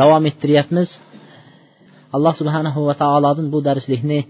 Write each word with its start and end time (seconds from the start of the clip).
davom 0.00 0.22
ettiryapmiz. 0.30 0.88
Alloh 2.16 2.34
subhanahu 2.40 2.80
va 2.88 2.94
taolodan 3.02 3.46
bu 3.54 3.58
darslikni 3.68 4.20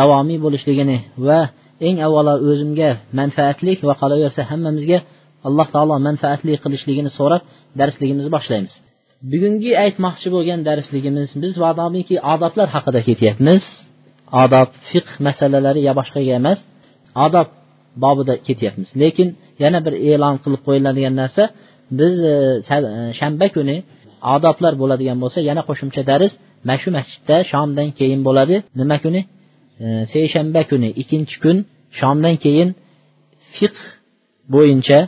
davomiy 0.00 0.38
bo'lishligini 0.44 0.98
va 1.26 1.40
eng 1.88 1.96
avvalo 2.06 2.34
o'zimga 2.50 2.90
manfaatli 3.20 3.72
va 3.88 3.94
qolaversa 4.00 4.42
hammamizga 4.50 4.98
alloh 5.48 5.66
taolo 5.74 5.94
manfaatli 6.08 6.52
qilishligini 6.64 7.10
so'rab 7.18 7.42
darsligimizni 7.80 8.30
boshlaymiz. 8.36 8.74
Bugungi 9.32 9.70
aytmoqchi 9.84 10.28
bo'lgan 10.34 10.60
darsligimiz 10.68 11.28
biz 11.42 11.52
vadomiki 11.64 12.16
odoblar 12.32 12.68
haqida 12.74 13.00
ketyapmiz. 13.08 13.62
Odob 14.42 14.68
fiqh 14.90 15.10
masalalari 15.26 15.80
yo 15.88 15.92
boshqaga 16.00 16.32
emas 16.40 16.58
odob 17.26 17.48
bobida 18.02 18.34
ketyapmiz. 18.46 18.88
Lekin 19.02 19.28
yana 19.62 19.78
bir 19.86 19.94
e'lon 20.10 20.36
qilib 20.42 20.60
qo'yiladigan 20.66 21.14
narsa 21.22 21.42
biz 21.98 22.14
e, 22.32 22.34
e, 22.74 23.12
shanba 23.18 23.46
kuni 23.56 23.76
odoblar 24.34 24.72
bo'ladigan 24.82 25.18
bo'lsa 25.22 25.38
yana 25.48 25.62
qo'shimcha 25.68 26.02
dars 26.10 26.32
mana 26.66 26.78
shu 26.82 26.88
masjidda 26.96 27.36
shomdan 27.50 27.88
keyin 27.98 28.20
bo'ladi. 28.28 28.56
Nima 28.80 28.96
kuni? 29.04 29.20
E, 29.82 29.86
seshanba 30.12 30.62
kuni 30.70 30.88
ikkinchi 31.02 31.36
kun 31.44 31.56
shomdan 31.98 32.34
keyin 32.44 32.68
fiqh 33.56 33.80
bo'yicha 34.54 35.00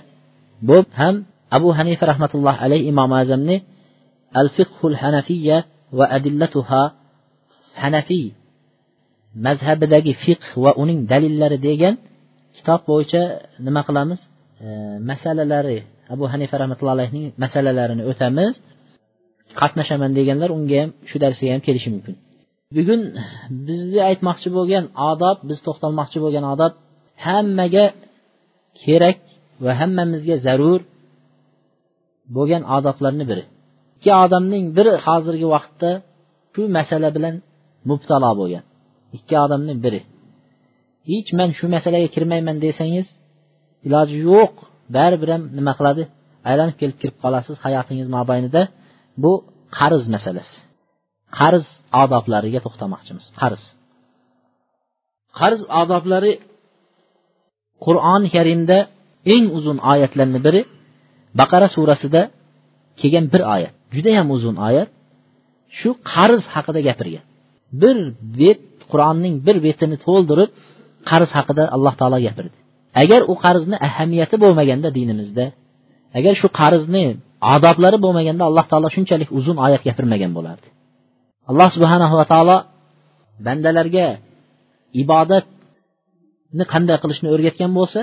bu 0.68 0.76
ham 1.00 1.14
abu 1.56 1.68
hanifa 1.78 2.04
rahmatullohi 2.12 2.58
alayhi 2.66 2.84
imom 2.92 3.10
azamni 3.22 3.56
al 4.40 4.48
fiqhul 4.56 4.96
hanafiya 5.02 5.56
va 5.98 6.04
adillatuha 6.16 6.82
hanafiy 7.82 8.26
mazhabidagi 9.46 10.12
fiqh 10.24 10.46
va 10.64 10.70
uning 10.82 10.98
dalillari 11.12 11.58
degan 11.68 11.94
kitob 12.56 12.80
bo'yicha 12.90 13.22
nima 13.66 13.80
qilamiz? 13.88 14.20
E, 14.64 14.66
masalalari 15.10 15.78
abu 16.14 16.24
hanifa 16.32 16.54
rahmatullohi 16.62 16.96
alayhining 16.98 17.26
masalalarini 17.44 18.02
o'tamiz. 18.10 18.52
Qatnashaman 19.60 20.10
deganlar 20.18 20.50
unga 20.56 20.76
ham 20.82 20.90
shu 21.08 21.16
darsga 21.22 21.46
ham 21.54 21.60
kelishi 21.66 21.88
mumkin. 21.94 22.14
Bugun 22.76 23.00
bizni 23.66 24.00
aytmoqchi 24.10 24.48
bo'lgan 24.56 24.84
odob 25.10 25.38
biz 25.48 25.58
to'xtalmoqchi 25.66 26.18
bo'lgan 26.24 26.44
odob 26.54 26.72
hammaga 27.26 27.86
kerak 28.82 29.18
va 29.64 29.72
hammamizga 29.80 30.36
zarur 30.46 30.80
bo'lgan 32.36 32.62
odoblarni 32.76 33.24
biri. 33.30 33.44
Ikki 33.96 34.10
odamning 34.24 34.64
biri 34.76 34.92
hozirgi 35.06 35.46
vaqtda 35.54 35.90
shu 36.54 36.62
masala 36.76 37.08
bilan 37.16 37.34
mubtalo 37.90 38.30
bo'lgan. 38.40 38.64
Ikki 39.16 39.34
odamni 39.44 39.74
biri. 39.84 40.00
Hech 41.10 41.30
man 41.38 41.48
shu 41.58 41.66
masalaga 41.76 42.08
kirmayman 42.14 42.56
desangiz 42.64 43.06
iloji 43.86 44.16
yo'q 44.30 44.54
baribir 44.96 45.28
ham 45.34 45.42
nima 45.58 45.72
qiladi? 45.78 46.02
Aylanib 46.50 46.76
kelib 46.80 46.96
kirib 47.00 47.16
qolasiz 47.22 47.56
hayotingiz 47.64 48.08
mobaynida. 48.16 48.62
Bu 49.22 49.32
qarz 49.78 50.04
masalasi. 50.14 50.56
Qarz 51.38 51.66
odoblariga 52.02 52.60
to'xtamoqchimiz. 52.66 53.24
Qarz. 53.40 53.62
Qarz 55.38 55.60
odoblari 55.82 56.32
qur'oni 57.84 58.28
karimda 58.36 58.78
eng 59.34 59.46
uzun 59.58 59.78
oyatlarni 59.92 60.40
biri 60.46 60.60
baqara 61.40 61.68
surasida 61.76 62.22
kelgan 63.00 63.26
bir 63.32 63.42
oyat. 63.54 63.74
Judayam 63.96 64.28
uzun 64.36 64.56
oyat. 64.68 64.88
Shu 65.78 65.90
qarz 66.12 66.42
haqida 66.54 66.80
gapirgan. 66.88 67.24
Bir 67.82 67.96
bet 68.40 68.60
qur'onning 68.90 69.34
bir 69.46 69.56
betini 69.66 69.96
to'ldirib 70.06 70.50
qarz 71.10 71.30
haqida 71.36 71.62
alloh 71.76 71.94
taolo 72.00 72.18
gapirdi. 72.26 72.56
Agar 73.02 73.20
u 73.32 73.34
qarzni 73.44 73.76
ahamiyati 73.88 74.36
bo'lmaganda 74.42 74.88
dinimizda 74.98 75.46
agar 76.18 76.34
shu 76.40 76.48
qarzni 76.60 77.04
odoblari 77.54 77.98
bo'lmaganda 78.04 78.44
alloh 78.48 78.66
taolo 78.70 78.88
shunchalik 78.96 79.28
uzun 79.38 79.56
oyat 79.66 79.82
gapirmagan 79.88 80.32
bo'lardi. 80.38 80.68
Alloh 81.50 81.68
subhanahu 81.76 82.14
va 82.20 82.26
taolo 82.32 82.56
bandalarga 83.46 84.06
ibodatni 85.02 86.64
qanday 86.72 86.96
qilishni 87.02 87.28
o'rgatgan 87.34 87.70
bo'lsa 87.78 88.00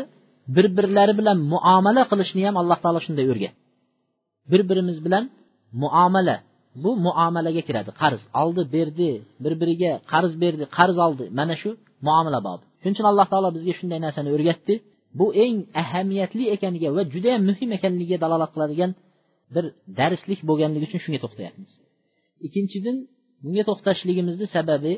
bir 0.55 0.65
birlari 0.77 1.13
bilan 1.19 1.37
muomala 1.53 2.01
qilishni 2.11 2.41
ham 2.47 2.55
alloh 2.61 2.77
taolo 2.83 2.99
shunday 3.05 3.25
o'rgat. 3.33 3.53
Bir 4.51 4.61
birimiz 4.69 4.97
bilan 5.05 5.23
muomala 5.81 6.35
bu 6.83 6.91
muomalaga 7.05 7.61
kiradi. 7.67 7.91
Qarz 8.01 8.21
oldi 8.41 8.61
berdi 8.75 9.09
bir 9.43 9.53
biriga 9.61 9.91
qarz 10.11 10.31
berdi 10.43 10.63
qarz 10.77 10.95
oldi. 11.05 11.23
Mana 11.39 11.55
shu 11.61 11.69
muomala 12.07 12.39
bobi 12.47 12.63
shuning 12.81 12.95
uchun 12.95 13.07
alloh 13.11 13.27
taolo 13.31 13.49
bizga 13.57 13.73
shunday 13.79 13.99
narsani 14.05 14.29
o'rgatdi. 14.35 14.73
Bu 15.19 15.25
eng 15.45 15.57
ahamiyatli 15.81 16.43
ekaniga 16.55 16.89
va 16.95 17.01
judayam 17.13 17.41
muhim 17.49 17.69
ekanligiga 17.77 18.17
dalolat 18.23 18.51
qiladigan 18.55 18.91
bir 19.53 19.65
darslik 19.99 20.39
bo'lganligi 20.49 20.85
uchun 20.89 21.01
shunga 21.05 21.19
to'xtayapmiz. 21.25 21.71
Ikkinchidan 22.47 22.97
bunga 23.43 23.63
to'xtashligimizni 23.69 24.47
sababi 24.55 24.93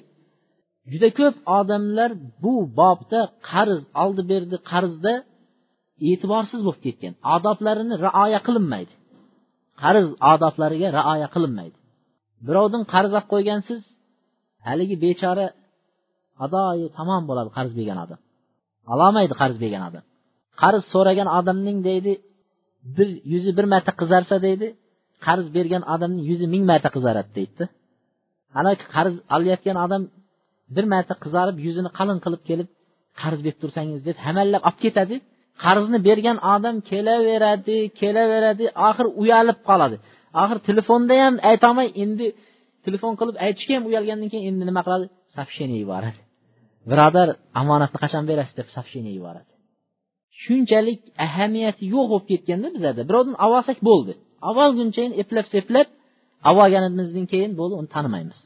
juda 0.91 1.09
ko'p 1.19 1.35
odamlar 1.59 2.11
bu 2.43 2.53
bobda 2.79 3.21
qarz 3.51 3.81
oldi 4.03 4.21
berdi 4.31 4.57
qarzda 4.71 5.13
e'tiborsiz 6.09 6.61
bo'lib 6.67 6.81
ketgan. 6.85 7.13
Odoblarini 7.35 7.95
rioya 8.05 8.39
qilinmaydi. 8.47 8.93
Qarz 9.81 10.07
odoblariga 10.33 10.87
rioya 10.97 11.27
qilinmaydi. 11.35 11.77
Birovdan 12.47 12.83
qarz 12.93 13.11
olib 13.17 13.27
qo'ygansiz 13.33 13.81
haligi 14.67 14.95
bechora 15.05 15.47
adoyi 16.45 16.87
tamom 16.97 17.23
bo'ladi 17.29 17.49
qarz 17.57 17.71
bergan 17.79 17.99
odam. 18.05 18.19
Ololmaydi 18.93 19.33
qarz 19.41 19.55
bergan 19.63 19.83
odam. 19.89 20.03
Qarz 20.61 20.83
so'ragan 20.93 21.29
odamning 21.39 21.77
deydi 21.89 22.11
bir 22.97 23.07
yuzi 23.31 23.51
bir 23.57 23.65
marta 23.73 23.91
qizarsa 24.01 24.35
deydi 24.47 24.67
qarz 25.25 25.45
bergan 25.55 25.83
odamning 25.93 26.23
yuzi 26.31 26.45
ming 26.53 26.63
marta 26.71 26.89
qizaradi 26.95 27.29
deydida 27.37 27.65
haligi 28.55 28.85
qarz 28.95 29.13
olayotgan 29.35 29.77
odam 29.85 30.03
bir 30.75 30.85
marta 30.93 31.13
qizarib 31.23 31.57
yuzini 31.65 31.89
qalin 31.99 32.19
qilib 32.25 32.41
kelib 32.49 32.67
qarz 33.21 33.39
berib 33.45 33.59
tursangiz 33.63 33.99
deb 34.07 34.17
hamallab 34.25 34.61
olib 34.69 34.79
ketadi. 34.85 35.15
Qarzni 35.65 35.99
bergan 36.07 36.37
odam 36.55 36.75
kelaveradi 36.91 37.77
kelaveradi 37.99 38.65
oxir 38.87 39.07
uyalib 39.21 39.59
qoladi. 39.69 39.97
Oxir 40.41 40.57
telefonda 40.69 41.15
ham 41.23 41.35
aytolmay 41.51 41.87
endi 42.03 42.25
telefon 42.85 43.13
qilib 43.19 43.35
aytishga 43.45 43.73
ham 43.77 43.85
uyalgandan 43.89 44.29
keyin 44.33 44.45
endi 44.49 44.63
nima 44.69 44.81
qiladi? 44.87 45.05
Сообщение 45.35 45.79
yuboradi. 45.83 46.19
Birodar 46.91 47.27
omonatni 47.61 47.97
qachon 48.03 48.23
berasiz 48.29 48.55
deb 48.59 48.67
сообщение 48.75 49.13
yuboradi. 49.19 49.51
Shunchalik 50.43 51.01
ahamiyati 51.25 51.83
yo'q 51.93 52.05
bo'lib 52.11 52.25
ketganda 52.31 52.67
bizada 52.75 53.01
birovdan 53.09 53.35
olsak 53.45 53.77
bo'ldi. 53.89 54.13
Olgunchayin 54.49 55.13
eplab 55.21 55.47
seplab 55.55 55.87
olganimizdan 56.49 57.25
keyin 57.31 57.51
bo'ldi 57.59 57.73
uni 57.81 57.89
tanimaymiz. 57.95 58.37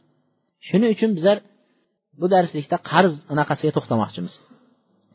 Shuning 0.68 0.92
uchun 0.96 1.12
bizlar 1.18 1.38
bu 2.20 2.26
darslikda 2.34 2.78
qarz 2.92 3.14
anaqasiga 3.34 3.72
to'xtamoqchimiz. 3.78 4.34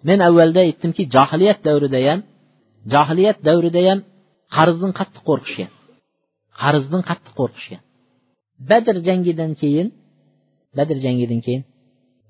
Men 0.08 0.18
avvalda 0.28 0.60
aytdimki 0.66 1.02
johiliyat 1.14 1.58
davrida 1.66 2.00
ham 2.08 2.20
johiliyat 2.94 3.38
davrida 3.48 3.80
ham 3.88 3.98
qarzdan 4.56 4.92
qattiq 4.98 5.22
qo'rqishgan. 5.28 5.70
Qarzdan 6.60 7.02
qattiq 7.10 7.34
qo'rqishgan. 7.40 7.82
Badr 8.70 8.96
jangidan 9.08 9.52
keyin 9.62 9.88
badr 10.76 10.96
jangidan 11.04 11.40
keyin 11.46 11.62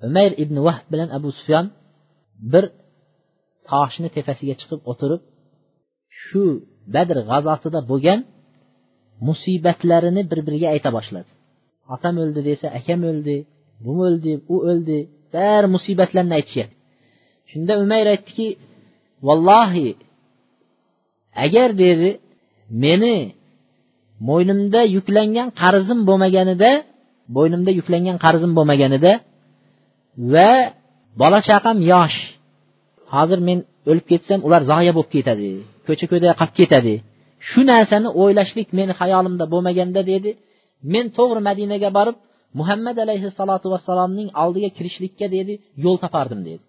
umayr 0.06 0.32
ibn 0.42 0.56
vahb 0.66 0.84
bilan 0.92 1.08
abu 1.18 1.28
sufyon 1.38 1.66
bir 2.52 2.64
toshni 3.70 4.08
tepasiga 4.16 4.54
chiqib 4.60 4.80
o'tirib 4.90 5.22
shu 6.22 6.44
badr 6.94 7.16
g'azotida 7.30 7.80
bo'lgan 7.90 8.20
musibatlarini 9.28 10.22
bir 10.30 10.40
biriga 10.46 10.68
ayta 10.74 10.90
boshladi. 10.96 11.30
Otam 11.94 12.14
o'ldi 12.22 12.40
desa 12.48 12.66
akam 12.78 13.00
o'ldi 13.10 13.36
bu 13.84 13.92
o'ldi 14.06 14.32
u 14.54 14.56
o'ldi 14.70 14.98
bari 15.34 15.66
musibatlarni 15.74 16.34
aytishyapti. 16.38 16.76
Shunda 17.50 17.72
umayr 17.84 18.06
aytdiki 18.14 18.46
vallohi 19.26 19.88
agar 21.44 21.68
dedi 21.84 22.10
meni 22.84 23.16
mo'ynimda 24.28 24.80
yuklangan 24.96 25.48
qarzim 25.62 26.00
bo'lmaganida 26.08 26.70
bo'ynimda 27.36 27.70
yuklangan 27.78 28.16
qarzim 28.24 28.52
bo'lmaganida 28.58 29.12
va 30.32 30.50
bola 31.20 31.40
chaqam 31.48 31.78
yosh 31.92 32.18
hozir 33.14 33.40
men 33.48 33.58
o'lib 33.90 34.06
ketsam 34.10 34.40
ular 34.46 34.62
zoya 34.70 34.92
bo'lib 34.96 35.10
ketadi 35.16 35.50
ko'cha 35.86 36.06
ko'yda 36.10 36.28
qolib 36.40 36.54
ketadi. 36.60 36.94
Shu 37.48 37.60
narsani 37.72 38.08
o'ylashlik 38.22 38.68
meni 38.78 38.92
xayolimda 39.00 39.44
bo'lmaganda 39.52 40.02
dedi. 40.12 40.30
Men 40.92 41.06
to'g'ri 41.18 41.40
madinaga 41.48 41.90
borib 41.98 42.16
muhammad 42.58 42.96
alayhissalotu 43.04 43.66
vassalomning 43.74 44.28
oldiga 44.42 44.70
kirishlikka 44.76 45.26
dedi 45.36 45.54
yo'l 45.84 45.96
topardim 46.04 46.40
dedi. 46.48 46.62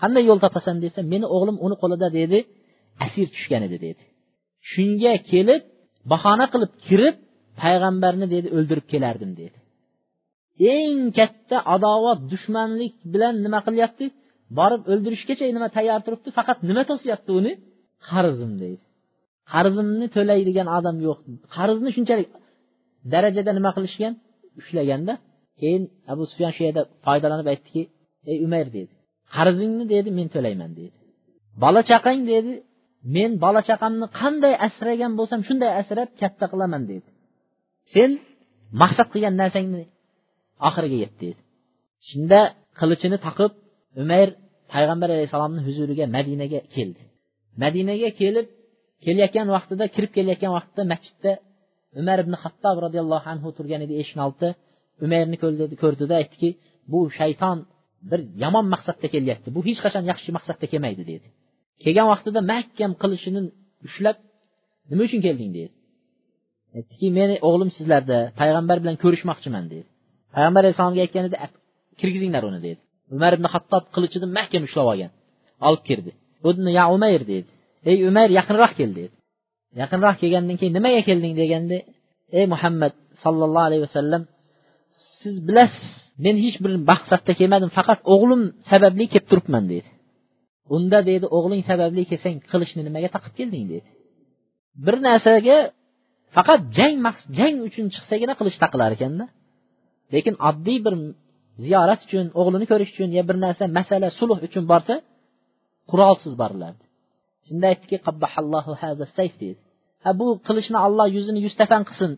Qanday 0.00 0.22
yo'l 0.30 0.40
topasan 0.44 0.76
desa 0.84 1.00
meni 1.12 1.26
o'g'lim 1.36 1.56
uni 1.66 1.76
qo'lida 1.82 2.08
dedi 2.18 2.38
asir 3.04 3.26
tushgan 3.34 3.62
edi 3.68 3.76
dedi. 3.86 4.02
Shunga 4.70 5.14
kelib 5.30 5.62
bahona 6.12 6.46
qilib 6.52 6.72
kirib 6.86 7.16
payg'ambarni 7.60 8.26
dedi 8.34 8.48
o'ldirib 8.56 8.86
kelardim 8.92 9.32
dedi. 9.40 9.56
Eng 10.76 11.00
katta 11.18 11.56
adovat 11.74 12.20
dushmanlik 12.32 12.94
bilan 13.12 13.34
nima 13.44 13.60
qilyapti? 13.66 14.06
Borib 14.58 14.82
o'ldirishgacha 14.92 15.44
nima 15.56 15.68
tayyor 15.76 16.00
turibdi? 16.06 16.28
Faqat 16.38 16.58
nima 16.70 16.82
to'syapti 16.90 17.30
uni? 17.40 17.52
Qarzim 18.10 18.52
deydi. 18.62 18.82
Qarzimni 19.52 20.06
to'laydigan 20.16 20.68
odam 20.78 20.96
yo'q. 21.06 21.18
Qarzni 21.56 21.90
shunchalik 21.96 22.28
darajada 23.12 23.52
nima 23.58 23.70
qilishgan? 23.76 24.12
Ushlaganda 24.60 25.12
keyin 25.60 25.82
abu 26.12 26.22
sufyon 26.30 26.52
shu 26.56 26.62
yerda 26.66 26.82
foydalanib 27.06 27.46
aytdiki 27.52 27.82
ey 28.30 28.36
umayr 28.46 28.68
dedi. 28.76 28.92
Qarzingni 29.36 29.84
dedi 29.94 30.08
men 30.18 30.28
to'layman 30.34 30.70
dedi. 30.80 30.96
Bola 31.62 31.80
chaqang 31.90 32.20
dedi. 32.32 32.52
Men 33.16 33.30
bola 33.44 33.60
chaqamni 33.68 34.06
qanday 34.20 34.54
asragan 34.66 35.12
bo'lsam 35.18 35.40
shunday 35.48 35.70
asrab 35.80 36.08
katta 36.20 36.46
qilaman 36.52 36.82
dedi. 36.90 37.08
Sen 37.94 38.10
maqsad 38.82 39.08
qilgan 39.12 39.34
narsangni 39.42 39.82
oxiriga 40.68 40.96
yet 41.04 41.14
dedi. 41.22 41.40
Shunda 42.08 42.40
qilichini 42.78 43.18
taqib 43.26 43.52
umayr 44.02 44.28
payg'ambar 44.72 45.08
alayhissalomni 45.14 45.60
huzuriga 45.66 46.04
madinaga 46.16 46.60
keldi. 46.74 47.02
Madinaga 47.62 48.08
kelib 48.20 48.46
kelayotgan 49.04 49.48
vaqtida 49.56 49.84
kirib 49.94 50.12
kelayotgan 50.16 50.52
vaqtida 50.58 50.82
masjidda 50.92 51.32
umar 52.00 52.18
ibn 52.24 52.34
hattob 52.42 52.76
roziyallohu 52.84 53.26
anhu 53.32 53.48
turgan 53.58 53.80
edi 53.86 53.94
eshikni 54.02 54.22
oldida 54.26 54.48
umayrni 55.04 55.36
ko'rdida 55.82 56.14
aytdiki 56.20 56.50
bu 56.92 56.98
shayton 57.18 57.58
bir 58.10 58.20
yomon 58.42 58.66
maqsadda 58.74 59.06
kelyapti. 59.14 59.48
Bu 59.56 59.60
hech 59.68 59.80
qachon 59.84 60.04
yaxshi 60.10 60.30
maqsadda 60.36 60.66
kelmaydi 60.72 61.02
dedi. 61.12 61.26
Kelgan 61.84 62.06
vaqtida 62.12 62.40
mahkam 62.52 62.92
qilichini 63.02 63.40
ushlab 63.86 64.16
nima 64.90 65.02
uchun 65.08 65.20
kelding? 65.26 65.50
dedi. 65.56 65.70
Aytdiki 66.76 67.06
meni 67.18 67.34
o'g'lim 67.48 67.70
sizlarda 67.76 68.18
payg'ambar 68.40 68.76
bilan 68.82 68.96
ko'rishmoqchiman 69.02 69.64
dedi. 69.72 69.86
Payg'ambar 70.34 70.60
alayhissalomga 70.64 71.00
aytgan 71.06 71.24
edi 71.28 71.36
kirgizinglar 72.00 72.42
uni 72.50 72.60
dedi. 72.68 72.80
Umar 73.14 73.32
ibn 73.36 73.46
hattob 73.54 73.84
qilichini 73.94 74.26
mahkam 74.38 74.62
ushlab 74.68 74.86
olgan. 74.92 75.10
Olib 75.66 75.82
kirdi. 75.88 76.10
Ya 76.78 76.84
umayr 76.94 77.22
dedi. 77.32 77.50
Ey 77.90 77.96
umayr 78.08 78.30
yaqinroq 78.38 78.72
kel 78.78 78.90
dedi. 78.98 79.14
Yaqinroq 79.82 80.16
kelgandan 80.22 80.56
keyin 80.60 80.74
nimaga 80.78 81.00
kelding? 81.08 81.32
deganda 81.40 81.78
ey 82.38 82.44
muhammad 82.52 82.92
sollallohu 83.24 83.66
alayhi 83.68 83.82
vasallam 83.86 84.22
siz 85.20 85.34
bilasiz 85.48 85.88
men 86.24 86.36
hech 86.44 86.56
bir 86.64 86.72
maqsadda 86.90 87.32
kelmadim 87.40 87.70
faqat 87.78 87.98
o'g'lim 88.14 88.42
sababli 88.70 89.04
kelib 89.12 89.26
turibman 89.30 89.64
dedi. 89.72 89.88
Unda 90.76 90.98
deydi 91.08 91.26
o'g'ling 91.36 91.62
sababli 91.70 92.02
kelsang 92.10 92.36
qilichni 92.50 92.82
nimaga 92.88 93.08
taqib 93.16 93.32
kelding? 93.38 93.64
dedi. 93.72 93.88
Bir 94.84 94.96
narsaga 95.06 95.56
faqat 96.36 96.60
jang 96.78 96.94
jang 97.38 97.56
uchun 97.68 97.86
chiqsagina 97.94 98.34
qilich 98.40 98.56
taqilar 98.62 98.90
ekanda 98.96 99.24
lekin 100.14 100.34
oddiy 100.48 100.78
bir 100.86 100.94
ziyorat 101.64 102.00
uchun 102.06 102.26
o'g'lini 102.40 102.66
ko'rish 102.70 102.90
uchun 102.94 103.10
yo 103.18 103.22
bir 103.28 103.36
narsa 103.44 103.64
masala 103.78 104.08
sulh 104.18 104.38
uchun 104.48 104.64
borsa 104.72 104.94
qurolsiz 105.90 106.32
borilardi 106.42 106.84
shunda 107.46 107.66
aytdiki 107.72 107.96
deydi 109.42 109.60
ha 110.04 110.10
bu 110.20 110.26
qilichni 110.46 110.78
olloh 110.86 111.06
yuzini 111.16 111.40
yuztafan 111.46 111.82
qilsin 111.88 112.12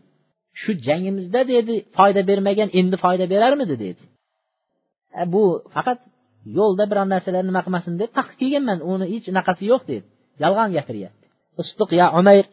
shu 0.61 0.71
jangimizda 0.87 1.41
dedi 1.53 1.75
foyda 1.97 2.21
bermagan 2.29 2.69
endi 2.79 2.95
foyda 3.03 3.25
berarmidi 3.33 3.75
dedi. 3.85 4.03
Bu 5.33 5.43
faqat 5.75 5.99
yo'lda 6.57 6.83
biron 6.91 7.07
narsalar 7.13 7.43
nima 7.49 7.61
qilmasin 7.65 7.93
deb 8.01 8.11
taqib 8.17 8.35
kelganman 8.41 8.79
uni 8.91 9.05
hech 9.13 9.25
unaqasi 9.33 9.63
yo'q 9.71 9.81
dedi 9.91 10.05
yolg'on 10.43 10.69
gapiryapti 10.77 11.25
ustuq 11.61 11.89
ya 11.99 12.05
umayr 12.19 12.45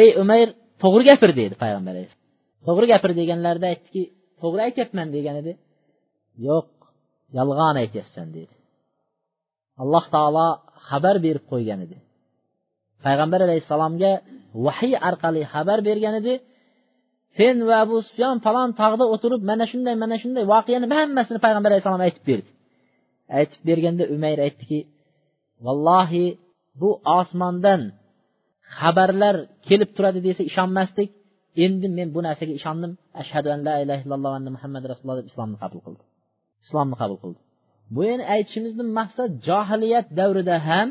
ey 0.00 0.08
umayr 0.22 0.48
to'g'ri 0.82 1.04
gapir 1.10 1.30
dedi 1.40 1.54
payg'ambar 1.62 1.92
alayhissalom 1.94 2.24
to'g'ri 2.66 2.86
gapir 2.92 3.10
deganlarida 3.20 3.66
aytdiki 3.72 4.02
to'g'ri 4.42 4.60
aytyapman 4.68 5.08
degan 5.16 5.36
edi 5.42 5.52
yo'q 6.48 6.68
yolg'on 7.36 7.76
aytyapsan 7.82 8.28
dedi. 8.36 8.54
Alloh 9.82 10.04
taolo 10.14 10.48
xabar 10.88 11.16
berib 11.26 11.44
qo'ygan 11.52 11.78
edi. 11.86 11.96
Payg'ambar 13.04 13.40
alayhissalomga 13.46 14.12
vahiy 14.66 14.94
orqali 15.08 15.42
xabar 15.54 15.78
bergan 15.88 16.14
edi. 16.20 16.34
Sen 17.36 17.56
va 17.68 17.74
abu 17.84 17.96
sufyon 18.08 18.36
falon 18.46 18.70
tog'da 18.80 19.04
o'tirib 19.14 19.42
mana 19.50 19.64
shunday 19.72 19.94
mana 20.02 20.16
shunday 20.22 20.44
voqeani 20.52 20.86
hammasini 21.00 21.38
payg'ambar 21.46 21.70
alayhissalom 21.72 22.02
aytib 22.06 22.24
berdi. 22.30 22.50
Aytib 23.38 23.60
berganda 23.68 24.04
umayr 24.14 24.38
aytdiki 24.46 24.80
vallohi 25.66 26.26
bu 26.80 26.90
osmondan 27.18 27.80
xabarlar 28.78 29.36
kelib 29.68 29.90
turadi 29.96 30.20
desa 30.28 30.42
ishonmasdik. 30.50 31.08
Endi 31.64 31.86
men 31.98 32.08
bu 32.14 32.20
narsaga 32.26 32.52
ishondim. 32.60 32.92
Ashhadu 33.22 33.48
an 33.54 33.60
la 33.68 33.74
ilaha 33.82 34.00
illalloh 34.04 34.32
anna 34.38 34.50
muhammad 34.56 34.82
rasululloh 34.90 35.18
deb 35.20 35.26
islomni 35.30 35.56
qabul 35.62 35.80
qildi. 35.86 36.02
Islomni 36.66 36.96
qabul 37.00 37.18
qildi. 37.22 37.40
Bu 37.94 38.00
endi 38.12 38.24
aytishimizni 38.34 38.84
maqsad 38.98 39.30
johiliyat 39.48 40.06
davrida 40.18 40.56
ham 40.68 40.88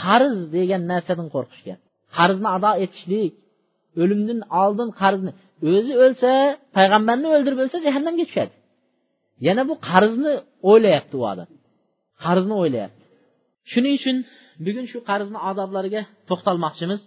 qarz 0.00 0.36
degan 0.56 0.82
narsadan 0.92 1.28
qo'rqishgan 1.34 1.78
qarzni 2.16 2.48
ado 2.56 2.70
etishlik 2.84 3.32
o'limdan 4.02 4.40
oldin 4.62 4.88
qarzni. 5.02 5.32
O'zi 5.74 5.92
o'lsa 6.04 6.30
payg'ambarni 6.76 7.26
o'ldirib 7.34 7.58
o'lsa 7.64 7.78
jahannamga 7.86 8.24
tushadi. 8.30 8.54
Yana 9.46 9.62
bu 9.70 9.74
qarzni 9.90 10.32
o'ylayapti 10.70 11.14
u 11.20 11.22
odam. 11.32 11.48
Qarzni 12.24 12.54
o'ylayapti. 12.62 13.04
Shuning 13.72 13.94
uchun 14.00 14.16
bugun 14.66 14.86
shu 14.92 14.98
qarzni 15.10 15.38
odoblariga 15.50 16.02
to'xtalmoqchimiz. 16.28 17.00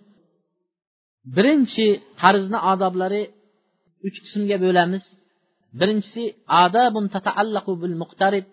Birinchi 1.35 1.87
qarzni 2.21 2.59
odoblari 2.71 3.21
uch 4.07 4.17
qismga 4.23 4.57
bo'lamiz. 4.65 5.03
Birinchisi 5.79 6.23
adabun 6.63 7.05
tataallaqu 7.15 7.71
bil 7.81 7.95
muqtarib 8.01 8.45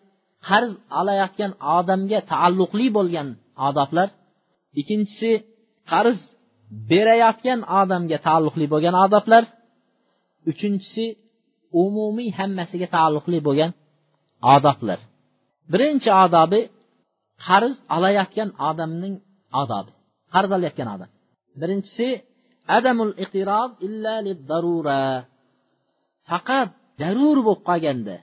qarz 0.48 0.72
olayotgan 1.00 1.52
odamga 1.76 2.18
taalluqli 2.32 2.86
bo'lgan 2.96 3.28
odoblar 3.68 4.08
ikkinchisi 4.80 5.30
qarz 5.92 6.18
berayotgan 6.90 7.60
odamga 7.80 8.18
taalluqli 8.26 8.66
bo'lgan 8.72 8.94
odoblar 9.04 9.42
uchinchisi 10.50 11.04
umumiy 11.84 12.30
hammasiga 12.38 12.88
taalluqli 12.96 13.38
bo'lgan 13.46 13.70
odoblar 14.54 14.98
birinchi 15.72 16.10
odobi 16.24 16.60
qarz 17.46 17.74
olayotgan 17.96 18.50
odamning 18.68 19.14
odobi. 19.62 19.90
Qarz 20.34 20.50
olayotgan 20.56 20.88
odam. 20.94 21.10
Birinchisi 21.60 22.08
adamul 22.76 23.12
iqtirob 23.22 23.70
illa 23.86 24.14
darura 24.50 25.02
faqat 26.28 26.70
zarur 27.01 27.37
bo'lib 27.47 27.61
qolganda 27.69 28.15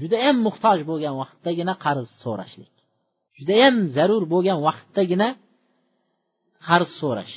judayam 0.00 0.36
muhtoj 0.46 0.78
bo'lgan 0.90 1.14
vaqtdagina 1.22 1.74
qarz 1.84 2.08
so'rashlik 2.24 2.72
judayam 3.38 3.76
zarur 3.96 4.24
bo'lgan 4.32 4.58
vaqtdagina 4.68 5.28
qarz 6.68 6.90
so'rash 7.00 7.34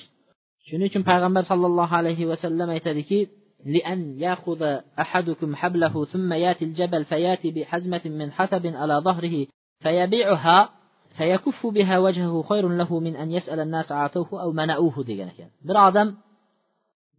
shuning 0.68 0.88
uchun 0.92 1.04
payg'ambar 1.10 1.44
sollallohu 1.52 1.94
alayhi 2.02 2.24
vasallam 2.32 2.70
aytadiki 2.78 3.20
لأن 3.66 4.00
يأخذ 4.26 4.62
أحدكم 5.00 5.56
حبله 5.56 6.06
ثم 6.06 6.34
يأتي 6.34 6.66
الجبل 6.66 7.06
فيأتي 7.06 7.52
بحزمة 7.52 8.02
من 8.06 8.32
حطب 8.32 8.68
على 8.82 8.96
ظهره 9.08 9.36
فيبيعها 9.84 10.70
فيكف 11.18 11.68
بها 11.68 12.00
وجهه 12.00 12.44
خير 12.50 12.70
له 12.70 13.00
من 13.00 13.16
أن 13.16 13.32
يسأل 13.32 13.60
الناس 13.60 13.92
أعطوه 13.92 14.42
أو 14.44 14.52
منعوه 14.52 14.96
degan 15.10 15.30
ekan 15.34 15.50
bir 15.68 15.76
odam 15.88 16.08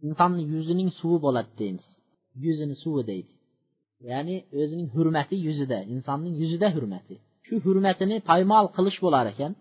insonni 0.07 0.43
yuzining 0.53 0.89
suvi 0.99 1.17
bo'ladi 1.25 1.51
deymiz 1.59 1.85
yuzini 2.45 2.75
suvi 2.83 3.03
deydi 3.11 3.31
Ya'ni 4.10 4.36
o'zining 4.60 4.88
hurmati 4.96 5.36
yuzida 5.46 5.78
insonning 5.94 6.34
yuzida 6.42 6.68
hurmati. 6.76 7.14
Shu 7.46 7.54
hurmatini 7.66 8.16
poymol 8.30 8.66
qilish 8.76 8.98
bo'lar 9.04 9.24
ekan. 9.32 9.52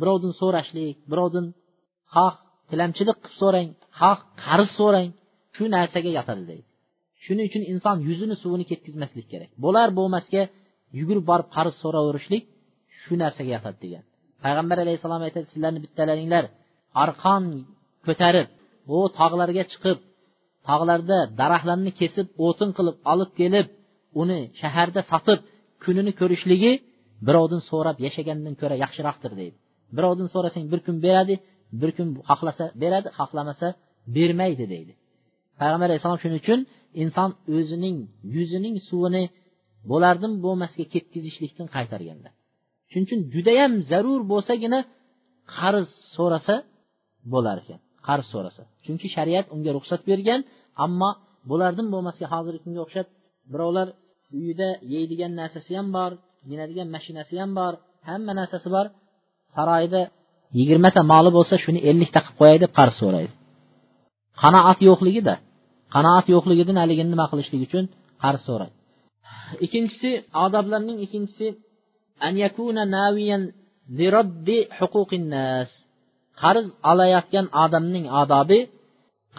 Birovdan 0.00 0.32
so'rashlik 0.40 0.96
birovdan 1.12 1.46
xoh 2.14 2.34
tilamchilik 2.70 3.18
qilib 3.24 3.36
so'rang 3.42 3.68
xoh 4.00 4.18
qarz 4.44 4.68
so'rang 4.78 5.08
shu 5.56 5.64
narsaga 5.76 6.10
yotadi 6.18 6.42
deydi. 6.50 6.64
Shuning 7.24 7.46
uchun 7.50 7.62
inson 7.72 7.96
yuzini 8.08 8.36
suvini 8.42 8.64
ketkazmaslik 8.70 9.26
kerak. 9.32 9.50
Bo'lar 9.64 9.88
bo'lmasga 9.98 10.42
yugurib 10.98 11.24
borib 11.30 11.48
qarz 11.56 11.74
so'raverishlik 11.82 12.42
shu 13.02 13.12
narsaga 13.22 13.50
yotadi 13.56 13.78
degan. 13.84 14.04
Payg'ambar 14.44 14.76
alayhissalom 14.84 15.22
aytadi 15.26 15.46
sizlarni 15.52 15.80
bittalaringlar 15.84 16.44
arqon 17.04 17.44
ko'tarib 18.06 18.46
u 18.94 18.98
tog'larga 19.18 19.64
chiqib 19.72 19.98
tog'larda 20.68 21.18
daraxtlarni 21.40 21.92
kesib 22.00 22.26
o'tin 22.46 22.70
qilib 22.76 22.96
olib 23.12 23.30
kelib 23.40 23.66
uni 24.20 24.40
shaharda 24.60 25.00
sotib 25.12 25.38
kunini 25.84 26.12
ko'rishligi 26.20 26.72
birovdan 27.26 27.62
so'rab 27.70 27.96
yashagandan 28.06 28.54
ko'ra 28.60 28.74
yaxshiroqdir 28.84 29.32
deydi. 29.40 29.56
Birovdan 29.96 30.28
so'rasang 30.34 30.64
bir 30.72 30.80
kun 30.86 30.96
beradi 31.06 31.34
bir 31.80 31.90
kun 31.96 32.08
xohlasa 32.28 32.64
beradi 32.82 33.08
xohlamasa 33.18 33.68
bermaydi 34.16 34.64
deydi. 34.74 34.92
Payg'ambar 35.60 35.86
alayhissalom 35.90 36.20
shuning 36.24 36.40
uchun 36.44 36.60
inson 37.02 37.30
o'zining 37.56 37.96
yuzining 38.36 38.76
suvini 38.88 39.24
bo'lardim 39.90 40.32
bo'lmasga 40.44 40.84
ketkazishlikdan 40.94 41.66
qaytarganlar 41.76 42.32
shuning 42.90 43.06
uchun 43.08 43.20
judayam 43.34 43.72
zarur 43.90 44.20
bo'lsagina 44.32 44.80
qarz 45.56 45.88
so'rasa 46.16 46.54
bo'lar 47.32 47.56
ekan 47.62 47.80
qarz 48.08 48.26
so'rasa. 48.34 48.62
Chunki 48.84 49.08
shariat 49.16 49.46
unga 49.54 49.70
ruxsat 49.76 50.00
bergan 50.10 50.40
ammo 50.84 51.10
bo'lardim 51.50 51.86
bo'lmasga 51.94 52.26
hozirgi 52.34 52.60
kunga 52.64 52.80
o'xshab 52.86 53.06
birovlar 53.52 53.88
uyida 54.38 54.68
yeydigan 54.94 55.32
narsasi 55.40 55.72
ham 55.78 55.88
bor 55.96 56.10
minadigan 56.50 56.88
mashinasi 56.94 57.34
ham 57.42 57.50
bor 57.58 57.72
hamma 58.08 58.32
narsasi 58.40 58.68
bor. 58.74 58.86
Saroyida 59.54 60.00
yigirmata 60.58 61.00
moli 61.12 61.30
bo'lsa 61.36 61.54
shuni 61.64 61.80
ellikta 61.90 62.20
qilib 62.24 62.36
qo'yay 62.40 62.58
deb 62.64 62.72
qarz 62.78 62.94
so'raydi. 63.02 63.32
Qanoat 64.42 64.78
yo'qligida 64.88 65.34
qanoat 65.94 66.26
yo'qligidan 66.34 66.76
haligini 66.82 67.10
nima 67.14 67.26
qilishlik 67.32 67.60
uchun 67.66 67.84
qarz 68.22 68.40
so'raydi. 68.48 68.74
Ikkinchisi 69.64 70.10
odoblarning 70.44 70.98
ikkinchisi 71.04 71.46
an 72.26 72.34
yakuna 72.44 72.82
naviyan 72.98 73.42
qarz 76.42 76.66
olayotgan 76.90 77.46
odamning 77.64 78.06
odobi 78.22 78.58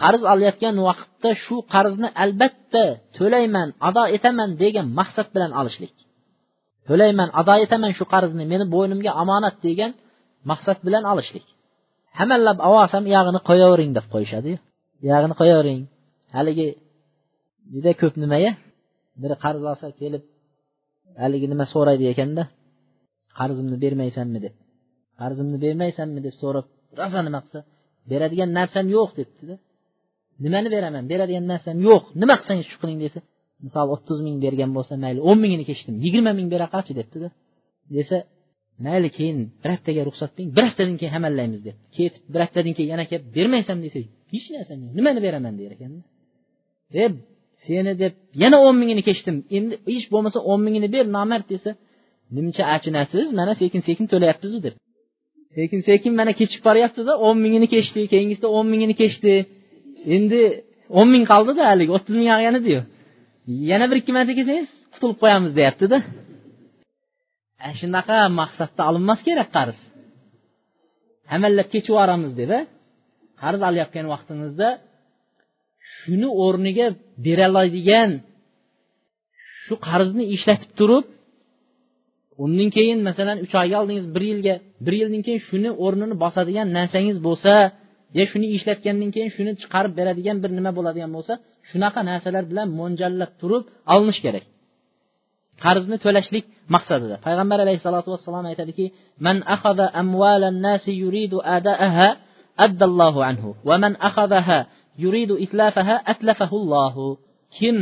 qarz 0.02 0.22
olayotgan 0.32 0.76
vaqtda 0.88 1.30
shu 1.44 1.56
qarzni 1.74 2.08
albatta 2.22 2.84
to'layman 3.16 3.68
ado 3.88 4.02
etaman 4.16 4.50
degan 4.62 4.86
maqsad 4.98 5.28
bilan 5.34 5.52
olishlik. 5.60 5.94
To'layman 6.88 7.28
ado 7.40 7.54
etaman 7.64 7.92
shu 7.98 8.04
qarzni 8.14 8.44
meni 8.52 8.64
bo'ynimga 8.74 9.12
omonat 9.22 9.56
degan 9.66 9.90
maqsad 10.50 10.78
bilan 10.86 11.04
olishlik. 11.12 11.46
Hammalab 12.18 12.58
olsam 12.70 13.02
uyog'ini 13.10 13.40
qo'yavering 13.48 13.90
deb 13.96 14.06
qo'yishadi 14.14 14.52
uyog'ini 15.04 15.34
qo'yavering 15.40 15.80
haligi 16.36 16.68
juda 17.72 17.92
ko'p 18.00 18.14
nimaya 18.22 18.50
biri 19.22 19.36
qarz 19.44 19.62
olsa 19.70 19.86
kelib 20.00 20.22
haligi 21.22 21.46
nima 21.52 21.64
so'raydi 21.74 22.04
ekanda? 22.12 22.42
Qarzimni 23.38 23.76
bermaysanmi? 23.84 24.38
deb. 24.44 24.54
Qarzimni 25.20 25.56
bermaysanmi? 25.64 26.20
deb 26.26 26.34
so'rab 26.42 26.66
rosa 26.98 27.20
nima 27.26 27.40
qilsa? 27.44 27.60
Beradigan 28.10 28.50
narsam 28.58 28.86
yo'q 28.96 29.10
debdida. 29.18 29.54
Nimani 30.44 30.68
beraman? 30.74 31.04
Beradigan 31.10 31.46
narsam 31.52 31.76
yo'q. 31.88 32.02
Nima 32.20 32.34
qilsangiz 32.40 32.66
shu 32.72 32.76
qiling 32.82 32.98
desa 33.04 33.18
misol 33.66 33.86
o'ttiz 33.94 34.18
ming 34.26 34.36
bergan 34.44 34.70
bo'lsa 34.76 34.94
mayli 35.04 35.20
o'n 35.28 35.38
mingini 35.44 35.64
kechdim 35.70 35.94
yigirma 36.04 36.32
ming 36.38 36.48
bera 36.54 36.66
qolchi 36.74 36.92
debdida. 37.00 37.28
Desa 37.96 38.16
mayli 38.86 39.08
keyin 39.16 39.38
bir 39.62 39.70
haftaga 39.74 40.02
ruxsat 40.08 40.30
bering 40.36 40.50
bir 40.56 40.62
haftadan 40.68 40.96
keyin 41.00 41.12
hamallaymiz 41.16 41.60
deb. 41.66 41.76
Ketib 41.96 42.22
bir 42.32 42.40
haftadan 42.44 42.72
keyin 42.76 42.90
yana 42.94 43.04
kelib 43.10 43.26
bermaysan 43.36 43.78
desa 43.84 43.98
hech 44.32 44.46
narsam 44.54 44.76
yo'q. 44.84 44.92
Nimani 44.98 45.20
beraman 45.26 45.54
der 45.60 45.70
ekanda. 45.76 46.02
E 47.02 47.04
seni 47.66 47.92
deb 48.02 48.12
yana 48.42 48.56
o'n 48.66 48.76
mingini 48.80 49.02
kechdim 49.08 49.36
endi 49.56 49.74
hech 49.94 50.06
bo'lmasa 50.12 50.38
o'n 50.50 50.60
mingini 50.66 50.88
ber 50.94 51.04
nomard 51.16 51.46
desa 51.52 51.70
nimcha 52.36 52.64
achinasiz 52.76 53.26
mana 53.38 53.52
sekin 53.60 53.80
sekin 53.88 54.06
to'layapmizu 54.12 54.58
deb. 54.66 54.74
Sekin 55.56 55.80
sekin 55.88 56.12
mana 56.20 56.32
kechib 56.40 56.60
boryaptida 56.68 57.12
o'n 57.26 57.36
mingini 57.44 57.66
kechdi 57.74 58.00
keyingisida 58.12 58.48
o'n 58.56 58.66
mingini 58.72 58.94
kechdi. 59.02 59.32
Endi 60.16 60.40
o'n 60.98 61.08
ming 61.14 61.24
qoldida 61.32 61.62
haligi 61.70 61.90
o'ttiz 61.96 62.14
ming 62.18 62.28
qolgan 62.32 62.56
ediyu 62.60 62.80
yana 63.70 63.84
bir 63.90 63.96
ikki 64.00 64.12
marta 64.16 64.32
kelsangiz 64.38 64.68
qutulib 64.92 65.18
qo'yamiz 65.22 65.52
deyaptida. 65.58 65.98
Shunaqa 67.80 68.16
maqsadda 68.40 68.82
olinmas 68.90 69.20
kerak 69.26 69.50
qarz. 69.56 69.76
Hamallab 71.32 71.68
kechib 71.72 71.92
yuboramiz 71.92 72.32
deb 72.40 72.50
qarz 73.42 73.60
olayotgan 73.68 74.06
vaqtingizda 74.14 74.68
shuni 75.96 76.28
o'rniga 76.44 76.86
beroladigan 77.24 78.10
shu 79.64 79.74
qarzni 79.88 80.24
ishlatib 80.36 80.70
turib 80.78 81.06
undan 82.44 82.68
keyin 82.76 82.98
masalan 83.08 83.38
uch 83.44 83.54
oyga 83.62 83.76
oldingiz 83.82 84.06
bir 84.14 84.22
yilga 84.30 84.54
bir 84.84 84.94
yildan 85.00 85.22
keyin 85.26 85.42
shuni 85.48 85.70
o'rnini 85.84 86.16
bosadigan 86.24 86.68
narsangiz 86.76 87.18
bo'lsa 87.26 87.52
yo 88.18 88.24
shuni 88.30 88.46
ishlatgandan 88.56 89.10
keyin 89.14 89.30
shuni 89.36 89.52
chiqarib 89.62 89.92
beradigan 89.98 90.36
bir 90.42 90.50
nima 90.58 90.70
bo'ladigan 90.78 91.10
bo'lsa 91.16 91.34
shunaqa 91.70 92.00
narsalar 92.10 92.44
bilan 92.50 92.68
mo'ljallab 92.78 93.30
turib 93.40 93.64
olinish 93.94 94.20
kerak. 94.24 94.44
Qarzni 95.64 95.96
to'lashlik 96.04 96.44
maqsadida. 96.74 97.16
Payg'ambar 97.26 97.58
alayhissalotu 97.64 98.08
vassalom 98.14 98.44
aytadiki 98.50 98.86
man 99.26 99.36
akhadha 99.54 99.86
amvalan 100.02 100.56
nasi 100.66 100.92
yuridu 101.02 101.38
adaaha 101.56 102.08
addallohu 102.66 103.20
anhu. 103.30 103.48
Va 103.68 103.76
man 103.84 103.92
akhadaha 104.08 104.58
yuridu 105.04 105.34
itlafaha 105.44 105.96
atlafahu 106.12 106.56
Allohu 106.62 107.06
kim 107.56 107.76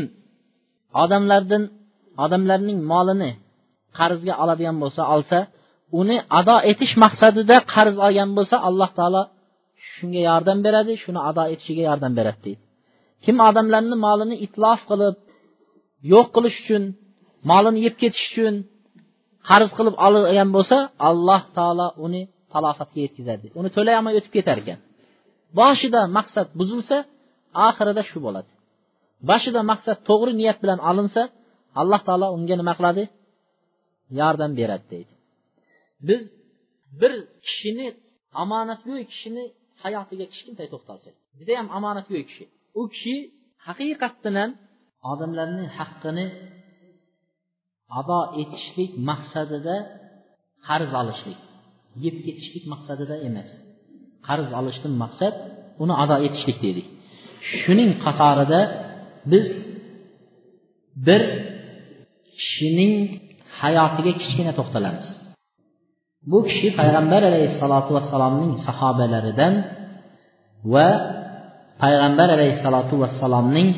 odamlardan 1.03 1.63
odamlarning 2.25 2.79
molini 2.93 3.31
qarzga 3.99 4.35
oladigan 4.43 4.77
bo'lsa 4.83 5.03
olsa 5.15 5.39
uni 6.01 6.17
ado 6.39 6.57
etish 6.71 6.95
maqsadida 7.05 7.57
qarz 7.75 7.95
olgan 8.07 8.31
bo'lsa 8.37 8.57
alloh 8.69 8.91
taolo 8.99 9.23
shunga 9.95 10.21
yordam 10.31 10.59
beradi 10.67 10.93
shuni 11.05 11.21
ado 11.31 11.43
etishiga 11.53 11.83
yordam 11.91 12.13
beradi 12.19 12.41
deydi. 12.47 12.63
Kim 13.25 13.37
odamlarni 13.49 13.97
molini 14.07 14.37
itlof 14.47 14.81
qilib 14.91 15.17
yo'q 16.13 16.27
qilish 16.35 16.59
uchun 16.63 16.83
molini 17.51 17.79
yeb 17.87 17.95
ketish 18.03 18.27
uchun 18.31 18.55
qarz 19.49 19.71
qilib 19.79 19.95
olgan 20.07 20.49
bo'lsa 20.57 20.77
alloh 21.09 21.43
taolo 21.57 21.87
uni 22.07 22.23
talofatga 22.53 23.01
yetkazadi. 23.07 23.47
Uni 23.59 23.69
to'lay 23.77 23.95
olmay 23.99 24.15
o'tib 24.19 24.33
ketar 24.37 24.57
ekan. 24.63 24.79
Boshida 25.59 26.01
maqsad 26.17 26.49
buzilsa 26.61 26.97
oxirida 27.69 28.03
shu 28.11 28.19
bo'ladi. 28.27 28.51
Boshida 29.31 29.61
maqsad 29.71 29.99
to'g'ri 30.09 30.33
niyat 30.41 30.59
bilan 30.63 30.79
olinsa 30.91 31.23
alloh 31.81 32.01
taolo 32.09 32.27
unga 32.37 32.55
nima 32.61 32.75
qiladi? 32.79 33.05
Yordam 34.21 34.53
beradi 34.61 34.87
deydi. 34.93 35.15
Biz 36.09 36.21
bir 37.01 37.13
kishini 37.47 37.87
omonatgo'y 38.43 39.03
kishini 39.13 39.45
hayotiga 39.83 40.27
kichkintoy 40.33 40.69
to'xtalsak. 40.75 41.15
Judayam 41.39 41.67
omonatgo'y 41.79 42.25
kishi. 42.31 42.45
U 42.81 42.83
kishi 42.93 43.15
haqiqatdan 43.67 44.35
ham 44.41 44.51
haqqini 45.79 46.27
ado 48.01 48.21
etishlik 48.43 48.93
maqsadida 49.11 49.77
qarz 50.67 50.91
olishlik 51.01 51.41
yeb 52.05 52.17
ketishlik 52.27 52.65
maqsadida 52.73 53.17
emas. 53.29 53.51
Qarz 54.29 54.49
olishdan 54.61 54.95
maqsad 55.05 55.35
uni 55.83 55.95
ado 56.03 56.17
etishlik 56.27 56.59
dedik 56.67 56.87
shuning 57.61 57.91
qatorida 58.05 58.61
biz 59.33 59.47
bir 61.07 61.23
kishining 62.39 62.95
hayotiga 63.61 64.13
kichkina 64.21 64.53
to'xtalamiz. 64.59 65.07
Bu 66.31 66.39
kishi 66.49 66.69
payg'ambar 66.79 67.23
alayhissalotu 67.31 67.91
vassalomning 67.97 68.53
sahobalaridan 68.67 69.55
va 70.73 70.89
payg'ambar 71.83 72.29
alayhissalotu 72.37 72.95
vassalomning 73.03 73.69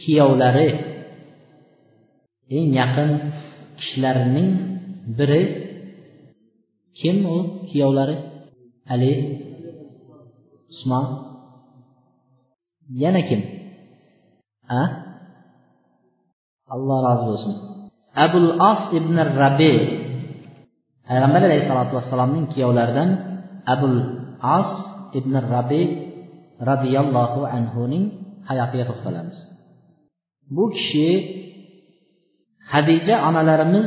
kuyovlari 0.00 0.68
eng 2.56 2.68
yaqin 2.80 3.10
kishilarning 3.78 4.48
biri 5.18 5.42
kim 6.98 7.16
u 7.34 7.36
kuyovlari? 7.68 8.16
Ali 8.92 9.12
usmon. 10.72 11.06
Yana 13.02 13.22
kim? 13.28 13.40
A? 14.80 14.82
Alloh 16.74 16.98
rozi 17.06 17.24
bo'lsin 17.30 17.54
abul 18.24 18.48
as 18.70 18.80
ibn 18.98 19.16
rabi 19.42 19.74
payg'ambar 21.08 21.42
alayhisalotu 21.48 21.92
vassalomning 21.98 22.44
kuyovlaridan 22.52 23.10
abul 23.74 23.96
as 24.56 24.70
ibn 25.18 25.32
rabi 25.54 25.82
roziyallohu 26.70 27.40
anhuning 27.56 28.04
hayotiga 28.48 28.84
to'xtalamiz. 28.90 29.38
Bu 30.56 30.64
kishi 30.74 31.08
hadija 32.72 33.14
onalarimiz 33.28 33.86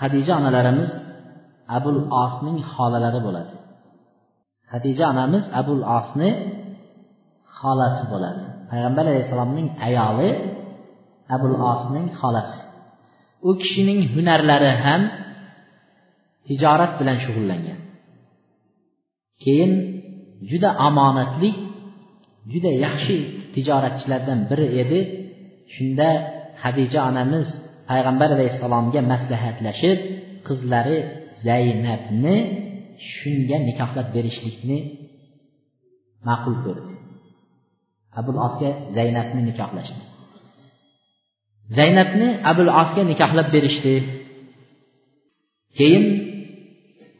hadija 0.00 0.32
onalarimiz 0.40 0.90
abul 1.76 2.00
osning 2.24 2.58
xolalari 2.72 3.20
bo'ladi. 3.26 3.54
Hadija 4.72 5.04
onamiz 5.12 5.44
abul 5.60 5.82
osni 5.98 6.30
xolasi 7.58 8.04
bo'ladi. 8.12 8.44
Payg'ambar 8.70 9.04
alayhissalomning 9.10 9.68
ayoli 9.86 10.30
abul 11.34 11.56
osning 11.72 12.06
xolasi. 12.20 12.58
U 13.48 13.50
kishining 13.60 14.00
hunarlari 14.14 14.72
ham 14.84 15.02
tijorat 16.48 16.92
bilan 17.00 17.18
shug'ullangan. 17.24 17.78
Keyin 19.44 19.72
juda 20.50 20.70
omonatli 20.88 21.50
juda 22.52 22.70
yaxshi 22.84 23.16
tijoratchilardan 23.54 24.40
biri 24.50 24.66
edi. 24.82 25.00
Shunda 25.74 26.08
hadija 26.62 27.00
onamiz 27.10 27.46
payg'ambar 27.90 28.28
alayhissalomga 28.36 29.00
maslahatlashib 29.12 29.98
qizlari 30.46 30.98
zaynabni 31.48 32.36
shunga 33.14 33.58
nikohlab 33.68 34.08
berishlikni 34.16 34.78
ma'qul 36.28 36.56
ko'rdi. 36.64 36.92
Abul 38.20 38.38
osga 38.46 38.70
zaynabni 38.96 39.40
nikohlashdi. 39.50 40.02
Zaynabni 41.78 42.28
abul 42.50 42.70
osga 42.82 43.02
nikohlab 43.12 43.48
berishdi. 43.54 43.94
Keyin 45.78 46.04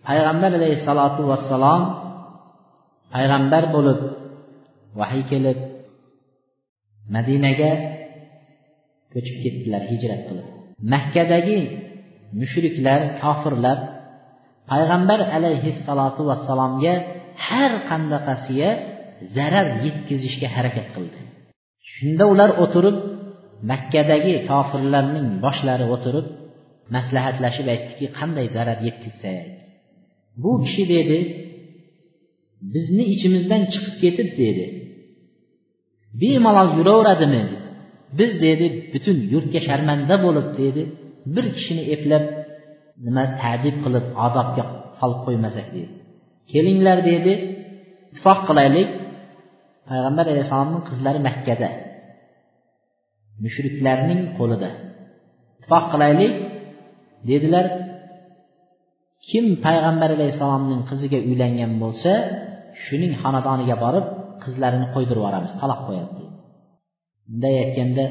payg'ambar 0.09 0.51
alayhissalotu 0.59 1.23
vassalom 1.31 1.83
payg'ambar 3.15 3.65
bo'lib 3.75 4.01
vahiy 5.01 5.25
kelib 5.31 5.59
madinaga 7.15 7.73
ko'chib 9.13 9.37
ketdilar 9.45 9.83
hijrat 9.91 10.21
qilib. 10.29 10.47
Makkadagi 10.95 11.61
mushriklar 12.41 13.01
kofirlar 13.23 13.79
payg'ambar 14.71 15.21
alayhissalotu 15.37 16.23
vassalomga 16.31 16.95
har 17.47 17.73
qandaqasiga 17.91 18.71
zarar 19.37 19.67
yetkazishga 19.85 20.49
harakat 20.57 20.89
qildi. 20.95 21.21
Shunda 21.93 22.25
ular 22.33 22.51
o'tirib 22.65 22.97
makkadagi 23.71 24.35
kofirlarning 24.51 25.29
boshlari 25.45 25.87
o'tirib 25.95 26.27
maslahatlashib 26.97 27.67
aytdiki 27.75 28.07
qanday 28.19 28.47
zarar 28.57 28.79
yetkazsak 28.87 29.66
bu 30.43 30.51
kishi 30.65 30.85
dedi 30.95 31.19
bizni 32.73 33.05
ichimizdan 33.15 33.63
chiqib 33.73 33.95
ketib 34.03 34.29
dedi. 34.43 34.65
Bemalol 36.21 36.69
yuraveradimi 36.79 37.43
biz 38.19 38.31
dedi 38.47 38.67
butun 38.93 39.17
yurtga 39.33 39.61
sharmanda 39.69 40.15
bo'lib 40.25 40.49
dedi. 40.61 40.83
Bir 41.35 41.45
kishini 41.57 41.83
eplab 41.95 42.25
nima 43.05 43.25
tadib 43.43 43.77
qilib 43.85 44.07
azobga 44.27 44.65
solib 44.99 45.21
qo'ymasak 45.27 45.67
dedi. 45.77 45.89
Kelinglar 46.53 46.99
dedi 47.11 47.33
ittifoq 48.11 48.41
qilaylik 48.49 48.89
payg'ambar 49.89 50.25
alayhissalomning 50.33 50.83
qizlari 50.89 51.21
makkada 51.29 51.69
mushriklarning 53.45 54.21
qo'lida. 54.39 54.71
Ittifoq 55.57 55.85
qilaylik 55.93 56.35
dedilar. 57.31 57.67
Kim 59.31 59.45
payg'ambar 59.65 60.11
alayhissalomning 60.17 60.83
qiziga 60.91 61.19
uylangan 61.29 61.73
bo'lsa 61.83 62.13
shuning 62.85 63.13
xonadoniga 63.23 63.77
borib 63.85 64.07
qizlarini 64.45 64.87
qo'ydirib 64.95 65.21
yuboramiz 65.23 65.53
taloq 65.61 65.81
qo'yadi. 65.89 66.11
Deydi 66.17 66.33
bunday 67.29 67.55
aytganda 67.65 68.05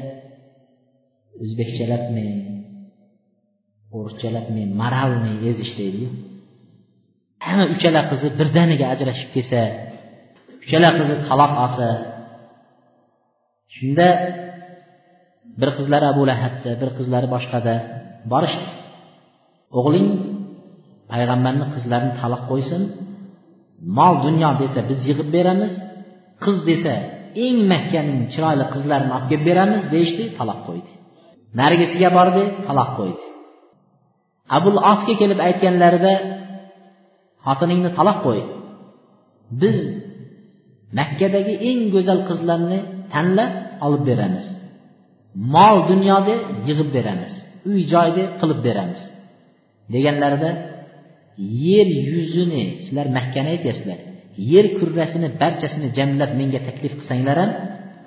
o'zbekchalabmi 1.42 2.28
o'rischalabmi 3.96 4.62
moralniy 4.80 5.36
ezish 5.50 5.72
deydiyu 5.80 6.08
hamma 7.46 7.64
uchala 7.74 8.00
qizi 8.10 8.28
birdaniga 8.40 8.86
ajrashib 8.94 9.30
kelsa 9.36 9.60
uchala 10.64 10.88
qizi 10.98 11.14
taloq 11.28 11.52
olsa 11.64 11.88
shunda 13.76 14.08
bir 15.60 15.70
qizlari 15.78 16.06
abu 16.12 16.22
lahabda 16.30 16.70
bir 16.80 16.90
qizlari 16.98 17.28
boshqada 17.34 17.74
borishdi. 18.32 18.66
O'g'ling 19.78 20.08
payg'ambarni 21.10 21.66
qizlarini 21.74 22.12
taloq 22.20 22.42
qo'ysin. 22.50 22.82
Mol 23.98 24.14
dunyo 24.26 24.50
desa 24.62 24.80
biz 24.90 25.00
yig'ib 25.08 25.28
beramiz. 25.36 25.72
Qiz 26.44 26.58
desa 26.70 26.94
eng 27.46 27.58
makkaning 27.72 28.20
chiroyli 28.32 28.64
qizlarini 28.74 29.12
olib 29.16 29.26
kelib 29.30 29.44
beramiz 29.50 29.82
deyishdi 29.94 30.24
taloq 30.38 30.60
qo'ydi. 30.68 30.90
Narigisiga 31.60 32.08
bordi 32.18 32.42
taloq 32.68 32.90
qo'ydi. 32.98 33.22
Abul 34.56 34.76
osga 34.92 35.14
kelib 35.20 35.38
aytganlarida 35.48 36.14
xotiningni 37.46 37.90
taloq 37.98 38.18
qo'y. 38.26 38.42
Biz 39.60 39.78
makkadagi 40.98 41.54
eng 41.68 41.80
go'zal 41.94 42.20
qizlarni 42.28 42.78
tanlab 43.12 43.52
olib 43.86 44.02
beramiz. 44.10 44.44
Mol 45.54 45.76
dunyoda 45.90 46.34
yig'ib 46.68 46.88
beramiz. 46.96 47.32
Uy 47.68 47.80
joyda 47.92 48.24
qilib 48.40 48.60
beramiz. 48.66 49.00
Deganlarida 49.94 50.50
yer 51.38 51.88
yuzini 52.10 52.62
sizlar 52.84 53.06
makkani 53.16 53.48
aytyapsizlar. 53.54 53.98
Yer 54.52 54.66
kurrasini 54.78 55.28
barchasini 55.42 55.88
jamlab 55.98 56.30
menga 56.40 56.60
taklif 56.68 56.92
qilsanglar 56.98 57.36
ham 57.42 57.50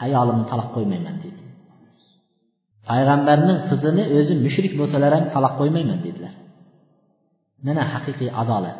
ayolimni 0.05 0.45
taloq 0.51 0.69
qo'ymayman 0.75 1.15
dedi. 1.23 1.39
Payg'ambarning 2.89 3.59
qizini 3.69 4.03
o'zi 4.17 4.33
mushrik 4.45 4.73
bo'lsalar 4.79 5.11
ham 5.17 5.25
taloq 5.35 5.53
qo'ymayman 5.59 5.99
dedilar. 6.05 6.33
Mana 7.65 7.83
haqiqiy 7.93 8.29
adolat. 8.41 8.77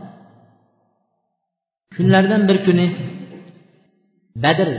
Kunlardan 1.96 2.42
bir 2.50 2.58
kuni 2.66 2.86
badr 4.44 4.70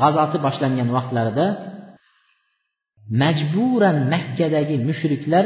g'azoti 0.00 0.38
boshlangan 0.46 0.88
vaqtlarida 0.96 1.46
majburan 3.22 3.98
makkadagi 4.12 4.76
mushriklar 4.88 5.44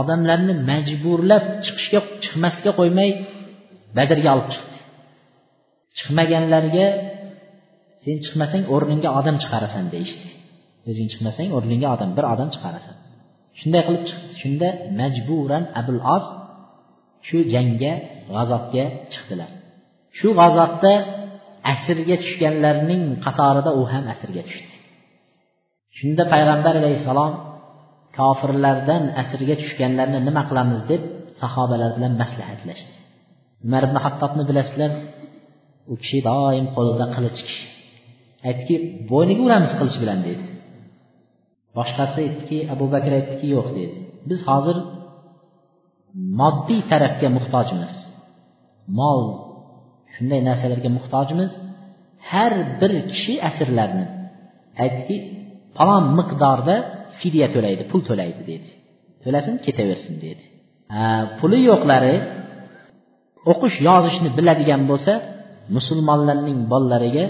odamlarni 0.00 0.54
majburlab 0.70 1.44
chiqishga 1.64 2.00
chiqmasga 2.22 2.70
qo'ymay 2.78 3.10
badrga 3.96 4.30
olib 4.34 4.48
chiqdi. 4.54 4.78
Chiqmaganlarga 5.98 6.86
sen 8.04 8.16
chiqmasang 8.24 8.64
o'rningga 8.74 9.10
odam 9.20 9.36
chiqarasan 9.42 9.84
deyishdi. 9.94 10.28
O'zing 10.88 11.08
chiqmasang 11.12 11.48
o'rningga 11.56 11.88
odam 11.96 12.10
bir 12.16 12.24
odam 12.34 12.48
chiqarasan. 12.54 12.96
Shunday 13.58 13.82
qilib 13.86 14.02
chiqdi. 14.08 14.26
Shunda 14.40 14.68
majburan 15.00 15.64
abul 15.80 16.00
os 16.16 16.24
shu 17.26 17.38
jangga 17.54 17.92
g'azotga 18.34 18.84
chiqdilar. 19.12 19.50
Shu 20.18 20.28
g'azotda 20.38 20.92
asirga 21.72 22.16
tushganlarning 22.24 23.02
qatorida 23.24 23.70
u 23.80 23.82
ham 23.92 24.04
asirga 24.14 24.42
tushdi. 24.48 24.74
Shunda 25.98 26.22
payg'ambar 26.32 26.74
alayhissalom 26.80 27.32
kofirlardan 28.18 29.02
asirga 29.22 29.54
tushganlarni 29.62 30.18
nima 30.28 30.42
qilamiz 30.50 30.80
deb 30.90 31.02
sahobalar 31.40 31.90
bilan 31.96 32.12
maslahatlashdi. 32.22 32.92
Umar 33.66 33.82
ibn 33.88 33.96
hattobni 34.04 34.42
bilasizlar 34.50 34.92
u 35.92 35.94
kishi 36.02 36.18
doim 36.28 36.66
qo'lida 36.76 37.06
qilich 37.14 37.38
kishi. 37.46 37.64
Aytdiki 38.48 38.76
bo'yniga 39.10 39.42
uramiz 39.48 39.72
qilich 39.78 39.96
bilan 40.02 40.18
dedi. 40.28 40.44
Boshqasi 41.76 42.18
aytdiki 42.26 42.58
abu 42.74 42.84
bakr 42.94 43.10
aytdiki 43.18 43.46
yo'q 43.56 43.68
dedi. 43.78 43.96
Biz 44.28 44.40
hozir 44.48 44.76
moddiy 46.40 46.80
tarafga 46.90 47.28
muhtojmiz. 47.36 47.92
Mol 48.98 49.22
shunday 50.14 50.40
narsalarga 50.48 50.90
muhtojmiz. 50.98 51.50
Har 52.30 52.52
bir 52.80 52.92
kishi 53.10 53.34
asirlarni. 53.48 54.06
Aytdiki 54.82 55.16
falon 55.76 56.04
miqdorda 56.18 56.76
fidya 57.20 57.46
to'laydi 57.54 57.82
pul 57.90 58.00
to'laydi 58.08 58.42
dedi. 58.52 58.68
To'lasin 59.24 59.54
ketaversin 59.66 60.14
dedi. 60.26 60.44
Puli 61.38 61.58
yo'qlari 61.70 62.16
o'qish 63.52 63.76
yozishni 63.88 64.30
biladigan 64.38 64.82
bo'lsa 64.90 65.12
musulmonlarning 65.76 66.58
bolalariga 66.72 67.24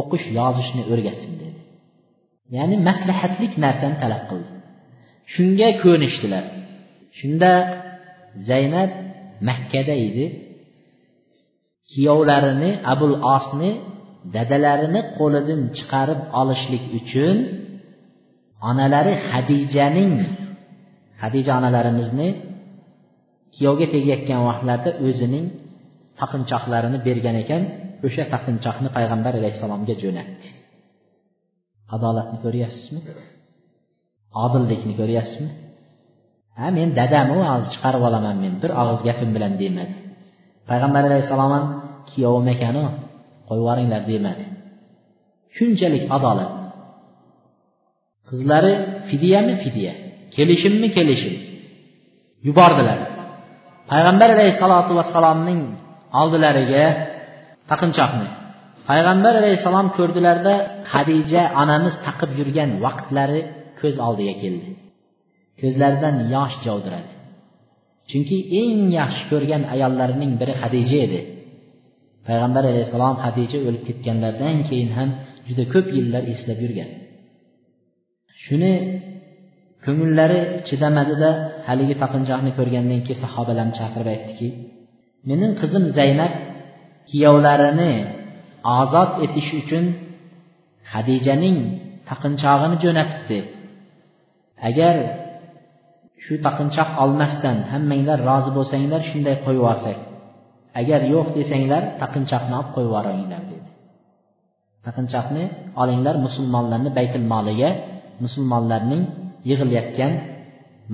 o'qish 0.00 0.26
yozishni 0.38 0.82
o'rgatsin 0.92 1.32
dedi. 1.42 1.60
Ya'ni 2.56 2.76
maslahatlik 2.88 3.52
narsani 3.64 3.96
talab 4.02 4.22
qildi. 4.30 4.50
Shunga 5.32 5.68
ko'nishdilar. 5.84 6.44
Shunda 7.18 7.52
zaynab 8.50 8.90
makkada 9.48 9.94
edi. 10.08 10.26
Kuyovlarini 11.90 12.70
abul 12.92 13.14
osni 13.36 13.70
dadalarini 14.34 15.00
qo'lidan 15.18 15.60
chiqarib 15.76 16.20
olishlik 16.40 16.84
uchun 16.98 17.36
onalari 18.62 19.14
hadijaning 19.30 20.14
hadija 21.22 21.52
onalarimizni 21.58 22.28
kuyovga 23.54 23.86
tegayotgan 23.94 24.40
vaqtlarida 24.48 24.90
o'zining 25.06 25.46
taqinchoqlarini 26.20 26.98
bergan 27.06 27.36
ekan 27.42 27.62
o'sha 28.06 28.24
taqinchoqni 28.34 28.88
payg'ambar 28.96 29.32
alayhissalomga 29.40 29.94
jo'natdi. 30.02 30.48
Adolatni 31.94 32.38
ko'ryapsizmi? 32.44 33.00
Odillikni 34.44 34.94
ko'ryapsizmi? 35.00 35.50
Ha 36.58 36.66
men 36.78 36.88
dadamu 37.00 37.36
hozir 37.50 37.68
chiqarib 37.74 38.02
olaman 38.08 38.36
men 38.44 38.54
bir 38.62 38.70
og'iz 38.80 39.00
gapim 39.08 39.30
bilan 39.36 39.52
demadi. 39.62 39.94
Payg'ambar 40.68 41.02
alayhissalom 41.08 41.50
ham 41.56 41.64
kuyovim 42.10 42.48
ekanu 42.54 42.84
qo'yib 43.48 43.60
yuboringlar 43.62 44.02
demadi. 44.12 44.44
Shunchalik 45.56 46.04
adolat. 46.16 46.57
Qizlari 48.30 48.72
fidyami 49.08 49.54
fidya? 49.64 49.92
Kelishimmi 50.34 50.88
kelishim? 50.96 51.34
Yubordilar. 52.46 52.98
Payg'ambar 53.90 54.28
alayhissalotu 54.36 54.92
vassalomning 54.98 55.60
oldilariga 56.20 56.84
taqinchoqni. 57.70 58.28
Payg'ambar 58.88 59.34
alayhissalom 59.40 59.88
ko'rdilarda 59.98 60.54
hadija 60.94 61.42
onamiz 61.62 61.94
taqib 62.06 62.30
yurgan 62.38 62.70
vaqtlari 62.84 63.40
ko'z 63.80 63.96
oldiga 64.06 64.34
keldi. 64.42 64.70
Ko'zlaridan 65.60 66.16
yosh 66.34 66.56
javdiradi. 66.66 67.12
Chunki 68.10 68.38
eng 68.60 68.80
yaxshi 69.00 69.24
ko'rgan 69.32 69.62
ayollarining 69.74 70.32
biri 70.40 70.54
hadija 70.62 70.98
edi. 71.06 71.20
Payg'ambar 72.26 72.64
alayhissalom 72.72 73.16
hadija 73.24 73.58
o'lib 73.66 73.82
ketganlaridan 73.88 74.56
keyin 74.68 74.90
ham 74.98 75.10
juda 75.48 75.64
ko'p 75.74 75.86
yillar 75.96 76.22
eslab 76.34 76.58
yurgan. 76.64 76.90
Shuni 78.48 78.72
ko'ngillari 79.84 80.40
chidamadida 80.68 81.30
haligi 81.68 81.94
taqinchoqni 82.02 82.50
ko'rgandan 82.58 83.00
keyin 83.06 83.20
sahobalarni 83.24 83.74
chaqirib 83.80 84.08
aytdiki 84.14 84.48
mening 85.28 85.52
qizim 85.60 85.84
zaynab 85.98 86.32
kuyovlarini 87.10 87.92
ozod 88.78 89.10
etish 89.24 89.50
uchun 89.60 89.84
hadijaning 90.92 91.58
taqinchog'ini 92.10 92.76
jo'natibdi. 92.84 93.38
Agar 94.68 94.94
shu 96.24 96.34
taqinchoq 96.46 96.90
olmasdan 97.02 97.56
hammanglar 97.72 98.18
rozi 98.30 98.50
bo'lsanglar 98.56 99.00
shunday 99.10 99.36
qo'yib 99.44 99.60
yuborsak. 99.60 99.98
Agar 100.80 101.00
yo'q 101.14 101.28
desanglar 101.38 101.82
taqinchoqni 102.02 102.54
olib 102.60 102.70
qo'yib 102.74 102.88
yuboringlar 102.90 103.42
dedi. 103.50 103.68
Taqinchoqni 104.86 105.44
olinglar 105.82 106.14
musulmonlarni 106.26 106.90
baytul 106.98 107.24
moliga 107.32 107.70
musulmonlarning 108.24 109.02
yig'ilayotgan 109.48 110.12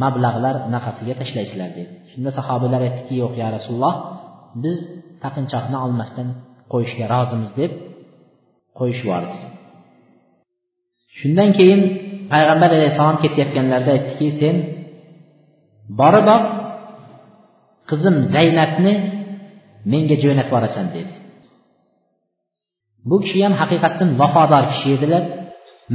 mablag'lar 0.03 0.57
nafasiga 0.75 1.15
tashlaysizlar 1.21 1.71
dedi. 1.79 1.93
Shunda 2.11 2.31
sahobalar 2.39 2.81
aytdiki 2.89 3.15
yo'q 3.23 3.33
ya 3.43 3.49
rasululloh 3.57 3.95
biz 4.63 4.79
taqinchoqni 5.25 5.77
olmasdan 5.85 6.29
qo'yishga 6.73 7.05
rozimiz 7.15 7.51
deb 7.61 7.73
qo'yishib 8.79 9.07
yubordi. 9.09 9.37
Shundan 11.19 11.51
keyin 11.59 11.81
payg'ambar 12.33 12.71
alayhissalom 12.77 13.19
ketayotganlarida 13.25 13.91
aytdiki 13.97 14.29
sen 14.41 14.57
boriboq 16.01 16.43
qizim 17.91 18.17
zaynabni 18.35 18.95
menga 19.93 20.17
jo'natib 20.23 20.51
yuborasan 20.51 20.87
dedi. 20.97 21.13
Bu 23.09 23.17
kishi 23.25 23.39
ham 23.47 23.55
haqiqatdan 23.61 24.11
vafodor 24.21 24.65
kishi 24.73 24.89
edilar. 24.97 25.23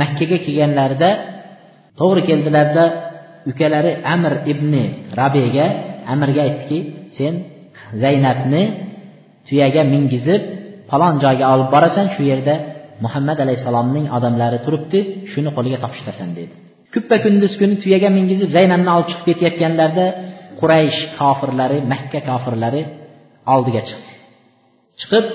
Makkaga 0.02 0.38
kelganlarida 0.46 1.10
to'g'ri 2.00 2.22
keldilarda 2.30 2.84
ukalari 3.52 3.92
amir 4.14 4.34
ibn 4.52 4.74
rabiyga 5.20 5.66
amirga 6.14 6.42
aytdiki 6.48 6.80
sen 7.18 7.34
zaynabni 8.04 8.64
tuyaga 9.48 9.82
mingizib 9.94 10.42
falon 10.90 11.16
joyga 11.24 11.46
olib 11.54 11.70
borasan 11.76 12.08
shu 12.16 12.22
yerda 12.32 12.56
muhammad 13.04 13.38
alayhissalomning 13.46 14.06
odamlari 14.18 14.60
turibdi 14.66 15.00
shuni 15.32 15.50
qo'liga 15.58 15.78
topshirasan 15.84 16.30
dedi. 16.38 16.54
Kuppa 16.94 17.16
kunduz 17.24 17.54
kuni 17.62 17.76
tuyaga 17.84 18.10
mingizib 18.18 18.50
zaynabni 18.58 18.90
olib 18.96 19.08
chiqib 19.12 19.26
ketayotganlarida 19.30 20.06
quraysh 20.60 21.00
kofirlari 21.20 21.78
makka 21.92 22.20
kofirlari 22.30 22.82
oldiga 23.54 23.82
chiqdi. 23.88 24.12
Chiqib 25.00 25.26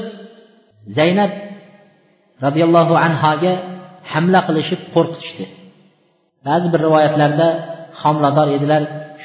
zaynab 0.98 1.32
roziyallohu 2.44 2.94
anhoga 3.06 3.52
hamla 4.12 4.40
qilishib 4.48 4.80
qo'rqitishdi. 4.94 5.44
Ba'zi 6.46 6.66
bir 6.72 6.80
rivoyatlarda 6.86 7.48
homilador 8.02 8.48
edilar 8.56 8.82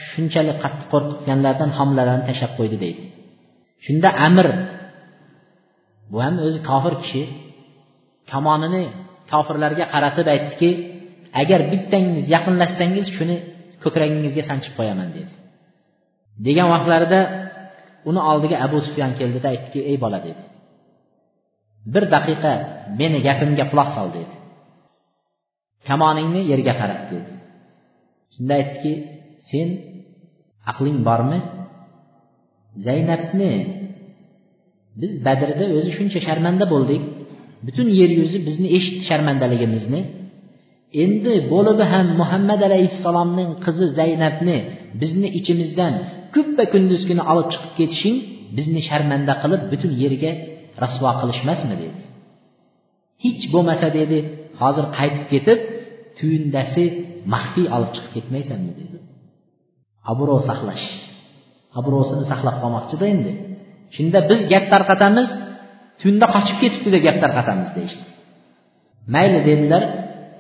shunchalik 0.10 0.58
qattiq 0.64 0.88
qo'rqitganlaridan 0.94 1.70
homilalarni 1.78 2.24
tashlab 2.30 2.52
qo'ydi 2.60 2.78
deydi. 2.84 3.04
Shunda 3.86 4.10
amir 4.28 4.48
bu 6.12 6.18
ham 6.26 6.36
o'zi 6.46 6.60
kofir 6.70 6.94
kishi 7.04 7.22
kamonini 8.32 8.84
kofirlarga 9.32 9.86
qaratib 9.94 10.28
aytdiki 10.36 10.70
agar 11.42 11.60
bittangiz 11.72 12.26
yaqinlashsangiz 12.36 13.06
shuni 13.18 13.38
ko'kragingizga 13.84 14.44
sanchib 14.50 14.74
qo'yaman 14.80 15.10
dedi. 15.18 15.32
Degan 16.48 16.68
vaqtlarida 16.74 17.20
uni 18.10 18.22
oldiga 18.32 18.58
abu 18.66 18.78
sufyon 18.88 19.12
keldida 19.20 19.48
aytdiki 19.54 19.80
ey 19.90 19.98
bola 20.04 20.20
dedi. 20.28 20.44
Bir 21.94 22.04
daqiqa 22.16 22.54
meni 23.00 23.20
gapimga 23.28 23.66
quloq 23.72 23.90
sol 23.98 24.10
dedi. 24.18 24.34
Kamoningni 25.88 26.42
yerga 26.52 26.74
qarat 26.82 27.02
dedi 27.12 27.30
shunda 28.34 28.54
aytdiki 28.60 28.94
sen 29.50 29.68
aqling 30.72 31.00
bormi? 31.08 31.40
Zaynabni 32.86 33.52
biz 35.02 35.12
badrda 35.26 35.66
o'zi 35.78 35.92
shuncha 35.98 36.20
sharmanda 36.28 36.66
bo'ldik. 36.74 37.04
Butun 37.66 37.88
yer 38.00 38.12
yuzi 38.20 38.38
bizni 38.48 38.68
eshitdi 38.78 39.04
sharmandaligimizni. 39.10 40.02
Endi 41.04 41.34
bo'lib 41.54 41.80
ham 41.92 42.08
muhammad 42.22 42.62
alayhissalomning 42.70 43.52
qizi 43.66 43.86
zaynabni 44.00 44.58
bizni 45.02 45.28
ichimizdan 45.40 45.94
kuppa 46.34 46.64
kunduz 46.74 47.02
kuni 47.10 47.24
olib 47.32 47.48
chiqib 47.54 47.72
ketishing 47.80 48.18
bizni 48.58 48.82
sharmanda 48.90 49.34
qilib 49.42 49.62
butun 49.72 49.92
yerga 50.04 50.32
rasvo 50.84 51.10
qilishmasmi 51.20 51.76
dedi. 51.82 51.88
Hech 53.24 53.44
bo'lmasa 53.54 53.88
dedi 54.00 54.18
hozir 54.62 54.86
qaytib 54.98 55.26
ketib 55.32 55.60
tuyundasi 56.18 56.84
maxfiy 57.34 57.68
olib 57.76 57.92
chiqib 57.96 58.12
ketmaysanmi 58.16 58.72
dedi. 58.80 58.98
Obro' 60.12 60.42
saqlash. 60.50 60.86
Obro'sini 61.80 62.26
saqlab 62.32 62.56
qolmoqchida 62.64 63.06
endi. 63.14 63.34
Shunda 63.96 64.20
biz 64.30 64.40
gap 64.52 64.66
tarqatamiz 64.74 65.28
tunda 66.02 66.26
qochib 66.36 66.58
ketibdi 66.64 66.90
deb 66.96 67.02
gap 67.08 67.18
tarqatamiz 67.24 67.70
deyishdi. 67.78 68.06
Mayli 69.14 69.40
dedilar 69.50 69.84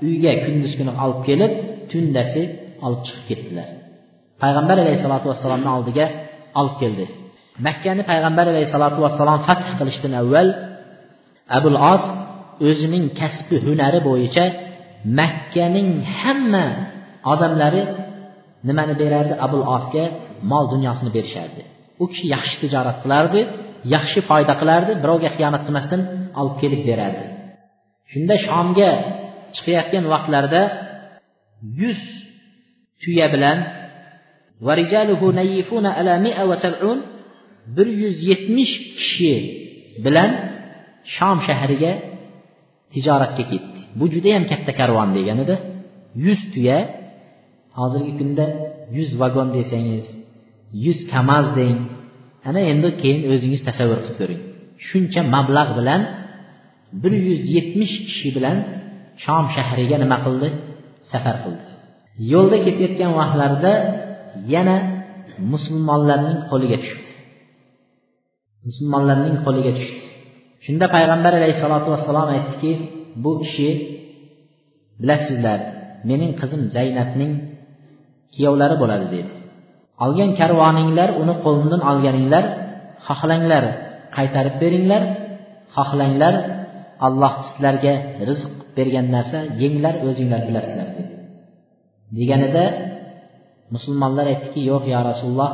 uyga 0.07 0.31
kunduz 0.45 0.73
kuni 0.79 0.91
olib 1.03 1.21
kelib 1.27 1.51
tundasi 1.91 2.43
olib 2.85 3.01
chiqib 3.05 3.25
ketdilar. 3.29 3.67
Payg'ambar 4.43 4.77
alayhissalotu 4.83 5.25
vassalomni 5.31 5.69
oldiga 5.77 6.05
olib 6.59 6.75
keldi. 6.81 7.05
Makkani 7.67 8.03
payg'ambar 8.11 8.45
alayhissalotu 8.53 8.99
vassalom 9.05 9.39
fath 9.47 9.63
qilishdan 9.79 10.13
avval 10.21 10.47
abul 11.57 11.77
os 11.93 12.03
o'zining 12.67 13.05
kasbi 13.19 13.55
hunari 13.65 13.99
bo'yicha 14.09 14.45
makkaning 15.19 15.89
hamma 16.19 16.65
odamlari 17.33 17.83
nimani 18.67 18.93
berardi? 19.01 19.33
Abul 19.45 19.63
osga 19.75 20.05
mol 20.51 20.65
dunyosini 20.73 21.11
berishardi. 21.17 21.61
U 22.01 22.05
kishi 22.11 22.25
yaxshi 22.35 22.55
tijorat 22.63 22.97
qilardi 23.03 23.41
yaxshi 23.95 24.19
foyda 24.29 24.53
qilardi 24.61 24.91
birovga 25.03 25.29
xiyonat 25.35 25.61
qilmasdan 25.67 26.01
olib 26.39 26.55
kelib 26.61 26.81
berardi. 26.89 27.25
Shunda 28.11 28.35
shomga 28.47 28.91
chiqayotgan 29.55 30.05
vaqtlarida 30.13 30.61
yuz 31.81 32.01
tuya 33.01 33.27
bilan 33.33 33.57
bir 37.75 37.87
yuz 38.01 38.15
yetmish 38.29 38.73
kishi 38.97 39.33
bilan 40.05 40.31
shom 41.15 41.37
shahriga 41.47 41.91
tijoratga 42.93 43.43
ketdi. 43.51 43.79
Bu 43.99 44.05
judayam 44.13 44.43
katta 44.51 44.71
karvon 44.79 45.09
deganida 45.17 45.55
yuz 46.25 46.41
tuya 46.53 46.77
hozirgi 47.77 48.13
kunda 48.19 48.45
yuz 48.97 49.09
vagon 49.21 49.49
desangiz 49.57 50.05
yuz 50.85 50.99
kamaz 51.11 51.45
deng. 51.57 51.79
Ana 52.47 52.61
endi 52.71 52.89
keyin 53.01 53.19
o'zingiz 53.31 53.61
tasavvur 53.67 53.99
qilib 54.05 54.17
ko'ring. 54.21 54.41
Shuncha 54.87 55.21
mablag' 55.35 55.71
bilan 55.79 56.01
bir 57.01 57.13
yuz 57.27 57.41
yetmish 57.55 57.95
kishi 58.07 58.29
bilan 58.37 58.57
shom 59.23 59.45
shahriga 59.55 59.97
nima 60.03 60.17
qildi? 60.25 60.47
Safar 61.11 61.35
qildi. 61.43 61.63
Yo'lda 62.31 62.57
ketayotgan 62.65 63.11
vaqtlarida 63.19 63.73
yana 64.53 64.75
musulmonlarning 65.51 66.39
qo'liga 66.51 66.77
tushdi. 66.83 67.09
Musulmonlarning 68.67 69.35
qo'liga 69.45 69.71
tushdi. 69.79 69.98
Shunda 70.65 70.85
payg'ambar 70.95 71.33
alayhissalotu 71.39 71.87
vassalom 71.93 72.27
aytdiki 72.35 72.71
bu 73.23 73.31
kishi 73.41 73.69
bilasizlar 75.01 75.59
mening 76.09 76.31
qizim 76.41 76.61
zaynabning 76.75 77.31
kuyovlari 78.33 78.75
bo'ladi 78.81 79.07
dedi. 79.15 79.31
Olgan 80.05 80.31
karvoninglar 80.39 81.09
uni 81.21 81.33
qo'limdan 81.45 81.81
olganinglar 81.91 82.43
xohlanglar 83.07 83.63
qaytarib 84.15 84.55
beringlar 84.63 85.01
xohlanglar 85.75 86.35
alloh 87.07 87.33
sizlarga 87.47 87.93
rizq 88.29 88.53
bergan 88.77 89.07
narsa 89.15 89.39
yenglar 89.61 89.95
o'zinglar 90.07 90.41
bilasizlar 90.47 90.87
dedi. 90.97 91.13
Deganida 92.17 92.63
musulmonlar 93.73 94.25
aytdiki 94.33 94.61
yo'q 94.71 94.83
yo 94.93 94.99
rasululloh 95.09 95.51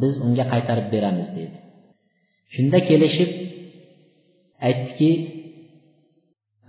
biz 0.00 0.14
unga 0.26 0.44
qaytarib 0.52 0.86
beramiz 0.94 1.28
dedi. 1.38 1.56
Shunda 2.54 2.78
kelishib 2.88 3.30
aytdiki 4.67 5.11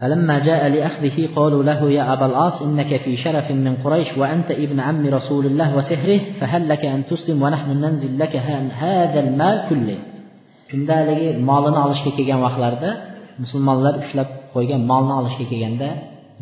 فلما 0.00 0.36
جاء 0.48 0.62
لأخذه 0.68 1.28
قالوا 1.36 1.62
له 1.62 1.80
يا 1.90 2.12
أبا 2.12 2.26
العاص 2.26 2.62
إنك 2.62 2.96
في 3.04 3.16
شرف 3.16 3.50
من 3.50 3.74
قريش 3.84 4.08
وأنت 4.16 4.50
ابن 4.50 4.80
عم 4.80 5.06
رسول 5.06 5.44
الله 5.46 5.68
وسهره 5.76 6.20
فهل 6.40 6.62
لك 6.68 6.84
أن 6.84 7.00
تسلم 7.10 7.42
ونحن 7.42 7.70
ننزل 7.70 8.18
لك 8.18 8.36
هذا 8.80 9.20
المال 9.20 9.56
كله 9.68 9.98
shunda 10.70 10.94
haligi 11.00 11.28
molini 11.50 11.78
olishga 11.86 12.10
kelgan 12.18 12.40
vaqtlarida 12.46 12.90
musulmonlar 13.42 13.94
ushlab 14.02 14.28
qo'ygan 14.54 14.82
molni 14.90 15.12
olishga 15.20 15.44
kelganda 15.50 15.88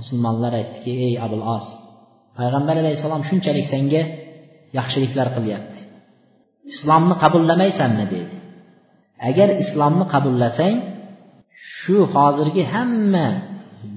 musulmonlar 0.00 0.52
aytdiki 0.60 0.92
ey 1.06 1.14
abul 1.26 1.42
os 1.56 1.66
payg'ambar 2.38 2.74
alayhissalom 2.82 3.22
shunchalik 3.28 3.66
senga 3.74 4.02
yaxshiliklar 4.78 5.28
qilyapti 5.36 5.80
islomni 6.72 7.14
qabullamaysanmi 7.22 8.04
dedi 8.12 8.36
agar 9.28 9.48
islomni 9.64 10.04
qabullasang 10.14 10.76
shu 11.83 11.95
hozirgi 12.13 12.63
hamma 12.73 13.27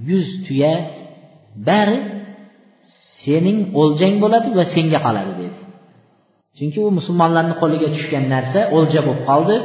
yuz 0.09 0.29
tuya 0.47 0.75
bari 1.69 1.99
sening 3.23 3.59
o'ljang 3.81 4.15
bo'ladi 4.23 4.49
va 4.59 4.65
senga 4.75 4.99
qoladi 5.07 5.33
dedi. 5.43 5.59
Chunki 6.57 6.79
u 6.87 6.89
musulmonlarni 6.99 7.55
qo'liga 7.63 7.89
tushgan 7.97 8.25
narsa 8.35 8.61
o'lja 8.77 9.01
bo'lib 9.07 9.23
qoldi. 9.31 9.57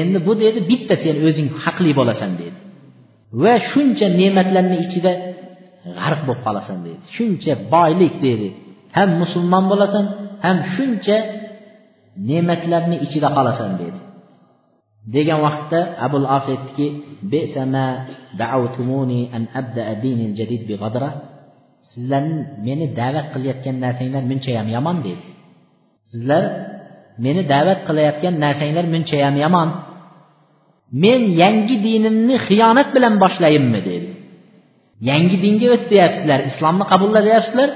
Endi 0.00 0.18
bu 0.26 0.32
dedi 0.44 0.58
bitta 0.70 0.94
sen 1.04 1.16
o'zing 1.28 1.48
haqli 1.62 1.90
bo'lasan 2.00 2.32
dedi. 2.42 2.58
Va 3.42 3.54
shuncha 3.70 4.06
ne'matlarni 4.20 4.76
ichida 4.84 5.12
g'arq 5.98 6.20
bo'lib 6.26 6.42
qolasan 6.46 6.78
dedi. 6.86 7.00
Shuncha 7.16 7.52
boylik 7.74 8.14
dedi. 8.26 8.48
Ham 8.96 9.10
musulmon 9.22 9.64
bo'lasan 9.72 10.04
ham 10.44 10.58
shuncha 10.74 11.16
ne'matlarni 12.28 12.96
ichida 13.06 13.28
qolasan 13.36 13.72
dedi. 13.82 13.98
Degan 15.14 15.38
vaqtda 15.46 15.80
abul 16.06 16.26
as 16.36 16.44
aytdiki 16.54 16.86
sizlarni 21.92 22.38
meni 22.66 22.86
da'vat 23.00 23.26
qilayotgan 23.34 23.76
narsanglar 23.84 24.22
munchayam 24.30 24.66
yomon 24.76 24.96
dedi 25.06 25.24
sizlar 26.10 26.42
meni 27.24 27.42
da'vat 27.52 27.80
qilayotgan 27.88 28.34
narsanglar 28.44 28.84
munchayam 28.94 29.34
yomon. 29.44 29.68
Men 31.02 31.20
yangi 31.42 31.76
dinimni 31.86 32.36
xiyonat 32.48 32.88
bilan 32.94 33.14
boshlayinmi 33.22 33.80
dedi 33.88 34.08
yangi 35.08 35.36
dinga 35.44 35.66
o'tyapsizlar 35.76 36.40
islomni 36.50 36.84
qabulla 36.92 37.20
deyapsizlar 37.28 37.70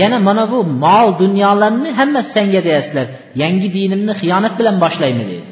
yana 0.00 0.18
mana 0.26 0.44
bu 0.52 0.58
mol 0.84 1.08
dunyolarni 1.22 1.90
hammasi 1.98 2.30
senga 2.36 2.60
deyapsizlar 2.68 3.06
yangi 3.42 3.68
dinimni 3.76 4.12
xiyonat 4.20 4.54
bilan 4.58 4.76
boshlaymi 4.84 5.24
dedi 5.30 5.45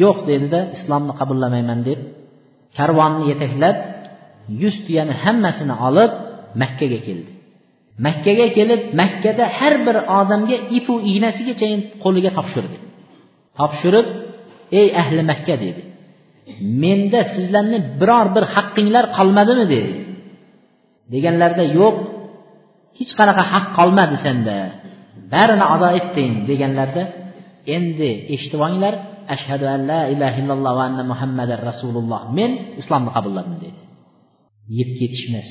yo'q 0.00 0.18
dedida 0.30 0.60
islomni 0.76 1.12
qabullamayman 1.20 1.80
deb 1.88 2.00
karvonni 2.78 3.24
yetaklab 3.30 3.76
yuz 4.62 4.76
tuyani 4.84 5.14
hammasini 5.24 5.74
olib 5.88 6.12
makkaga 6.62 7.00
keldi. 7.06 7.30
Makkaga 8.06 8.46
kelib 8.56 8.80
makkada 9.00 9.44
har 9.58 9.74
bir 9.86 9.96
odamga 10.18 10.56
ipu 10.78 10.94
ignasigachayin 11.10 11.80
qo'liga 12.04 12.30
topshirdi. 12.38 12.76
Topshirib 13.58 14.06
ey 14.80 14.88
ahli 15.02 15.22
makka 15.30 15.54
dedi. 15.64 15.82
Menda 16.82 17.20
sizlarni 17.34 17.78
biror 18.00 18.26
bir 18.36 18.44
haqqinglar 18.54 19.04
qolmadimi? 19.16 19.64
dedi. 19.74 19.92
Deganlarida 21.12 21.64
yo'q 21.78 21.96
hech 22.98 23.12
qanaqa 23.18 23.42
haq 23.52 23.66
qolmadi 23.78 24.16
senda. 24.24 24.56
Barini 25.32 25.66
ado 25.74 25.88
etding. 25.98 26.32
deganlarda 26.50 27.02
endi 27.76 28.10
eshitib 28.34 28.60
olinglar 28.66 28.94
ashhadu 29.34 29.64
an 29.74 29.80
la 29.90 30.00
ilaha 30.14 30.36
illalloh 30.42 30.72
va 30.78 30.84
anna 30.90 31.02
muhammadar 31.12 31.60
rasululloh. 31.70 32.20
Men 32.38 32.50
islomni 32.80 33.10
qabulladim 33.16 33.56
dedi. 33.64 33.80
Yeb 34.78 34.90
ketish 34.98 35.24
emas 35.30 35.48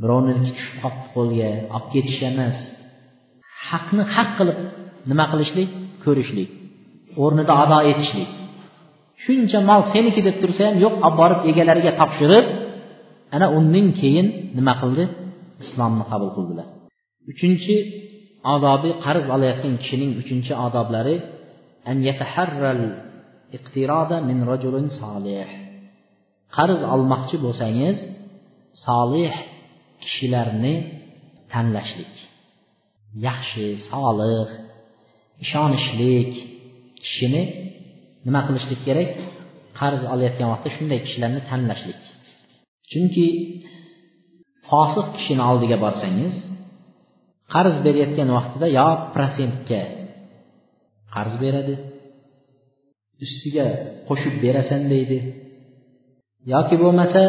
birovniki 0.00 0.50
tushib 0.56 0.76
qolibdi 0.82 1.08
qo'lga 1.16 1.50
olib 1.76 1.86
ketish 1.94 2.20
emas 2.30 2.56
haqni 3.68 4.02
haq 4.14 4.30
qilib 4.38 4.58
nima 5.10 5.24
qilishlik? 5.32 5.70
Ko'rishlik. 6.04 6.50
O'rnida 7.22 7.54
ado 7.64 7.78
etishlik. 7.90 8.30
Shuncha 9.24 9.58
mol 9.70 9.82
seniki 9.92 10.20
deb 10.28 10.36
tursa 10.42 10.62
ham 10.68 10.76
yo'q 10.84 10.94
olib 11.06 11.16
borib 11.20 11.40
egalariga 11.50 11.92
topshirib 12.00 12.46
ana 13.36 13.46
undan 13.58 13.86
keyin 14.00 14.26
nima 14.58 14.74
qildi? 14.82 15.04
Islomni 15.64 16.04
qabul 16.10 16.30
qildilar. 16.36 16.68
Uchinchi 17.32 17.76
odobi 18.54 18.90
qarz 19.04 19.24
olayotgan 19.34 19.74
kishining 19.82 20.10
uchinchi 20.22 20.52
odoblari 20.66 21.14
qarz 26.56 26.80
olmoqchi 26.94 27.36
bo'lsangiz 27.44 27.96
solih 28.86 29.34
kishilarni 30.02 30.74
tanlashlik. 31.52 32.14
Yaxshi 33.28 33.66
solih 33.90 34.48
ishonishlik 35.44 36.32
kishini 37.04 37.42
nima 38.26 38.40
qilishlik 38.46 38.80
kerak? 38.86 39.10
Qarz 39.80 40.02
olayotgan 40.12 40.48
vaqtda 40.52 40.70
shunday 40.76 40.98
kishilarni 41.06 41.40
tanlashlik. 41.50 42.00
Chunki 42.90 43.26
fosiq 44.68 45.06
kishini 45.16 45.42
oldiga 45.50 45.76
borsangiz 45.84 46.34
qarz 47.54 47.74
berayotgan 47.84 48.28
vaqtida 48.38 48.66
yo 48.78 48.88
protsentga 49.14 49.82
qarz 51.14 51.34
beradi. 51.44 51.74
Ustiga 53.24 53.66
qo'shib 54.08 54.34
berasan 54.44 54.82
deydi. 54.92 55.18
Yoki 56.52 56.76
bo'lmasa 56.82 57.22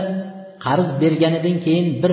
qarz 0.65 0.87
berganidan 1.01 1.57
keyin 1.65 1.87
bir 2.01 2.11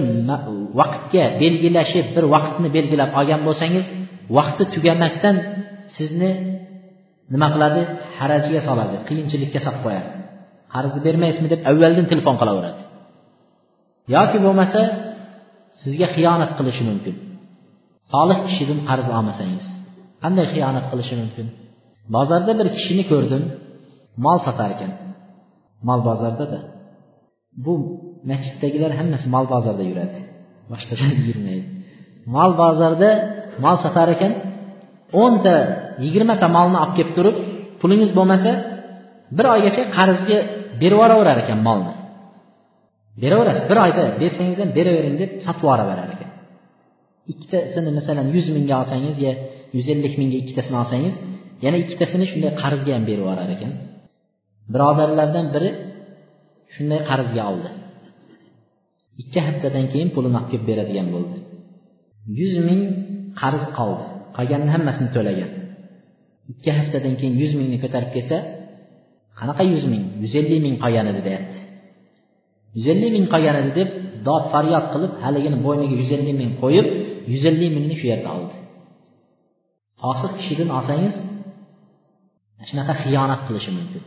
vaqtga 0.80 1.24
belgilashib 1.42 2.06
bir 2.16 2.24
vaqtni 2.34 2.68
belgilab 2.76 3.10
olgan 3.20 3.40
bo'lsangiz 3.48 3.86
vaqti 4.36 4.64
tugamasdan 4.74 5.36
sizni 5.96 6.30
nima 7.32 7.48
qiladi? 7.54 7.80
Harajga 8.18 8.60
soladi 8.68 8.96
qiyinchilikka 9.08 9.60
solib 9.66 9.80
qo'yadi. 9.86 10.10
Qarzni 10.74 11.00
bermaysizmi 11.06 11.48
deb 11.54 11.60
avvaldan 11.70 12.06
telefon 12.12 12.36
qilaveradi. 12.40 12.82
Yoki 14.16 14.38
bo'lmasa 14.44 14.80
sizga 15.82 16.06
xiyonat 16.14 16.50
qilishi 16.58 16.82
mumkin. 16.90 17.14
Solih 18.12 18.38
kishidan 18.46 18.80
qarz 18.88 19.06
olmasangiz. 19.16 19.69
Qanday 20.22 20.46
xiyonat 20.52 20.86
qilishi 20.90 21.14
mumkin? 21.22 21.46
Bozorda 22.14 22.52
bir 22.60 22.68
kishini 22.76 23.04
ko'rdim. 23.12 23.42
Mol 24.24 24.38
sotar 24.46 24.70
ekan. 24.76 24.92
Mol 25.88 26.00
bozordada 26.08 26.58
bu 27.64 27.74
masjiddagilar 28.30 28.90
hammasi 29.00 29.26
mol 29.34 29.46
bozorda 29.54 29.84
yuradi. 29.90 30.18
Boshqa 30.70 30.94
joyda 31.00 31.22
yurmaydi. 31.28 31.66
Mol 32.36 32.50
bozorda 32.62 33.10
mol 33.64 33.76
sotar 33.84 34.08
ekan. 34.16 34.32
O'nta 35.22 35.54
yigirmata 36.04 36.46
molni 36.56 36.76
olib 36.82 36.94
kelib 36.98 37.12
turib 37.16 37.36
pulingiz 37.80 38.10
bo'lmasa 38.18 38.52
bir 39.36 39.46
oygacha 39.54 39.82
qarzga 39.96 40.38
berib 40.80 40.96
yuboraverar 40.96 41.38
ekan 41.44 41.60
molni. 41.68 41.92
Beraverasiz 43.22 43.64
bir 43.70 43.78
oyda 43.84 44.02
bersangiz 44.22 44.58
ham 44.62 44.70
beravering 44.78 45.16
deb 45.22 45.30
sotib 45.44 45.62
yuboraverar 45.64 46.08
ekan. 46.14 46.30
Ikkitasini 47.32 47.90
masalan 47.98 48.26
yuz 48.34 48.46
mingga 48.56 48.74
olsangiz 48.82 49.16
yo 49.26 49.32
yuz 49.76 49.86
ellik 49.94 50.14
mingga 50.20 50.36
ikkitasini 50.42 50.76
olsangiz 50.82 51.14
yana 51.64 51.76
ikkitasini 51.82 52.24
shunday 52.32 52.52
qarzga 52.62 52.90
ham 52.96 53.04
berib 53.08 53.22
yuborar 53.22 53.48
ekan. 53.56 53.72
Birodarlardan 54.72 55.46
biri 55.54 55.70
shunday 56.74 57.00
qarzga 57.10 57.42
oldi. 57.50 57.70
Ikki 59.22 59.38
haftadan 59.46 59.86
keyin 59.92 60.08
pulini 60.14 60.36
olib 60.38 60.48
kelib 60.52 60.64
beradigan 60.70 61.08
bo'ldi. 61.14 61.36
Yuz 62.38 62.54
ming 62.68 62.82
qarz 63.40 63.64
qoldi. 63.78 64.04
Qolganini 64.36 64.70
hammasini 64.74 65.10
to'lagan. 65.16 65.50
Ikki 66.52 66.70
haftadan 66.78 67.14
keyin 67.20 67.34
yuz 67.42 67.52
mingni 67.58 67.78
ko'tarib 67.84 68.10
kelsa 68.16 68.36
qanaqa 69.38 69.62
yuz 69.72 69.84
ming? 69.92 70.04
Yuz 70.22 70.32
ellik 70.40 70.60
ming 70.66 70.76
qolgan 70.84 71.06
edi 71.12 71.20
deyapti. 71.28 71.58
Yuz 72.76 72.86
ellik 72.92 73.10
ming 73.16 73.26
qolgan 73.32 73.56
edi 73.62 73.70
deb 73.78 73.88
dod 74.28 74.44
faryod 74.52 74.86
qilib 74.92 75.12
haligini 75.24 75.58
bo'yniga 75.66 75.94
yuz 76.02 76.10
ellik 76.16 76.36
ming 76.42 76.52
qo'yib 76.62 76.86
yuz 77.32 77.42
ellik 77.50 77.70
mingni 77.76 77.94
shu 78.00 78.06
yerda 78.12 78.30
oldi. 78.36 78.54
Fosiq 80.00 80.32
kishidan 80.40 80.70
olsangiz 80.78 81.14
shunaqa 82.68 82.94
xiyonat 83.02 83.40
qilishi 83.46 83.70
mumkin. 83.78 84.02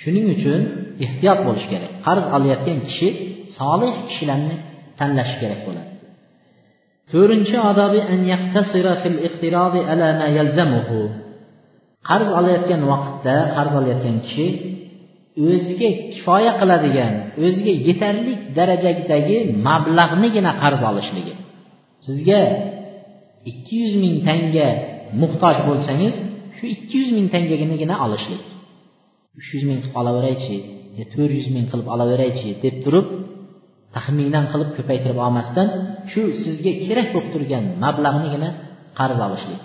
Shuning 0.00 0.26
uchun 0.36 0.60
ehtiyot 1.04 1.40
bo'lish 1.46 1.66
kerak. 1.72 1.92
Qarz 2.06 2.24
olayotgan 2.36 2.78
kishi 2.88 3.08
solih 3.58 3.94
kishilarni 4.08 4.56
tanlashi 4.98 5.36
kerak 5.42 5.60
bo'ladi. 5.66 5.90
To'rtinchi 7.10 7.56
odobi 7.70 8.00
qarz 12.08 12.28
olayotgan 12.38 12.82
vaqtda 12.92 13.36
qarz 13.56 13.72
olayotgan 13.80 14.16
kishi 14.26 14.46
o'ziga 15.48 15.90
kifoya 16.12 16.52
qiladigan 16.60 17.12
o'ziga 17.44 17.72
yetarli 17.88 18.32
darajadagi 18.58 19.38
mablag'nigina 19.68 20.52
qarz 20.62 20.80
olishligi. 20.90 21.34
Sizga 22.06 22.40
ikki 23.50 23.74
yuz 23.82 23.94
ming 24.02 24.16
tanga 24.28 24.68
muhtoj 25.22 25.56
bo'lsangiz 25.68 26.14
shu 26.56 26.64
ikki 26.74 26.94
yuz 27.02 27.10
ming 27.16 27.26
tangaginigina 27.34 27.94
olishlik. 28.04 28.42
Uch 29.38 29.48
yuz 29.54 29.64
ming 29.68 29.78
qilib 29.84 29.96
olaveraychi 30.00 30.56
yo 30.98 31.04
to'rt 31.12 31.32
yuz 31.38 31.48
ming 31.54 31.66
qilib 31.70 31.88
olaveraychi 31.94 32.48
deb 32.64 32.76
turib 32.84 33.06
taxminan 33.96 34.44
qilib 34.52 34.70
ko'paytirib 34.76 35.18
olmasdan 35.26 35.68
shu 36.10 36.20
sizga 36.42 36.72
kerak 36.86 37.08
bo'lib 37.14 37.28
turgan 37.34 37.64
mablag'nigina 37.84 38.48
qarz 38.98 39.18
olishlik. 39.26 39.60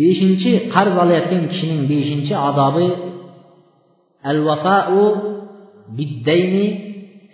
Beshinchi 0.00 0.50
qarz 0.74 0.94
olayotgan 1.04 1.42
kishining 1.52 1.80
beshinchi 1.92 2.34
odobi 2.48 2.88
al 4.30 4.38
vafau 4.48 4.98
biddayni 5.96 6.66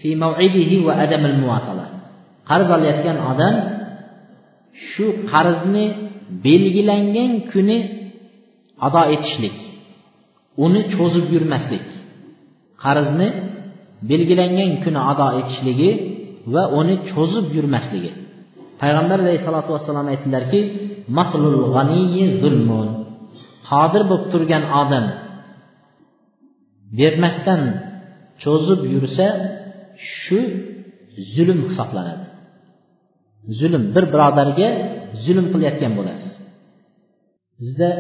fi 0.01 0.09
mav'idihi 0.23 0.77
va 0.87 0.95
adamil 1.05 1.37
muwasala 1.43 1.87
qarz 2.51 2.69
olayotgan 2.77 3.19
odam 3.31 3.55
shu 4.91 5.07
qarzni 5.33 5.87
belgilangan 6.47 7.33
kuni 7.51 7.79
ado 8.87 9.03
etishlik 9.15 9.57
uni 10.65 10.81
cho'zib 10.95 11.27
yurmaslik 11.35 11.87
qarzni 12.85 13.29
belgilangan 14.11 14.71
kuni 14.85 15.01
ado 15.13 15.27
etishligi 15.41 15.91
va 16.55 16.63
uni 16.81 16.95
cho'zib 17.11 17.47
yurmasligi. 17.57 18.13
Payg'ambar 18.81 19.19
alayhissalotu 19.25 19.71
vassalom 19.77 20.07
aytdilarki 20.13 20.61
zulmun. 22.43 22.89
Qodir 23.71 24.03
bo'lib 24.11 24.25
turgan 24.33 24.65
odam 24.81 25.07
bermasdan 26.99 27.63
cho'zib 28.43 28.81
yursa 28.95 29.27
shu 30.21 30.39
zulm 31.35 31.59
hisoblanadi. 31.69 32.27
Zulm 33.59 33.83
bir 33.95 34.05
birodarga 34.13 34.69
zulm 35.25 35.47
qilayotgan 35.53 35.93
bo'lasiz. 35.99 36.33
Bizda 37.61 37.91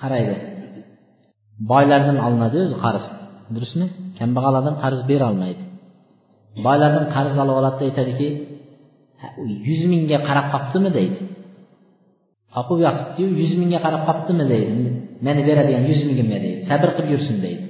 qaraydi. 0.00 0.36
Boylardan 1.70 2.18
olinadi 2.26 2.56
o'zi 2.64 2.76
qarz. 2.84 3.04
Durustmi? 3.54 3.86
Kambag'allardan 4.18 4.74
odam 4.74 4.82
qarz 4.84 5.00
berolmaydi 5.10 5.64
boylardan 6.62 7.06
qarz 7.14 7.34
olib 7.42 7.56
oladida 7.60 7.84
aytadiki 7.88 8.28
yuz 9.68 9.82
mingga 9.92 10.18
qarab 10.28 10.46
qolibdimi 10.52 10.90
deydi. 10.98 11.18
Oqib 12.60 12.78
yotibdiyu 12.86 13.28
yuz 13.42 13.52
mingga 13.60 13.78
qarab 13.86 14.02
qolibdimi 14.08 14.44
deydi. 14.52 14.72
Meni 15.26 15.40
beradigan 15.48 15.84
yuz 15.90 16.00
mingimga 16.08 16.38
deydi. 16.44 16.60
Sabr 16.70 16.88
qilib 16.96 17.10
yursin 17.14 17.36
deydi. 17.44 17.64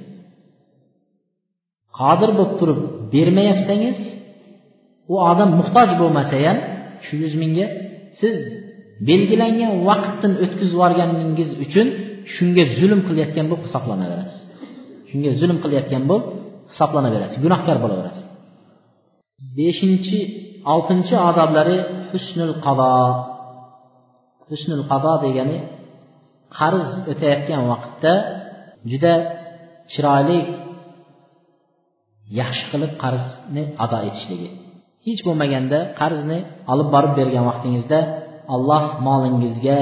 Qodir 1.99 2.29
bo'lib 2.37 2.53
turib 2.59 2.79
bermayapsangiz 3.13 3.97
u 5.13 5.15
odam 5.31 5.49
muhtoj 5.59 5.89
bo'lmasa 6.01 6.35
ham 6.45 6.57
shu 7.05 7.13
yuz 7.23 7.33
mingga 7.41 7.65
siz 8.19 8.37
belgilangan 9.09 9.73
vaqtdan 9.89 10.33
o'tkazib 10.43 10.73
yuborganingiz 10.75 11.51
uchun 11.65 11.87
shunga 12.33 12.63
zulm 12.77 12.99
qilayotgan 13.07 13.45
bo'lib 13.49 13.63
hisoblanaverasiz. 13.67 14.39
Shunga 15.09 15.31
zulm 15.39 15.57
qilayotgan 15.63 16.03
bo'lib 16.09 16.25
hisoblanaverasiz. 16.71 17.37
Gunohkor 17.45 17.77
bo'laverasiz. 17.83 18.25
Beshinchi 19.57 20.19
oltinchi 20.73 21.15
odoblari 21.29 21.77
husnul 22.11 22.53
qado. 22.65 22.91
Husnul 24.49 24.83
qado 24.91 25.11
degani 25.25 25.57
qarz 26.57 26.87
o'tayotgan 27.11 27.61
vaqtda 27.71 28.13
juda 28.91 29.13
chiroyli 29.91 30.39
yaxshi 32.39 32.65
qilib 32.71 32.91
qarzni 33.03 33.63
ado 33.83 33.97
etishligi. 34.09 34.49
Hech 35.07 35.21
bo'lmaganda 35.27 35.79
qarzni 35.99 36.39
olib 36.71 36.87
borib 36.95 37.13
bergan 37.19 37.43
vaqtingizda 37.49 37.99
alloh 38.55 38.83
molingizga 39.07 39.77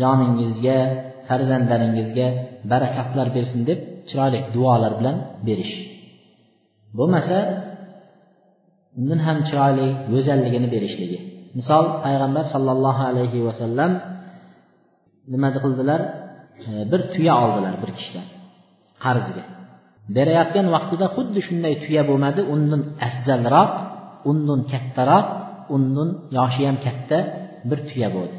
joningizga 0.00 0.78
farzandlaringizga 1.28 2.26
barakatlar 2.72 3.26
bersin 3.36 3.60
deb 3.68 3.78
chiroyli 4.08 4.40
duolar 4.54 4.92
bilan 4.98 5.16
berish. 5.46 5.74
Bo'lmasa 6.98 7.38
undan 8.98 9.20
ham 9.26 9.38
chiroyli 9.48 9.86
go'zalligini 10.12 10.68
berishligi. 10.74 11.18
Misol 11.58 11.84
payg'ambar 12.04 12.44
sollallohu 12.54 13.02
alayhi 13.10 13.38
vasallam 13.48 13.92
nima 15.32 15.48
qildilar? 15.64 16.00
E, 16.68 16.70
bir 16.90 17.00
tuya 17.12 17.34
oldilar 17.44 17.74
bir 17.82 17.90
kishidan 17.98 18.26
qarzga 19.04 19.44
berayotgan 20.16 20.66
vaqtida 20.74 21.06
xuddi 21.16 21.40
shunday 21.48 21.74
tuya 21.84 22.02
bo'lmadi 22.10 22.40
undan 22.54 22.82
afzalroq 23.06 23.72
undan 24.30 24.60
kattaroq 24.72 25.26
undan 25.74 26.08
yoshi 26.36 26.62
ham 26.68 26.76
katta 26.86 27.18
bir 27.68 27.78
tuya 27.88 28.08
bo'ldi. 28.16 28.38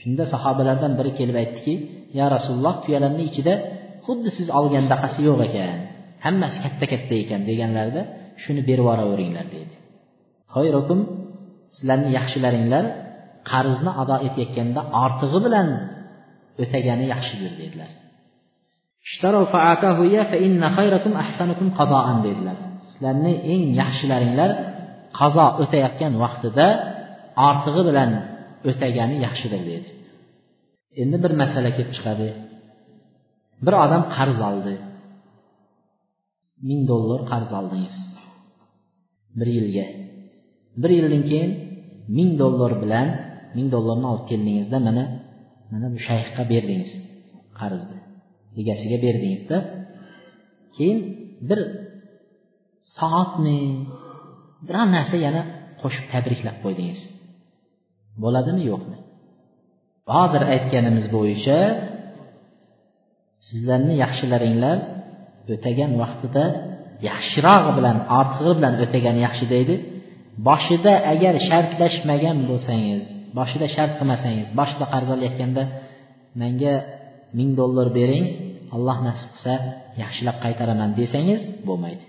Shunda 0.00 0.24
sahobalardan 0.32 0.92
biri 0.98 1.10
kelib 1.18 1.36
aytdiki 1.42 1.74
ya 2.18 2.26
rasululloh 2.34 2.74
tuyalarni 2.84 3.22
ichida 3.30 3.54
xuddi 4.06 4.30
siz 4.38 4.48
olgandaqasi 4.58 5.20
yo'q 5.28 5.40
ekan 5.48 5.78
hammasi 6.26 6.58
katta 6.64 6.84
katta 6.92 7.14
ekan 7.22 7.40
deganlarida 7.50 8.02
shuni 8.42 8.62
berib 8.68 8.84
yuboraveringlar 8.84 9.46
deydi 9.54 9.74
xayrukum 10.54 11.00
sizlarni 11.76 12.10
yaxshilaringlar 12.18 12.84
qarzni 13.50 13.92
ado 14.02 14.16
etayotganda 14.26 14.80
ortig'i 15.04 15.38
bilan 15.46 15.68
o'tagani 16.62 17.04
yaxshidir 17.14 17.52
dedilar. 17.62 17.90
Dedilar. 22.26 22.58
Sizlarni 22.90 23.32
eng 23.52 23.64
yaxshilaringlar 23.82 24.50
qazo 25.18 25.46
o'tayotgan 25.62 26.12
vaqtida 26.24 26.66
ortig'i 27.48 27.82
bilan 27.88 28.10
o'tagani 28.70 29.16
yaxshidir 29.26 29.62
dedi 29.72 29.90
endi 31.02 31.16
bir 31.24 31.32
masala 31.42 31.70
kelib 31.76 31.90
chiqadi. 31.96 32.28
Bir 33.64 33.74
odam 33.84 34.02
qarz 34.16 34.38
oldi. 34.50 34.74
Ming 36.68 36.82
dollar 36.92 37.20
qarz 37.32 37.50
oldingiz. 37.58 37.96
Bir 39.38 39.48
yilga. 39.56 39.86
Bir 40.82 40.90
yildan 40.98 41.22
keyin 41.30 41.52
ming 42.18 42.30
dollar 42.42 42.72
bilan 42.82 43.08
ming 43.56 43.68
dollarni 43.74 44.06
olib 44.12 44.26
keldingizda 44.30 44.78
mana 44.88 45.04
mana 45.72 45.86
bu 45.94 45.98
shayxga 46.08 46.42
berdingiz 46.52 46.92
qarzni. 47.58 47.98
Egasiga 48.60 48.98
berdingizda. 49.06 49.58
Keyin 50.76 50.98
bir 51.48 51.60
soatmi 52.98 53.58
biror 54.68 54.86
narsa 54.96 55.16
yana 55.26 55.42
qo'shib 55.82 56.04
tabriklab 56.12 56.56
qo'ydingiz. 56.64 57.00
Bo'ladimi 58.22 58.62
yo'qmi? 58.70 58.96
Hozir 60.14 60.42
aytganimiz 60.54 61.06
bo'yicha 61.16 61.58
sizlarni 63.48 63.94
yaxshilaringlar 64.04 64.78
o'tagan 65.54 65.92
vaqtida 66.02 66.44
yaxshirog'i 67.10 67.72
bilan 67.78 67.96
ortig'i 68.20 68.52
bilan 68.58 68.74
o'tagan 68.84 69.16
yaxshi 69.26 69.46
deydi. 69.54 69.74
Boshida 70.48 70.92
agar 71.12 71.34
shartlashmagan 71.48 72.38
bo'lsangiz 72.50 73.02
boshida 73.38 73.66
shart 73.76 73.92
qilmasangiz 73.98 74.46
boshida 74.58 74.86
qarz 74.92 75.08
olayotganda 75.14 75.62
menga 76.40 76.74
ming 77.38 77.50
dollar 77.60 77.86
bering 77.98 78.24
alloh 78.74 78.98
nasib 79.06 79.28
qilsa 79.34 79.54
yaxshilab 80.02 80.36
qaytaraman 80.44 80.90
desangiz 81.00 81.40
bo'lmaydi. 81.68 82.04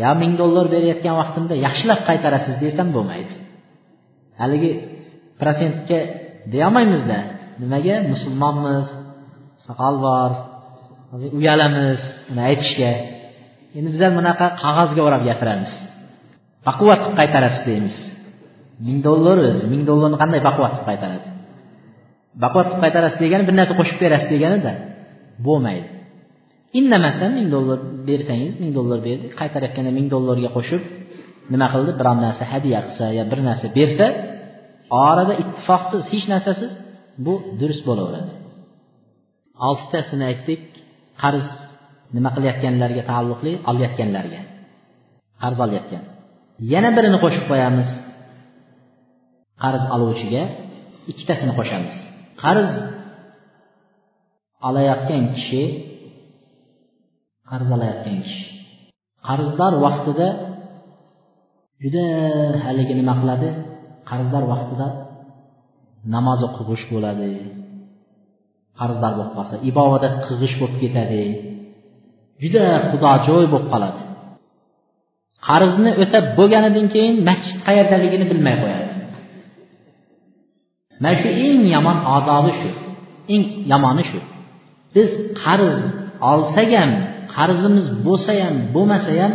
Yo 0.00 0.10
ming 0.22 0.32
dollar 0.40 0.66
berayotgan 0.74 1.14
vaqtimda 1.20 1.54
yaxshilab 1.66 2.00
qaytarasiz 2.08 2.54
desam 2.64 2.88
bo'lmaydi. 2.96 3.34
Haligi 4.40 4.70
protsentga 5.40 5.98
deyolmaymizda. 6.52 7.18
Nimaga? 7.62 7.96
Musulmonmiz 8.12 8.86
soqol 9.66 9.94
bor 10.06 10.30
uyalamiz 11.38 12.00
uni 12.30 12.42
aytishga. 12.50 12.92
Endi 13.76 13.88
bizlar 13.94 14.10
bunaqa 14.18 14.46
qog'ozga 14.62 15.02
o'rab 15.06 15.22
gapiramiz. 15.28 15.72
Baquvvat 16.66 17.00
qilib 17.02 17.16
qaytarasiz 17.20 17.62
deymiz. 17.68 17.96
Ming 18.86 18.98
dollar 19.06 19.36
o'zi 19.48 19.64
ming 19.72 19.82
dollarni 19.90 20.18
qanday 20.22 20.40
baquvvat 20.48 20.72
qilib 20.74 20.88
qaytaradi? 20.90 21.28
Baquvvat 22.42 22.66
qilib 22.68 22.82
qaytarasiz 22.84 23.18
degani 23.24 23.44
bir 23.48 23.54
narsa 23.58 23.74
qo'shib 23.80 23.98
berasiz 24.04 24.28
deganida 24.34 24.72
bo'lmaydi. 25.46 25.88
Indamasdan 26.78 27.30
ming 27.38 27.48
dollar 27.54 27.78
bersangiz 28.08 28.54
ming 28.62 28.72
dollar 28.78 28.98
berdi 29.08 29.26
qaytarayotganda 29.40 29.92
ming 29.98 30.06
dollarga 30.14 30.50
qo'shib 30.56 30.82
nima 31.52 31.66
qildi? 31.74 31.90
Biron 32.00 32.18
narsa 32.26 32.44
hadya 32.52 32.78
qilsa 32.86 33.04
yo 33.18 33.24
bir 33.30 33.40
narsa 33.48 33.66
bersa 33.78 34.06
orada 35.06 35.34
ittifoqsiz 35.42 36.02
hech 36.12 36.26
narsasiz 36.32 36.72
bu 37.24 37.34
durust 37.60 37.82
bo'laveradi. 37.88 38.32
Oltitasini 39.68 40.24
aytdik 40.30 40.62
qarz 41.22 41.46
nima 42.16 42.30
qilayotganlarga 42.36 43.02
taalluqli 43.10 43.52
olayotganlarga 43.70 44.40
qarz 45.42 45.58
olayotgan. 45.66 46.02
Yana 46.72 46.90
birini 46.96 47.18
qo'shib 47.24 47.44
qo'yamiz. 47.50 47.88
Qarz 49.62 49.82
oluvchiga 49.94 50.42
ikkitasini 51.10 51.52
qo'shamiz. 51.58 51.94
Qarz 52.42 52.70
olayotgan 54.68 55.24
kishi 55.36 55.62
qarz 57.54 57.68
olayotgan 57.76 58.16
kishi. 58.24 58.42
Qarzdor 59.26 59.72
vaqtida 59.84 60.28
juda 61.82 62.04
haligi 62.64 62.94
nima 63.00 63.14
qiladi 63.20 63.48
qarzdor 64.10 64.44
vaqtida 64.52 64.86
namoz 66.14 66.40
o'qig'ish 66.48 66.84
bo'ladi. 66.92 67.30
Qarzdor 68.78 69.12
bo'lib 69.18 69.32
qolsa 69.36 69.54
ibodat 69.70 70.14
qilg'ish 70.26 70.54
bo'lib 70.60 70.76
ketadi. 70.82 71.22
Juda 72.42 72.64
xudojo'y 72.90 73.46
bo'lib 73.52 73.68
qoladi. 73.72 74.02
Qarzni 75.48 75.90
o'tab 76.02 76.24
bo'lganidan 76.38 76.86
keyin 76.94 77.16
masjid 77.28 77.56
qayerdaligini 77.66 78.26
bilmay 78.30 78.56
qo'yadi. 78.62 78.88
Mana 81.02 81.14
shu 81.20 81.28
eng 81.46 81.62
yomon 81.74 81.98
azobi 82.16 82.52
shu. 82.60 82.70
Eng 83.34 83.44
yomoni 83.72 84.04
shu. 84.10 84.18
Biz 84.94 85.08
qarz 85.42 85.76
olsak 86.30 86.70
ham 86.78 86.90
qarzimiz 87.36 87.86
bo'lsa 88.06 88.32
ham 88.42 88.56
bo'lmasa 88.74 89.12
ham 89.20 89.32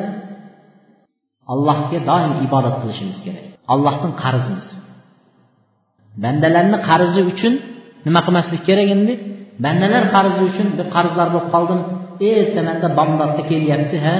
allohga 1.53 1.99
doim 2.09 2.33
ibodat 2.45 2.75
qilishimiz 2.81 3.17
kerak. 3.25 3.45
Allohdan 3.73 4.11
qarzimiz. 4.23 4.67
Bandalarni 6.23 6.77
qarzi 6.89 7.21
uchun 7.31 7.53
nima 8.05 8.19
qilmaslik 8.25 8.61
kerak 8.69 8.87
endi? 8.95 9.13
Bandalar 9.65 10.03
qarzi 10.15 10.41
uchun 10.49 10.67
bir 10.77 10.87
qarzdor 10.95 11.27
bo'lib 11.33 11.47
qoldim. 11.55 11.81
Ertamanda 12.31 12.87
bomdodga 12.99 13.43
kelyapti 13.51 13.97
ha? 14.05 14.15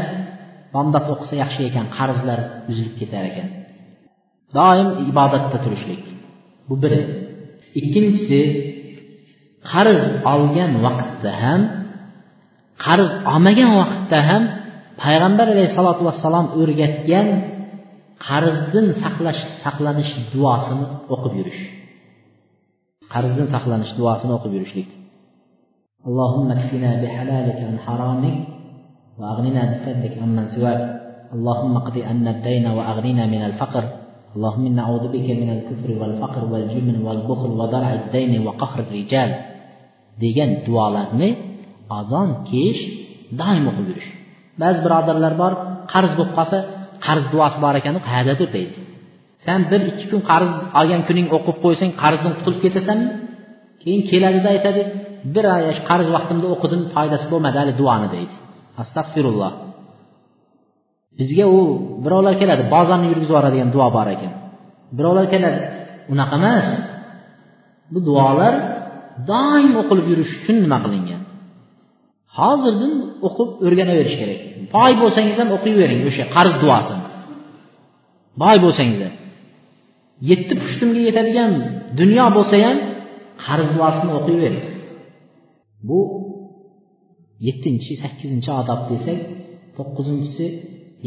Bomdod 0.76 1.06
o'qisa 1.14 1.36
yaxshi 1.44 1.62
ekan 1.70 1.86
qarzlar 1.98 2.40
uzilib 2.70 2.96
ketar 3.02 3.24
ekan. 3.32 3.48
Doim 4.58 4.90
ibodatda 5.10 5.58
turishlik. 5.64 6.04
Bu 6.68 6.76
biri. 6.84 7.02
Ikkinchisi 7.80 8.42
qarz 9.72 10.02
olgan 10.34 10.72
vaqtda 10.86 11.32
ham 11.44 11.62
qarz 12.85 13.09
olmagan 13.33 13.71
vaqtda 13.81 14.19
ham 14.29 14.43
payg'ambar 15.03 15.47
alayhissalotu 15.55 16.03
vassalom 16.09 16.47
o'rgatgan 16.61 17.27
qarzdan 18.27 18.87
saqlash 19.03 19.41
saqlanish 19.65 20.13
duosini 20.33 20.87
o'qib 21.15 21.33
yurish 21.41 21.61
qarzdan 23.13 23.47
saqlanish 23.55 23.93
duosini 23.99 24.33
o'qib 24.39 24.55
yurishlik 24.59 24.91
اللهم 26.09 26.49
اكفنا 26.57 26.91
بحلالك 27.03 27.59
عن 27.69 27.77
حرامك 27.85 28.37
وأغننا 29.19 29.63
بفضلك 29.71 30.15
عمن 30.23 30.45
سواك 30.55 30.83
اللهم 31.37 31.73
اقض 31.81 31.97
عنا 32.09 32.31
الدين 32.37 32.67
وأغننا 32.77 33.25
من 33.35 33.43
الفقر 33.49 33.85
اللهم 34.37 34.65
إنا 34.67 34.83
نعوذ 34.83 35.05
بك 35.15 35.29
من 35.43 35.49
الكفر 35.57 35.91
والفقر 36.01 36.43
والجبن 36.53 36.97
والبخل 37.07 37.51
وضرع 37.61 37.91
الدين 38.01 38.33
وقهر 38.47 38.79
الرجال 38.87 39.31
degan 40.23 40.51
duolarni 40.67 41.29
azon 41.98 42.30
kesh 42.52 42.82
doim 43.40 43.64
o'qib 43.72 43.86
yurish. 43.92 44.10
Ba'zi 44.62 44.80
birodarlar 44.86 45.34
bor 45.42 45.54
qarz 45.94 46.12
bo'lib 46.18 46.34
qolsa 46.38 46.58
qarz 47.06 47.24
duosi 47.34 47.58
bor 47.64 47.74
ekan 47.80 47.96
qayerdadir 48.10 48.50
deydi. 48.58 48.76
San 49.46 49.60
bir 49.72 49.82
ikki 49.92 50.06
kun 50.12 50.22
qarz 50.32 50.50
olgan 50.80 51.02
kuning 51.08 51.28
o'qib 51.38 51.58
qo'ysang 51.64 51.92
qarzdan 52.04 52.34
qutulib 52.38 52.62
ketasanmi? 52.66 53.08
Keyin 53.82 54.02
keladida 54.12 54.50
aytadi 54.56 54.82
bir 55.36 55.46
oy 55.56 55.64
qarz 55.90 56.08
vaqtimda 56.16 56.48
o'qidim 56.56 56.82
foydasi 56.96 57.26
bo'lmadi 57.32 57.58
hali 57.62 57.74
duoni 57.82 58.08
deydi. 58.16 58.34
Astag'firulloh 58.82 59.54
bizga 61.20 61.46
u 61.58 61.60
birovlar 62.04 62.36
keladi 62.42 62.64
bozorni 62.76 63.08
yurgizib 63.12 63.32
yuboradigan 63.34 63.70
duo 63.76 63.88
bor 63.98 64.08
ekan. 64.16 64.34
Birovlar 64.98 65.26
keladi 65.34 65.60
unaqa 66.14 66.36
emas. 66.40 66.68
Bu 67.94 68.00
duolar 68.08 68.54
doim 69.32 69.72
o'qilib 69.82 70.06
yurish 70.12 70.32
uchun 70.40 70.58
nima 70.64 70.78
qilingan? 70.86 71.19
Hozirdan 72.42 72.94
o'qib 73.28 73.50
o'rganaverish 73.66 74.18
kerak. 74.22 74.40
Boy 74.76 74.92
bo'lsangiz 75.02 75.36
ham 75.42 75.50
o'qiyvering 75.58 76.02
o'sha 76.10 76.24
qarz 76.36 76.54
duosini. 76.64 77.04
Boy 78.42 78.58
bo'lsangiz. 78.66 79.00
Ham 79.06 79.16
yetti 80.30 80.54
pushtimga 80.62 81.02
yetadigan 81.08 81.52
dunyo 82.00 82.26
bo'lsa 82.38 82.56
ham 82.66 82.78
qarz 83.46 83.68
duosini 83.76 84.12
o'qiyvering 84.20 84.66
bu 85.88 86.00
yettinchi 87.48 87.94
sakkizinchi 88.04 88.50
odob 88.62 88.82
desak 88.92 89.20
to'qqizinchisi 89.78 90.46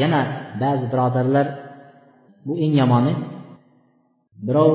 yana 0.00 0.20
ba'zi 0.62 0.84
birodarlar 0.92 1.46
bu 2.46 2.52
eng 2.64 2.74
yomoni 2.80 3.14
birov 4.46 4.72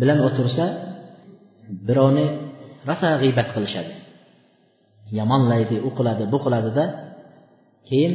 bilan 0.00 0.18
o'tirsa 0.28 0.64
birovni 1.88 2.26
rosa 2.88 3.08
g'iybat 3.22 3.48
qilishadi. 3.54 3.92
Yomonlaydi 5.18 5.76
u 5.88 5.90
qiladi 5.98 6.24
bu 6.32 6.38
qiladida 6.44 6.84
keyin 7.88 8.12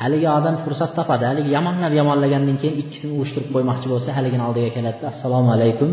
haligi 0.00 0.28
odam 0.38 0.56
fursat 0.64 0.90
topadi. 0.98 1.24
Haligi 1.30 1.50
yomonlab 1.58 1.92
yomonlagandan 2.00 2.56
keyin 2.62 2.76
ikkisini 2.82 3.12
urushtirib 3.18 3.50
qo'ymoqchi 3.54 3.86
bo'lsa 3.92 4.10
haligini 4.18 4.44
oldiga 4.48 4.70
keladida 4.76 5.06
assalomu 5.12 5.50
alaykum 5.56 5.90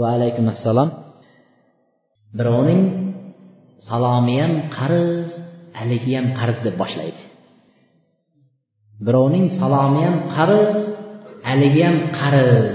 va 0.00 0.06
alaykum 0.16 0.44
assalom. 0.54 0.88
Birovning 2.38 2.82
salomi 3.88 4.34
ham 4.42 4.52
qarz 4.76 5.28
haligi 5.78 6.12
ham 6.18 6.26
qarz 6.38 6.58
deb 6.66 6.74
boshlaydi. 6.82 7.22
Birovning 9.06 9.46
salomi 9.60 10.00
ham 10.06 10.16
qarz 10.36 10.70
haligi 11.48 11.82
ham 11.86 11.96
qarz. 12.20 12.70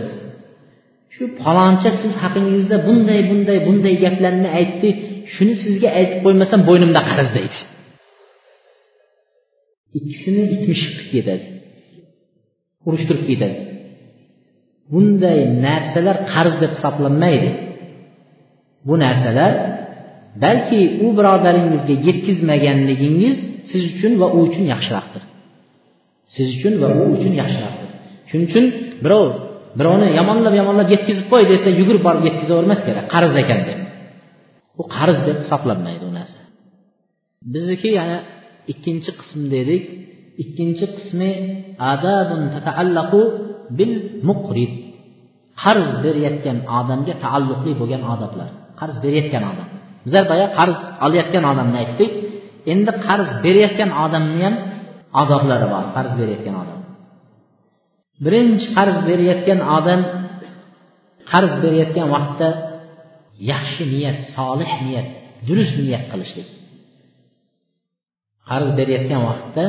Shu 1.16 1.24
paloncha 1.42 1.90
siz 2.02 2.14
haqingizda 2.24 2.78
bunday 2.88 3.20
bunday 3.30 3.58
bunday 3.68 3.96
gaplarni 4.04 4.50
aytdi 4.60 4.90
shuni 5.34 5.54
sizga 5.64 5.90
aytib 6.00 6.20
qo'ymasam 6.26 6.62
bo'ynimda 6.70 7.02
qarz 7.12 7.30
deydi. 7.38 7.58
Ikkisini 10.00 10.44
itmishib 10.56 10.96
ketadi 11.14 11.46
urushtirib 12.88 13.24
ketadi. 13.30 13.58
Bunday 14.92 15.40
narsalar 15.66 16.18
qarz 16.34 16.54
deb 16.64 16.72
hisoblanmaydi. 16.78 17.50
Bu 18.88 18.94
narsalar 19.04 19.54
balki 20.44 20.80
u 21.06 21.08
birodaringizga 21.18 21.96
yetkazmaganligingiz 22.08 23.36
siz 23.72 23.84
uchun 23.94 24.14
va 24.22 24.28
u 24.38 24.40
uchun 24.48 24.66
yaxshiroqdir. 24.74 25.24
Siz 26.36 26.48
uchun 26.58 26.74
va 26.82 26.88
u 27.02 27.04
uchun 27.16 27.34
yaxshiroqdir. 27.42 27.90
Shuning 28.30 28.48
uchun 28.50 28.66
birov 29.04 29.26
birovni 29.80 30.08
yomonlab 30.20 30.54
yomonlab 30.62 30.88
yetkazib 30.96 31.26
qo'y 31.32 31.44
desa 31.52 31.70
yugurib 31.80 32.04
borib 32.08 32.24
yetkazavermas 32.28 32.80
kerak 32.88 33.06
qarz 33.14 33.34
ekan 33.44 33.62
deb. 33.70 33.80
Bu 34.78 34.84
qarz 34.96 35.18
deb 35.28 35.38
hisoblanmaydi 35.44 36.04
u 36.10 36.12
narsa. 36.20 36.42
Bizniki 37.54 37.90
yana 38.00 38.18
ikkinchi 38.72 39.12
qism 39.20 39.42
dedik. 39.56 39.84
Ikkinchi 40.44 40.86
qismi 40.96 41.32
adabun 41.94 42.42
tataallaqu 42.56 43.22
bil 43.78 43.94
muqrid. 44.30 44.74
Qarz 45.64 45.88
berayotgan 46.04 46.58
odamga 46.80 47.14
taalluqli 47.24 47.72
bo'lgan 47.82 48.04
odoblar 48.14 48.50
qarz 48.80 48.96
berayotgan 49.04 49.44
odam. 49.52 49.68
Bizlar 50.06 50.24
boya 50.32 50.48
qarz 50.58 50.76
olayotgan 51.06 51.44
odamni 51.52 51.78
aytdik. 51.84 52.12
Endi 52.72 52.92
qarz 53.08 53.28
berayotgan 53.46 53.92
odamni 54.04 54.40
ham 54.46 54.56
odoblari 55.22 55.68
bor 55.74 55.84
qarz 55.96 56.12
berayotgan 56.20 56.56
odam. 56.64 56.80
Birinchi 58.26 58.66
qarz 58.78 58.98
berayotgan 59.10 59.60
odam 59.78 60.02
qarz 61.32 61.52
berayotgan 61.64 62.08
vaqtda 62.16 62.48
yaxshi 63.52 63.84
niyat 63.94 64.18
solih 64.36 64.72
niyat 64.86 65.08
durust 65.48 65.76
niyat 65.84 66.04
qilishlik. 66.12 66.48
Qarz 68.50 68.70
berayotgan 68.80 69.22
vaqtda 69.30 69.66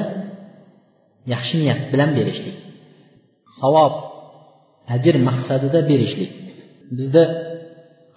yaxshi 1.33 1.55
niyat 1.63 1.81
bilan 1.93 2.11
berishlik. 2.19 2.57
Savob 3.61 3.95
ajr 4.95 5.15
maqsadida 5.29 5.81
berishlik. 5.91 6.33
Bizda 6.97 7.25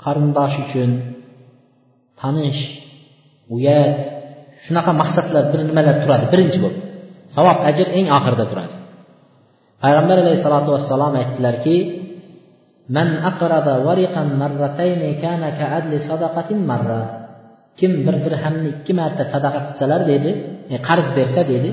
qarindosh 0.03 0.55
uchun 0.63 0.91
tanish 2.19 2.61
uyat 3.55 3.95
shunaqa 4.65 4.91
maqsadlar 5.01 5.43
bir 5.51 5.61
nimalar 5.69 5.95
turadi. 6.03 6.25
Birinchi 6.33 6.59
bo'lib. 6.63 6.81
Savob 7.35 7.57
ajr 7.69 7.87
eng 7.97 8.07
oxirida 8.17 8.45
turadi. 8.51 8.75
Payg'ambar 9.83 10.17
alayhissalotu 10.23 10.69
vassalom 10.75 11.13
aytdilarki 11.21 11.75
man 12.95 13.09
aqrada 13.29 13.73
variqan 13.88 14.27
marratayni 14.41 15.09
kana 15.23 15.49
ka'adli 15.59 15.97
sadaqatin 16.09 16.59
marra. 16.71 17.01
Kim 17.79 17.91
bir 18.05 18.15
dirhamni 18.25 18.69
ikki 18.75 18.93
marta 18.99 19.23
sadaqa 19.34 19.59
qilsalar 19.67 20.01
dedi 20.11 20.32
e, 20.73 20.75
qarz 20.88 21.07
bersa 21.17 21.41
dedi 21.53 21.69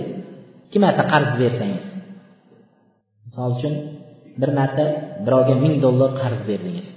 ikki 0.66 0.78
marta 0.84 1.02
qarz 1.12 1.30
bersangiz 1.40 1.84
misol 3.26 3.50
uchun 3.56 3.74
bir 4.40 4.50
marta 4.58 4.84
birovga 5.26 5.54
ming 5.64 5.74
dollar 5.84 6.10
qarz 6.22 6.40
berdingiz. 6.48 6.88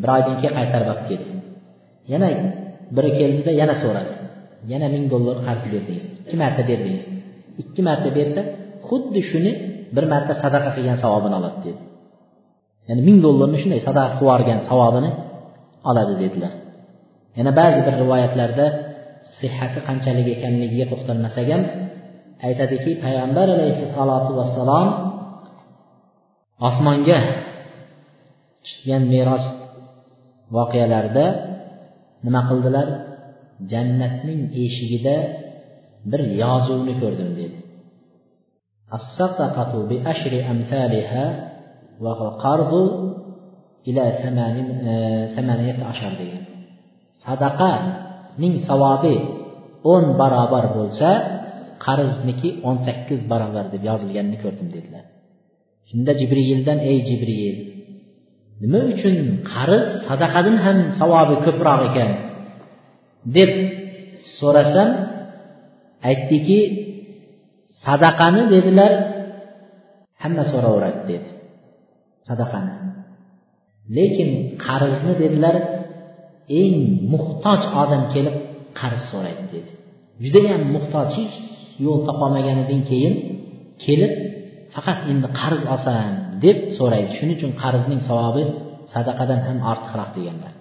Bir 0.00 0.08
oydan 0.16 0.34
keyin 0.40 0.54
qaytarib 0.58 0.88
olib 0.92 1.04
ketdi 1.10 1.30
yana 2.12 2.28
biri 2.96 3.10
keldida 3.18 3.52
yana 3.60 3.74
so'radi. 3.82 4.12
Yana 4.72 4.86
ming 4.94 5.04
dollar 5.12 5.36
qarz 5.46 5.64
berdingiz. 5.72 6.06
Ikki 6.22 6.36
marta 6.42 6.62
berdingiz. 6.70 7.04
Ikki 7.62 7.80
marta 7.88 8.08
bersa 8.18 8.40
xuddi 8.88 9.20
shuni 9.30 9.52
bir 9.96 10.04
marta 10.12 10.32
sadaqa 10.42 10.70
qilgan 10.76 10.98
savobini 11.04 11.34
oladi 11.40 11.58
dedi. 11.66 11.80
Ya'ni 12.88 13.02
ming 13.08 13.18
dollarni 13.24 13.58
shunday 13.62 13.80
sadaqa 13.88 14.08
qilib 14.18 14.22
yuborgan 14.22 14.60
savobini 14.68 15.10
oladi 15.90 16.14
dedilar. 16.22 16.52
Yana 17.38 17.52
ba'zi 17.60 17.80
bir 17.86 17.94
rivoyatlarda 18.02 18.66
sihhati 19.40 19.78
qanchalik 19.88 20.26
ekanligiga 20.36 20.86
to'xtalmasak 20.92 21.46
ham 21.52 21.62
aytadiki 22.46 22.90
payg'ambar 23.04 23.46
alayhissalotu 23.56 24.30
vassalom 24.40 24.88
osmonga 26.68 27.18
chiqqan 28.66 29.02
meros 29.14 29.44
voqealarida 30.56 31.26
nima 32.26 32.40
qildilar? 32.50 32.88
Jannatning 33.72 34.40
eshigida 34.64 35.16
bir 36.10 36.20
yozuvni 36.42 36.94
ko'rdim 37.02 37.30
dedi. 37.40 37.58
الصدقة 42.01 42.01
بعشر 42.01 42.13
أمثالها 42.13 42.21
والقرض 42.21 42.73
إلى 43.87 44.03
ثمانية 45.35 45.85
عشر 45.85 46.11
degan 46.19 46.43
sadaqaning 47.23 48.55
savobi 48.67 49.15
o'n 49.83 50.05
barobar 50.19 50.65
bo'lsa 50.77 51.09
qarzniki 51.85 52.49
o'n 52.67 52.77
sakkiz 52.85 53.19
barobar 53.31 53.65
deb 53.73 53.81
yozilganini 53.89 54.37
ko'rdim 54.43 54.67
dedilar 54.75 55.03
shunda 55.89 56.11
jibriyildan 56.19 56.79
ey 56.89 56.97
jibriyil 57.09 57.57
nima 58.61 58.79
uchun 58.93 59.15
qarz 59.53 59.83
sadaqadan 60.07 60.57
ham 60.65 60.77
savobi 60.99 61.35
ko'proq 61.45 61.81
ekan 61.89 62.11
deb 63.37 63.51
so'rasam 64.39 64.89
aytdiki 66.09 66.59
sadaqani 67.85 68.41
dedilar 68.53 68.91
hamma 70.23 70.43
so'raveradi 70.53 71.01
dedi 71.11 71.36
Sadaqani. 72.28 72.74
Lekin 73.96 74.30
qarzni 74.66 75.12
dedilar 75.22 75.56
eng 76.60 76.76
muhtoj 77.12 77.60
odam 77.82 78.02
kelib 78.14 78.36
qarz 78.80 79.02
so'raydi 79.10 79.44
dedi. 79.54 79.70
Judayam 80.24 80.62
muhtoj 80.74 81.08
hech 81.18 81.34
yo'l 81.84 82.00
topolmaganidan 82.08 82.80
keyin 82.90 83.14
kelib 83.84 84.12
faqat 84.74 84.98
endi 85.10 85.28
qarz 85.40 85.62
olsam 85.74 86.12
deb 86.44 86.58
so'raydi. 86.78 87.10
Shuning 87.18 87.36
uchun 87.38 87.52
qarzning 87.62 88.00
savobi 88.08 88.44
sadaqadan 88.94 89.40
ham 89.46 89.58
ortiqroq 89.72 90.10
deganlar. 90.16 90.52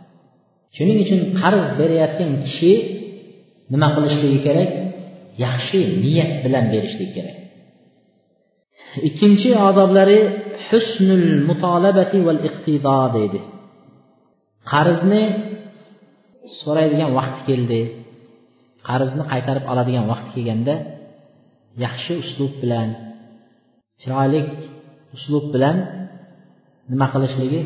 Shuning 0.78 1.00
uchun 1.06 1.22
qarz 1.42 1.66
berayotgan 1.80 2.32
kishi 2.46 2.74
nima 3.74 3.88
qilishligi 3.96 4.40
kerak? 4.48 4.70
Yaxshi 5.46 5.80
niyat 6.04 6.32
bilan 6.44 6.66
berishligi 6.74 7.12
kerak. 7.18 7.38
Ikkinchi 9.08 9.50
odoblari 9.70 10.20
husnul 10.69 11.27
mutolabati 11.49 12.19
val 12.27 12.41
iqtido 12.49 12.99
deydi 13.17 13.41
qarzni 14.73 15.23
so'raydigan 16.61 17.11
vaqt 17.19 17.39
keldi 17.49 17.81
qarzni 18.89 19.23
qaytarib 19.33 19.65
oladigan 19.73 20.05
vaqt 20.13 20.29
kelganda 20.35 20.75
yaxshi 21.85 22.13
uslub 22.23 22.53
bilan 22.63 22.89
chiroyli 24.01 24.41
uslub 25.17 25.45
bilan 25.55 25.77
nima 26.93 27.07
qilishligi 27.15 27.61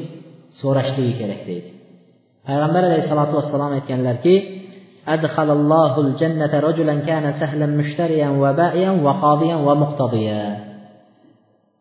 so'rashligi 0.61 1.13
kerak 1.21 1.41
deydi 1.49 1.71
payg'ambar 2.47 2.83
alayhissalotu 2.89 3.35
vassalom 3.39 3.73
aytganlarki 3.79 4.37
أدخل 5.17 5.49
الله 5.59 5.93
الجنة 6.07 6.53
رجلا 6.69 6.95
كان 7.09 7.25
سهلا 7.41 7.67
مشتريا 7.81 8.29
وبائعا 8.43 8.93
وقاضيا 9.07 9.57
ومقتضيا 9.67 10.43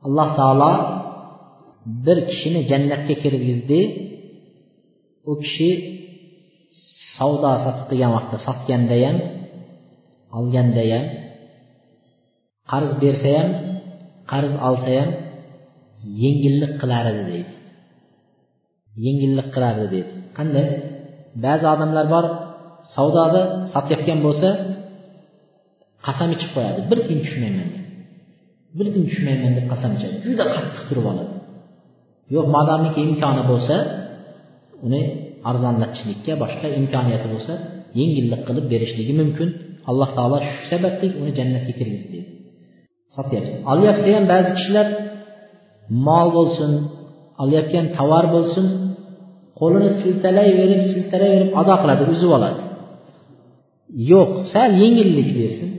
alloh 0.05 0.27
taolo 0.37 0.71
bir 2.04 2.18
kishini 2.30 2.60
jannatga 2.70 3.14
kirgizdi 3.22 3.80
u 5.30 5.32
kishi 5.42 5.70
savdo 7.16 7.50
sotiq 7.64 7.84
qilgan 7.90 8.12
vaqtda 8.16 8.38
sotganda 8.46 8.96
ham 9.04 9.16
olganda 10.38 10.82
ham 10.92 11.04
qarz 12.70 12.90
bersa 13.02 13.30
ham 13.38 13.48
qarz 14.30 14.52
olsa 14.68 14.90
ham 14.98 15.10
yengillik 16.22 16.72
qilar 16.80 17.04
edi 17.12 17.22
deydi. 17.30 17.52
Yengillik 19.04 19.48
qilardi 19.54 19.86
deydi. 19.94 20.12
Qanday? 20.38 20.66
Ba'zi 21.44 21.66
odamlar 21.74 22.06
bor 22.14 22.24
savdoda 22.94 23.42
sotayotgan 23.72 24.18
bo'lsa 24.26 24.48
qasam 26.06 26.28
ichib 26.36 26.50
qo'yadi. 26.56 26.80
Bir 26.90 26.98
tiyin 27.06 27.20
tushmayman 27.26 27.68
deb 27.74 27.84
bir 28.78 28.86
tiyin 28.92 29.06
tushmayman 29.10 29.52
deb 29.58 29.66
qasam 29.72 29.90
ichadi. 29.96 30.16
Juda 30.26 30.44
qattiq 30.54 30.82
turib 30.88 31.06
oladi. 31.10 31.29
Yo'q 32.34 32.46
modomiki 32.56 33.00
imkoni 33.08 33.42
bo'lsa 33.50 33.76
uni 34.86 35.00
arzonlatishlikka 35.50 36.32
boshqa 36.42 36.66
imkoniyati 36.80 37.26
bo'lsa 37.32 37.52
yengillik 37.98 38.40
qilib 38.48 38.66
berishligi 38.72 39.14
mumkin. 39.20 39.48
Alloh 39.90 40.10
taolo 40.16 40.36
shu 40.46 40.62
sababli 40.70 41.06
uni 41.20 41.30
jannatga 41.38 41.72
kirgizdi 41.78 42.08
deydi 42.14 42.30
sotyapti 43.16 43.52
olyapti 43.72 44.08
ham 44.16 44.24
ba'zi 44.32 44.50
kishilar 44.56 44.86
mol 46.06 46.28
bo'lsin 46.36 46.72
olayotgan 47.42 47.86
tovar 47.98 48.24
bo'lsin 48.34 48.66
qo'lini 49.60 49.90
siltalayverib 50.02 50.82
siltalayverib 50.92 51.50
ado 51.60 51.74
qiladi 51.82 52.02
uzib 52.12 52.30
oladi. 52.38 52.60
Yo'q 54.12 54.30
sal 54.52 54.70
yengillik 54.82 55.28
bersin. 55.38 55.70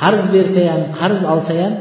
Qarz 0.00 0.22
bersa 0.34 0.60
ham 0.70 0.82
qarz 0.98 1.20
olsa 1.32 1.52
ham 1.62 1.74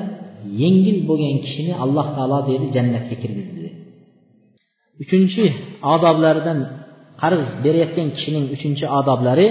yengil 0.62 0.98
bo'lgan 1.10 1.38
kishini 1.46 1.74
alloh 1.84 2.08
taolo 2.16 2.38
deydi 2.50 2.68
jannatga 2.76 3.16
kirgizdi 3.22 3.68
uchinchi 5.04 5.44
odoblaridan 5.94 6.60
qarz 7.22 7.42
berayotgan 7.64 8.08
kishining 8.16 8.46
uchinchi 8.56 8.86
odoblari 9.00 9.48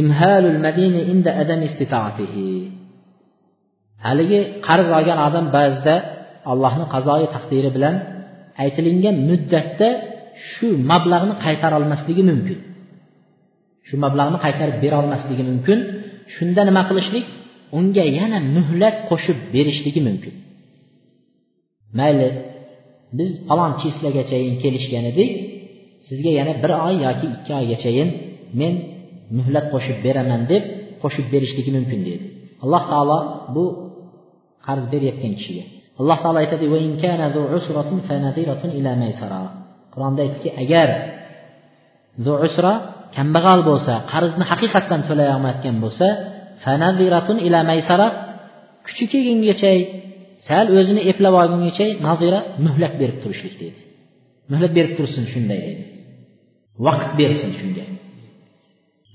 imhalul 0.00 0.58
madini 0.66 1.00
inda 1.12 1.30
adam 1.42 1.60
istitoatihi 1.68 2.48
haligi 4.06 4.40
qarz 4.66 4.86
olgan 4.98 5.18
odam 5.28 5.46
ba'zida 5.56 5.94
allohni 6.52 6.84
qazoyi 6.94 7.26
taqdiri 7.34 7.70
bilan 7.76 7.94
aytilingan 8.62 9.16
muddatda 9.28 9.88
shu 10.50 10.68
mablag'ni 10.90 11.34
qaytarolmasligi 11.44 12.22
mumkin. 12.30 12.58
Shu 13.88 13.94
mablag'ni 14.04 14.38
qaytarib 14.44 14.76
berolmasligi 14.84 15.44
mumkin. 15.50 15.78
Shunda 16.34 16.62
nima 16.68 16.82
qilishlik? 16.88 17.26
Unga 17.78 18.04
yana 18.18 18.38
muhlat 18.56 18.96
qo'shib 19.10 19.38
berishligi 19.54 20.00
mumkin. 20.08 20.34
Mayli 21.98 22.28
biz 23.18 23.30
falon 23.48 23.72
chislagachayin 23.80 24.54
kelishgan 24.62 25.04
edik 25.12 25.30
sizga 26.08 26.30
yana 26.38 26.52
bir 26.62 26.70
oy 26.86 26.94
yoki 27.06 27.26
ikki 27.34 27.52
oygachayin 27.60 28.08
men 28.60 28.74
muhlat 29.38 29.66
qo'shib 29.74 29.98
beraman 30.06 30.40
deb 30.52 30.62
qo'shib 31.02 31.26
berishligi 31.34 31.70
mumkin 31.76 32.00
deydi. 32.06 32.26
Alloh 32.64 32.82
taolo 32.92 33.18
bu 33.54 33.64
qarz 34.66 34.84
berayotgan 34.92 35.32
kishiga. 35.38 35.64
Alloh 36.00 36.18
taolo 36.22 36.38
aytadi 36.44 36.64
qur'onda 39.94 40.20
aytdiki 40.26 40.50
agar 40.62 40.88
usra 42.48 42.72
kambag'al 43.16 43.60
bo'lsa 43.70 43.94
qarzni 44.12 44.44
haqiqatdan 44.52 45.00
to'lay 45.08 45.28
olmayotgan 45.34 45.76
bo'lsa 45.84 46.06
sanadiratun 46.64 47.38
ila 47.46 47.58
maysara 47.70 48.06
kuchi 48.86 49.04
kelgungacha 49.12 49.72
sal 50.48 50.66
o'zini 50.78 51.02
eplab 51.10 51.34
olgungacha 51.42 51.86
nazira 52.06 52.40
muhlat 52.64 52.94
berib 53.00 53.18
turishlik 53.22 53.54
deydi. 53.60 53.80
Muhlat 54.50 54.72
berib 54.76 54.92
tursin 54.98 55.24
shunday 55.32 55.60
deydi. 55.66 55.84
Vaqt 56.84 57.10
bersin 57.18 57.52
shunga. 57.58 57.84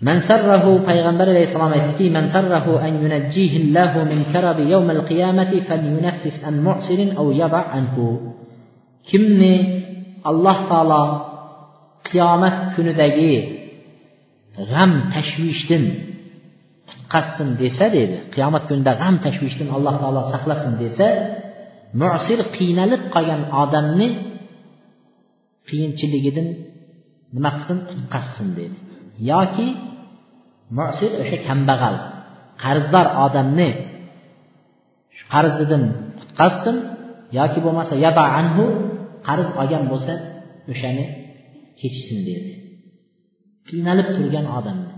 Mansarrahu 0.08 0.72
payg'ambar 0.88 1.28
alayhissalom 1.34 1.72
aytdiki 1.78 2.06
mansarrahu 2.18 2.80
an 2.86 2.94
yunajjihillahu 3.04 4.08
min 4.12 4.20
karabi 4.34 4.64
yawmal 4.74 5.04
qiyamati 5.10 5.58
falyunaffis 5.68 6.38
an 6.48 6.56
muhsinin 6.68 7.10
aw 7.20 7.28
yada 7.42 7.62
anhu. 7.78 8.06
Kimni 9.10 9.54
alloh 10.30 10.58
taolo 10.72 11.04
qiyomat 12.10 12.56
kunidagi 12.76 13.36
g'am 14.70 14.92
tashvishdan 15.14 15.84
qassin 17.14 17.50
desa 17.62 17.86
dedi 17.98 18.16
qiyomat 18.34 18.64
kunida 18.70 18.94
g'am 19.02 19.16
tashvishdan 19.26 19.70
alloh 19.76 19.96
taolo 20.02 20.22
saqlasin 20.34 20.74
desa 20.84 21.08
musir 22.02 22.40
qiynalib 22.58 23.02
qolgan 23.14 23.42
odamni 23.64 24.08
qiyinchiligidan 25.70 26.48
nima 27.36 27.52
qilsin? 27.56 27.78
Qutqazsin 27.90 28.48
dedi 28.60 28.78
yoki 29.32 29.68
musir 30.78 31.12
o'sha 31.22 31.38
kambag'al 31.48 31.96
qarzdor 32.64 33.08
odamni 33.26 33.70
shu 35.18 35.24
qarzidan 35.34 35.84
qutqazsin 36.20 36.76
yoki 37.40 37.60
bo'lmasa 37.66 37.94
yaba 38.06 38.24
anhu 38.40 38.66
qarz 39.28 39.48
olgan 39.62 39.84
bo'lsa 39.92 40.14
o'shani 40.72 41.06
kechsin 41.80 42.20
dedi 42.30 42.52
qiynalib 43.70 44.08
turgan 44.16 44.48
odamni. 44.58 44.89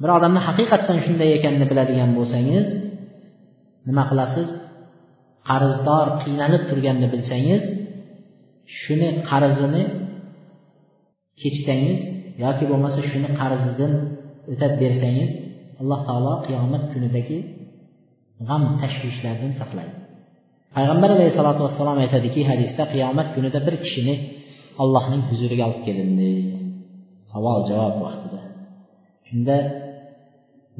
Bir 0.00 0.10
odamni 0.16 0.40
haqiqatdan 0.48 0.98
shunday 1.06 1.30
ekanini 1.38 1.66
biladigan 1.70 2.10
bo'lsangiz 2.18 2.66
nima 3.88 4.04
qilasiz? 4.10 4.48
Qarzdor 5.48 6.06
qiynalib 6.22 6.62
turganini 6.70 7.08
bilsangiz 7.14 7.62
shuni 8.80 9.08
qarzini 9.30 9.82
kechsangiz 11.40 11.98
yoki 12.44 12.64
bo'lmasa 12.70 13.00
shuni 13.10 13.28
qarzidan 13.40 13.92
o'tab 14.52 14.72
bersangiz 14.82 15.30
alloh 15.80 16.00
taolo 16.08 16.34
qiyomat 16.46 16.84
kunidagi 16.92 17.38
g'am 18.48 18.62
tashvishlardan 18.80 19.52
saqlaydi. 19.60 19.96
Payg'ambar 20.76 21.10
alayhissalotu 21.16 21.60
vassalom 21.66 21.98
aytadiki 22.04 22.40
hadisda 22.50 22.84
qiyomat 22.94 23.28
kunida 23.34 23.58
bir 23.66 23.74
kishini 23.84 24.14
allohning 24.82 25.22
huzuriga 25.28 25.64
olib 25.68 25.82
kelindi. 25.86 26.30
Savol 27.32 27.60
javob 27.70 27.96
vaqtida. 28.04 28.40
Shunda 29.28 29.56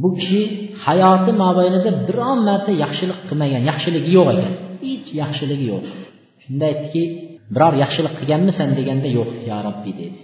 bu 0.02 0.08
kishi 0.18 0.42
hayoti 0.86 1.32
mobaynida 1.42 1.90
biron 2.08 2.38
marta 2.48 2.72
yaxshilik 2.84 3.20
qilmagan 3.28 3.62
yaxshiligi 3.70 4.10
yo'q 4.18 4.28
ekan. 4.34 4.52
Hech 4.86 5.08
yaxshiligi 5.22 5.66
yo'q. 5.72 5.84
Shunda 6.42 6.64
aytdiki 6.70 7.02
biror 7.54 7.74
yaxshilik 7.82 8.14
qilganmisan 8.20 8.68
deganda 8.78 9.08
yo'q 9.18 9.30
yo 9.48 9.56
robbiy 9.66 9.94
dedi. 10.00 10.18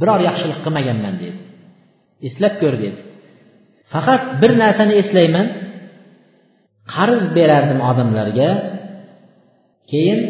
Biror 0.00 0.20
yaxshilik 0.28 0.58
qilmaganman 0.64 1.14
dedi. 1.22 1.38
Eslab 2.28 2.54
ko'r 2.62 2.74
dedi. 2.84 2.98
Faqat 3.92 4.22
bir 4.40 4.52
narsani 4.62 4.94
eslayman. 5.02 5.46
Qarz 6.94 7.22
berardim 7.36 7.80
odamlarga. 7.90 8.48
Keyin 9.90 10.20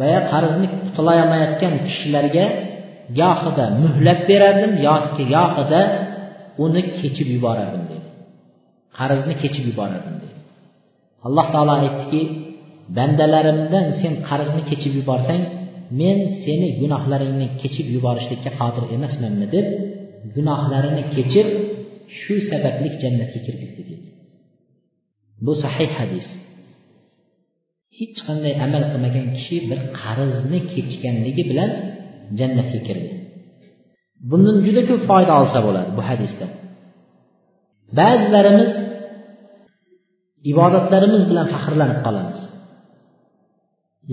boya 0.00 0.20
qarzni 0.32 0.66
qutulolmayotgan 0.82 1.74
kishilarga 1.86 2.46
gohida 3.20 3.64
muhlat 3.82 4.20
berardim 4.30 4.72
yoki 4.88 5.24
gohida 5.34 5.80
uni 6.64 6.82
kechib 7.00 7.28
yuborardim 7.34 7.84
dedi. 7.90 8.08
Qarzni 8.98 9.34
kechib 9.42 9.64
yuborardim 9.70 10.16
dedi. 10.22 10.36
Alloh 11.26 11.46
taolo 11.54 11.72
aytdiki 11.80 12.20
bandalarimdan 12.96 13.86
sen 14.00 14.12
qarzni 14.28 14.62
kechib 14.70 14.92
yuborsang 15.00 15.42
men 16.00 16.18
seni 16.44 16.68
gunohlaringni 16.80 17.46
kechib 17.60 17.86
yuborishlikka 17.94 18.50
qodir 18.60 18.84
emasmanmi 18.96 19.46
deb 19.54 19.66
gunohlarini 20.34 21.04
kechib 21.14 21.48
shu 22.18 22.34
sababli 22.50 22.88
jannatga 23.02 23.38
kirgizdi 23.46 23.82
dedi. 23.90 24.06
Bu 25.44 25.52
sahih 25.64 25.90
hadis. 25.98 26.26
Hech 27.98 28.18
qanday 28.26 28.54
amal 28.66 28.82
qilmagan 28.92 29.26
kishi 29.36 29.56
bir 29.70 29.80
qarzni 30.00 30.58
kechganligi 30.72 31.44
bilan 31.50 31.70
jannatga 32.38 32.80
kirdi. 32.86 33.17
Bundan 34.30 34.56
juda 34.66 34.82
ko'p 34.90 35.02
foyda 35.10 35.32
olsa 35.40 35.58
bo'ladi 35.66 35.90
bu 35.98 36.02
hadisdan 36.08 36.50
ba'zilarimiz 37.98 38.70
ibodatlarimiz 40.52 41.22
bilan 41.30 41.46
faxrlanib 41.54 42.00
qolamiz. 42.06 42.38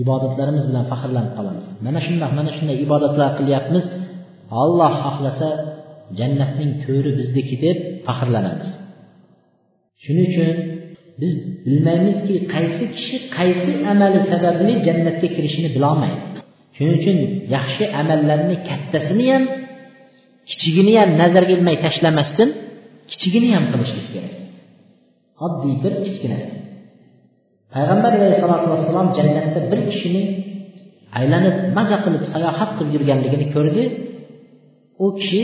Ibodatlarimiz 0.02 0.64
bilan 0.70 0.84
faxrlanib 0.92 1.32
qolamiz. 1.38 1.64
Mana 1.86 2.00
shundoq 2.06 2.32
mana 2.38 2.50
shunday 2.56 2.76
ibodatlar 2.86 3.30
qilyapmiz. 3.38 3.84
Alloh 4.62 4.92
xohlasa 5.04 5.48
jannatning 6.18 6.72
to'ri 6.84 7.10
bizniki 7.18 7.56
deb 7.64 7.78
faxrlanamiz. 8.06 8.68
Shuning 10.04 10.26
uchun 10.32 10.50
biz 11.20 11.34
bilmaymizki 11.66 12.34
qaysi 12.54 12.84
kishi 12.96 13.16
qaysi 13.36 13.72
amali 13.92 14.20
sababli 14.32 14.72
jannatga 14.86 15.28
kirishini 15.36 15.68
bilolmaydi. 15.76 16.20
Shuning 16.76 16.94
uchun 17.00 17.18
yaxshi 17.56 17.84
amallarni 18.00 18.56
kattasini 18.68 19.26
ham 19.32 19.44
kichigini 20.50 20.92
ham 21.00 21.10
nazarga 21.22 21.52
ilmay 21.58 21.76
tashlamasdan 21.84 22.48
kichigini 23.10 23.48
ham 23.56 23.64
qilishlik 23.72 24.06
kerak. 24.14 24.34
Oddiy 25.44 25.74
bir 25.82 25.92
kichkina. 26.04 26.38
Payg'ambar 27.74 28.12
alayhissalotu 28.18 28.66
vassalom 28.72 29.08
jannatda 29.18 29.60
bir 29.70 29.80
kishini 29.90 30.22
aylanib 31.18 31.56
maza 31.76 31.96
qilib 32.04 32.22
sayohat 32.32 32.70
qilib 32.76 32.92
yurganligini 32.96 33.46
ko'rdi. 33.54 33.82
U 35.04 35.06
kishi 35.18 35.42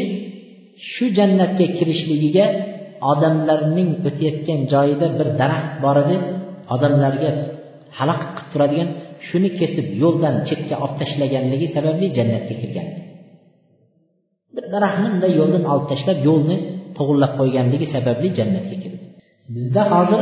shu 0.90 1.05
jannatga 1.18 1.66
kirishligiga 1.78 2.46
odamlarning 3.12 3.90
o'tayotgan 4.09 4.61
joyida 4.72 5.07
bir 5.18 5.28
daraxt 5.40 5.72
bor 5.84 5.96
edi. 6.05 6.16
Odamlarga 6.74 7.30
xalaqit 7.98 8.30
qilib 8.36 8.50
turadigan 8.53 8.88
shuni 9.28 9.50
kesib 9.61 9.86
yo'ldan 10.03 10.34
chetga 10.48 10.74
olib 10.84 10.96
tashlaganligi 11.00 11.66
sababli 11.76 12.07
jannatga 12.18 12.55
kirgan 12.62 12.88
daraxtni 14.74 15.09
bunday 15.12 15.32
yo'ldan 15.40 15.64
olib 15.72 15.86
tashlab 15.92 16.18
yo'lni 16.28 16.57
to'g'irlab 16.96 17.32
qo'yganligi 17.40 17.86
sababli 17.94 18.28
jannatga 18.38 18.76
kirdi. 18.82 18.98
Bizda 19.55 19.82
hozir 19.92 20.20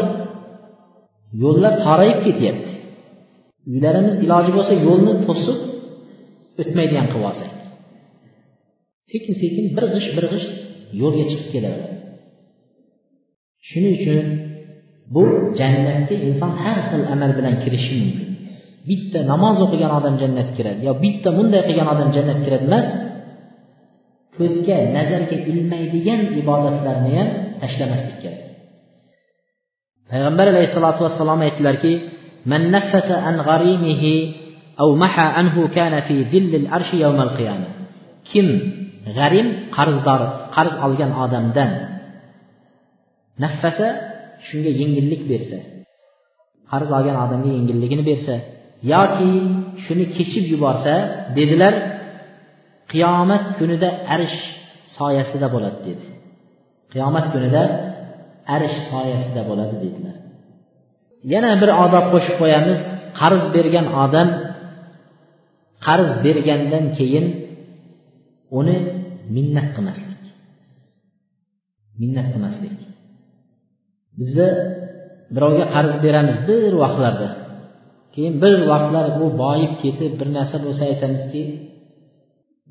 yo'llar 1.43 1.74
torayib 1.87 2.18
ketyapti. 2.26 2.72
Uylarimiz 3.70 4.14
iloji 4.24 4.51
bo'lsa 4.57 4.74
yo'lni 4.87 5.12
to'sib 5.26 5.59
o'tmaydigan 6.61 7.07
qilib 7.12 7.26
olsak. 7.31 7.53
Sekin 9.11 9.35
sekin 9.43 9.66
bir 9.76 9.85
g'ish 9.95 10.09
bir 10.16 10.24
g'ish 10.33 10.47
yo'lga 11.01 11.24
chiqib 11.31 11.49
kelaveradi. 11.55 11.97
Shuning 13.68 13.95
uchun 13.99 14.18
bu 15.14 15.24
jannatga 15.59 16.14
inson 16.28 16.53
har 16.62 16.78
xil 16.89 17.03
amal 17.14 17.31
bilan 17.39 17.55
kirishi 17.62 17.93
mumkin. 18.01 18.28
Bitta 18.89 19.18
namoz 19.33 19.57
o'qigan 19.64 19.93
odam 19.99 20.14
jannatga 20.22 20.55
kiradi 20.59 20.81
yo 20.87 20.93
bitta 21.05 21.28
bunday 21.39 21.62
qilgan 21.68 21.89
odam 21.95 22.09
jannatga 22.16 22.45
kiradi 22.47 22.66
emas 22.70 22.87
ko'zga 24.39 24.78
nazarga 24.97 25.38
ilmaydigan 25.51 26.22
ibodatlarni 26.41 27.11
ham 27.20 27.30
tashlamaslik 27.61 28.18
kerak 28.24 28.41
payg'ambar 30.11 30.45
alayhissalotu 30.53 31.01
vassalom 31.05 31.39
aytdilarki 31.47 31.93
من 32.51 32.61
نفس 32.72 33.07
عن 33.26 33.36
غريمه 33.49 34.03
أو 34.80 34.95
محى 34.95 35.28
عنه 35.38 35.68
كان 35.68 35.93
في 36.07 36.16
ذل 36.32 36.55
العرش 36.61 36.89
يوم 36.93 37.20
القيامة 37.22 37.70
kim 38.30 38.47
g'arim 39.18 39.47
qarzdor 39.76 40.22
qarz 40.55 40.74
olgan 40.86 41.11
odamdan 41.24 41.72
naffasa 43.43 43.88
shunga 44.47 44.72
yengillik 44.82 45.22
bersa 45.32 45.59
qarz 46.72 46.89
olgan 46.97 47.18
odamga 47.26 47.49
yengilligini 47.57 48.03
bersa 48.11 48.36
yoki 48.93 49.32
shuni 49.86 50.05
kechib 50.16 50.45
yuborsa 50.53 50.93
dedilar 51.38 51.74
qiyomat 52.93 53.45
kunida 53.59 53.88
arish 54.14 54.38
soyasida 54.97 55.47
bo'ladi 55.55 55.78
dedi. 55.88 56.07
Qiyomat 56.93 57.26
kunida 57.32 57.62
arish 58.55 58.76
soyasida 58.91 59.43
bo'ladi 59.51 59.76
dedilar. 59.84 60.16
Yana 61.32 61.51
bir 61.62 61.70
odob 61.84 62.05
qo'shib 62.12 62.34
qo'yamiz. 62.43 62.78
Qarz 63.20 63.43
bergan 63.55 63.86
odam 64.05 64.28
qarz 65.86 66.09
bergandan 66.24 66.84
keyin 66.99 67.26
uni 68.59 68.76
minnat 69.34 69.68
qilmaslik. 69.76 70.22
Minnat 72.01 72.26
qilmaslik. 72.32 72.76
Bizni 74.18 74.49
birovga 75.34 75.66
qarz 75.74 75.93
beramiz 76.05 76.38
bir 76.49 76.72
vaqtlarda. 76.82 77.28
Keyin 78.14 78.34
bir 78.43 78.55
vaqtlar 78.70 79.07
u 79.22 79.24
boyib 79.43 79.72
ketib 79.82 80.12
bir 80.20 80.28
narsa 80.36 80.57
bo'lsa 80.64 80.82
aytamizki 80.91 81.43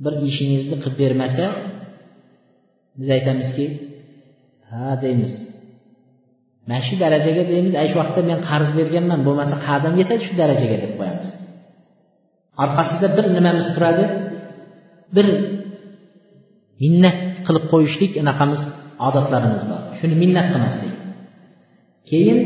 bir 0.03 0.13
ishingizni 0.29 0.75
qilib 0.83 0.95
bermasa 1.01 1.45
biz 2.99 3.09
aytamizki 3.17 3.65
ha 4.69 4.87
deymiz. 5.03 5.33
Mana 6.67 6.81
shu 6.87 6.95
darajaga 7.03 7.43
deymiz 7.51 7.73
ana 7.79 7.87
shu 7.91 7.97
vaqtda 8.01 8.21
men 8.31 8.39
qarz 8.49 8.69
berganman 8.79 9.19
bo'lmasa 9.27 9.55
qayerdan 9.65 9.93
yetadi 10.01 10.21
shu 10.27 10.33
darajaga 10.41 10.77
deb 10.83 10.93
qo'yamiz. 10.99 11.29
Orqasida 12.63 13.07
bir 13.17 13.25
nimamiz 13.35 13.67
turadi? 13.75 14.05
Bir 15.15 15.27
minnat 16.81 17.17
qilib 17.45 17.65
qo'yishlik 17.73 18.11
anaqamiz 18.23 18.61
odatlarimiz 19.07 19.63
bor. 19.69 19.81
Shuni 19.99 20.15
minnat 20.23 20.47
qilmaslik. 20.53 20.93
Keyin 22.09 22.39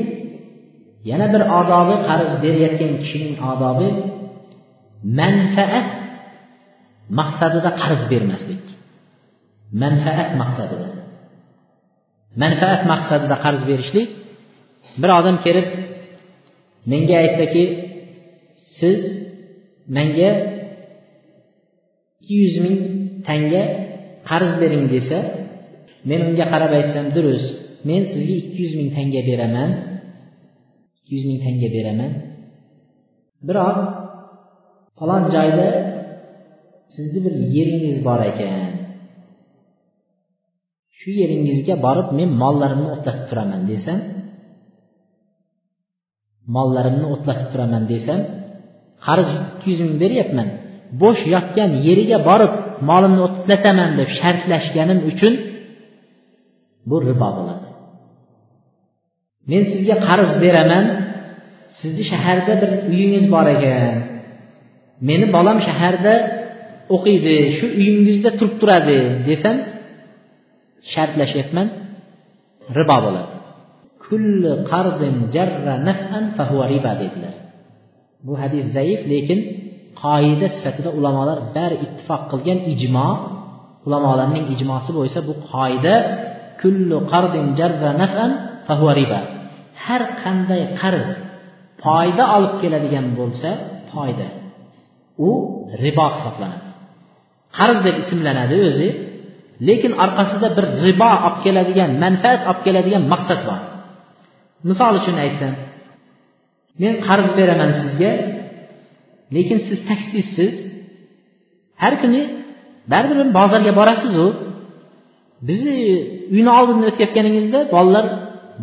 yana 1.09 1.27
bir 1.33 1.41
odobi 1.59 1.95
qarz 2.07 2.29
berayotgan 2.43 2.91
kishining 3.01 3.35
odobi 3.51 3.89
manfaat 5.19 5.87
maqsadida 7.19 7.71
qarz 7.81 8.01
bermaslik. 8.11 8.63
Manfaat 9.81 10.29
maqsadida. 10.41 10.89
Manfaat 12.41 12.81
maqsadida 12.91 13.35
qarz 13.45 13.61
berishlik. 13.69 14.09
Bir 15.01 15.09
odam 15.19 15.37
kelib 15.45 15.67
menga 16.91 17.15
aytsaki 17.23 17.63
siz 18.79 18.97
menga 19.95 20.31
ikki 22.21 22.35
yuz 22.43 22.55
ming 22.65 22.77
tanga 23.27 23.63
qarz 24.29 24.51
bering 24.61 24.85
desa 24.93 25.19
men 26.09 26.19
unga 26.27 26.45
qarab 26.53 26.71
aytsam 26.79 27.07
durust 27.15 27.49
men 27.87 28.01
sizga 28.11 28.35
ikki 28.41 28.59
yuz 28.63 28.73
ming 28.79 28.89
tanga 28.97 29.21
beraman. 29.29 29.69
Ikki 30.97 31.11
yuz 31.15 31.25
ming 31.29 31.39
tanga 31.45 31.69
beraman. 31.75 32.11
Biroq 33.47 33.77
falon 34.97 35.23
joyda 35.35 35.67
sizni 36.93 37.19
bir 37.25 37.33
yeringiz 37.55 37.97
bor 38.07 38.21
ekan. 38.31 38.71
Shu 40.97 41.09
yeringizga 41.21 41.75
borib 41.85 42.07
men 42.17 42.29
mollarimni 42.41 42.89
o'tlatib 42.95 43.25
turaman 43.29 43.61
desam 43.71 43.99
mollarimni 46.55 47.05
o'tlatib 47.13 47.47
turaman 47.53 47.83
desam 47.93 48.19
qarz 49.05 49.29
ikki 49.37 49.67
yuz 49.71 49.81
ming 49.85 49.97
beryapman. 50.03 50.47
Bo'sh 51.01 51.21
yotgan 51.33 51.71
yeriga 51.87 52.17
borib 52.29 52.53
molimni 52.89 53.21
o'tlataman 53.27 53.89
deb 53.99 54.09
shartlashganim 54.19 54.99
uchun 55.11 55.33
bu 56.89 56.95
ribo 57.07 57.29
bo'ladi. 57.37 57.67
Men 59.49 59.61
sizga 59.71 59.95
qarz 60.07 60.29
beraman. 60.43 60.85
Sizni 61.79 62.03
shaharda 62.11 62.53
bir 62.61 62.71
uyingiz 62.91 63.25
bor 63.33 63.47
ekan. 63.55 63.97
Meni 65.07 65.25
bolam 65.35 65.57
shaharda 65.67 66.13
o'qiydi 66.95 67.35
shu 67.57 67.65
uyingizda 67.79 68.29
turib 68.37 68.55
turadi 68.61 68.97
desam 69.27 69.57
shartlashyapman 70.93 71.67
ribo 72.77 72.97
bo'ladi. 73.05 73.31
Kulli 74.05 74.51
qardin 74.71 75.15
jarra 75.35 75.73
naf'an 75.89 76.25
fahuva 76.37 76.65
riba 76.73 76.91
dedilar. 77.01 77.35
Bu 78.25 78.33
hadis 78.41 78.65
zaif 78.77 79.01
lekin 79.13 79.39
qoida 80.03 80.47
sifatida 80.55 80.89
ulamolar 80.97 81.39
bari 81.55 81.75
ittifoq 81.85 82.21
qilgan 82.31 82.59
ijmo 82.73 83.09
ulamolarning 83.87 84.45
ijmosi 84.55 84.91
bo'lsa 84.97 85.19
bu 85.27 85.33
qoida 85.51 85.95
kullu 86.61 86.97
qardin 87.11 87.45
jarra 87.59 87.89
naf'an 88.01 88.31
fahuva 88.67 88.93
riba. 89.01 89.19
Har 89.85 90.01
qanday 90.23 90.61
qarz 90.81 91.07
foyda 91.83 92.23
olib 92.35 92.53
keladigan 92.61 93.07
bo'lsa 93.19 93.49
foyda 93.91 94.27
u 95.27 95.29
ribo 95.83 96.05
hisoblanadi. 96.15 96.72
Qarz 97.57 97.77
deb 97.85 97.95
ismlanadi 98.03 98.55
o'zi. 98.69 98.89
Lekin 99.67 99.93
orqasida 100.03 100.47
bir 100.57 100.65
ribo 100.85 101.11
olib 101.27 101.37
keladigan 101.45 101.91
manfaat 102.03 102.41
olib 102.49 102.61
keladigan 102.65 103.03
maqsad 103.13 103.41
bor. 103.47 103.59
Misol 104.69 104.93
uchun 105.01 105.15
aytsam 105.25 105.53
men 106.81 106.95
qarz 107.07 107.27
beraman 107.39 107.71
sizga 107.79 108.11
lekin 109.35 109.57
siz 109.67 109.79
taksizsiz 109.89 110.53
har 111.83 111.93
kuni 112.01 112.21
baribir 112.91 113.17
bozorga 113.39 113.71
borasizu. 113.79 114.27
Bizni 115.47 115.77
uyni 116.35 116.51
oldidan 116.57 116.83
o'tayotganingizda 116.89 117.59
bolalar 117.75 118.05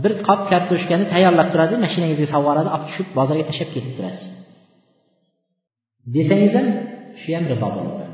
bir 0.03 0.13
qop 0.27 0.41
kartoshkani 0.51 1.05
tayyorlab 1.13 1.49
turadi 1.53 1.75
mashinangizga 1.85 2.27
solib 2.33 2.45
yuboradi 2.45 2.69
olib 2.75 2.85
tushib 2.89 3.09
bozorga 3.19 3.45
tashlab 3.49 3.71
ketib 3.75 3.93
turasiz. 3.99 4.29
Desangiz 6.15 6.53
ham 6.59 6.67
shu 7.21 7.29
ham 7.37 7.45
ribo 7.53 7.69
bo'ladi. 7.77 8.10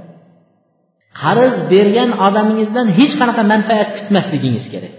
Qarz 1.21 1.55
bergan 1.73 2.11
odamingizdan 2.27 2.87
hech 2.99 3.15
qanaqa 3.21 3.43
manfaat 3.53 3.89
kutmasligingiz 3.97 4.67
kerak. 4.73 4.95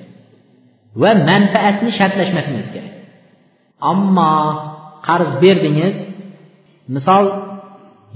Va 1.01 1.11
manfaatni 1.29 1.91
shartlashmasligingiz 1.99 2.69
kerak. 2.75 2.93
Ammo 3.91 4.33
qarz 5.07 5.29
berdingiz 5.43 5.95
misol 6.95 7.25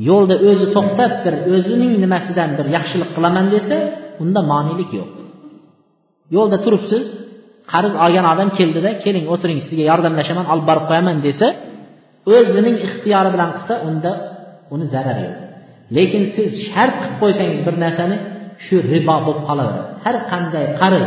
yo'lda 0.10 0.36
o'zi 0.50 0.66
to'xtab 0.76 1.12
bir 1.24 1.34
o'zining 1.56 1.94
nimasidan 2.04 2.50
bir 2.58 2.66
yaxshilik 2.76 3.10
qilaman 3.16 3.46
desa 3.56 3.78
unda 4.24 4.42
monelik 4.52 4.90
yo'q. 5.00 5.10
Yo'lda 6.36 6.58
turibsiz 6.66 7.04
qarz 7.72 7.94
olgan 8.06 8.26
odam 8.34 8.50
keldida 8.60 8.90
keling 9.04 9.26
o'tiring 9.34 9.60
sizga 9.68 9.84
yordamlashaman 9.92 10.46
olib 10.54 10.66
borib 10.70 10.86
qo'yaman 10.90 11.18
desa 11.28 11.48
o'zining 12.36 12.76
ixtiyori 12.88 13.30
bilan 13.36 13.50
qilsa 13.56 13.74
unda 13.90 14.12
uni 14.74 14.86
zarari 14.94 15.22
yo'q. 15.28 15.51
Lekin 15.98 16.24
siz 16.36 16.50
shart 16.68 16.94
qilib 17.02 17.16
qo'ysangiz 17.22 17.60
bir 17.68 17.76
narsani 17.84 18.18
shu 18.66 18.76
ribo 18.94 19.16
bo'lib 19.26 19.44
qolaveradi. 19.50 19.92
Har 20.06 20.16
qanday 20.32 20.66
qarz 20.82 21.06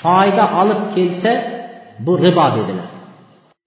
foyda 0.00 0.44
olib 0.60 0.80
kelsa 0.94 1.32
bu 2.06 2.12
ribo 2.24 2.46
dedilar. 2.56 2.88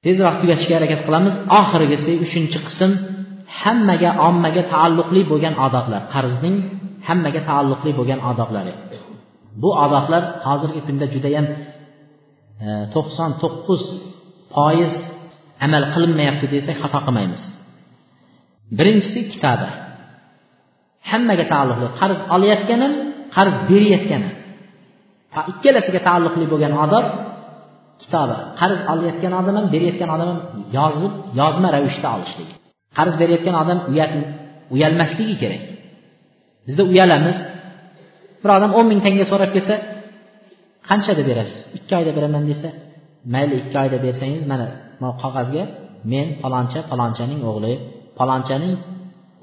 Tezroq 0.05 0.35
tugatishga 0.41 0.73
harakat 0.79 1.01
qilamiz. 1.07 1.33
Oxirgisi 1.59 2.11
uchinchi 2.25 2.59
qism 2.67 2.91
hammaga 3.61 4.09
ommaga 4.27 4.63
taalluqli 4.73 5.21
bo'lgan 5.31 5.55
odoblar. 5.65 6.01
Qarzning 6.13 6.55
hammaga 7.07 7.41
taalluqli 7.49 7.91
bo'lgan 7.99 8.19
odoblari. 8.31 8.73
Bu 9.61 9.69
odoblar 9.85 10.23
hozirgi 10.47 10.81
kunda 10.87 11.05
judayam 11.13 11.45
e, 11.53 11.55
to'qson 12.93 13.29
to'qqiz 13.41 13.81
foiz 14.55 14.93
amal 15.65 15.83
qilinmayapti 15.93 16.45
desak 16.55 16.77
xato 16.83 16.99
qilmaymiz. 17.05 17.41
Birinchisi 18.77 19.19
kitoba 19.33 19.69
hammaga 21.11 21.45
taalluqli. 21.53 21.87
Qarz 21.99 22.17
olayotgan 22.35 22.79
ham 22.85 22.93
qarz 23.35 23.55
berayotgan 23.69 24.21
ham 24.27 25.43
ikkalasiga 25.51 25.99
taalluqli 26.07 26.45
bo'lgan 26.53 26.73
odob 26.85 27.05
kitobi. 28.01 28.35
Qarz 28.59 28.79
olayotgan 28.93 29.33
odam 29.39 29.55
ham 29.59 29.65
berayotgan 29.73 30.09
odam 30.15 30.27
ham 30.31 30.39
yozib 30.77 31.13
yozma 31.39 31.67
ravishda 31.75 32.07
olishligi. 32.15 32.53
Qarz 32.97 33.13
berayotgan 33.21 33.55
odam 33.61 33.79
uyalmasligi 34.73 35.35
kerak. 35.41 35.61
Bizda 36.67 36.83
uyalamiz. 36.91 37.37
Bir 38.41 38.49
odam 38.57 38.71
o'n 38.77 38.85
ming 38.91 38.99
tanga 39.05 39.25
so'rab 39.31 39.51
kelsa 39.55 39.75
qanchada 40.89 41.23
berasiz? 41.29 41.57
Ikki 41.77 41.93
oyda 41.99 42.11
beraman 42.17 42.43
desa 42.51 42.69
mayli 43.33 43.55
ikki 43.61 43.77
oyda 43.83 43.97
bersangiz 44.05 44.43
mana 44.51 44.65
mana 45.01 45.13
qog'ozga 45.23 45.63
men 46.11 46.27
faloncha 46.41 46.79
falonchaning 46.89 47.41
o'g'li 47.49 47.73
falonchaning 48.17 48.73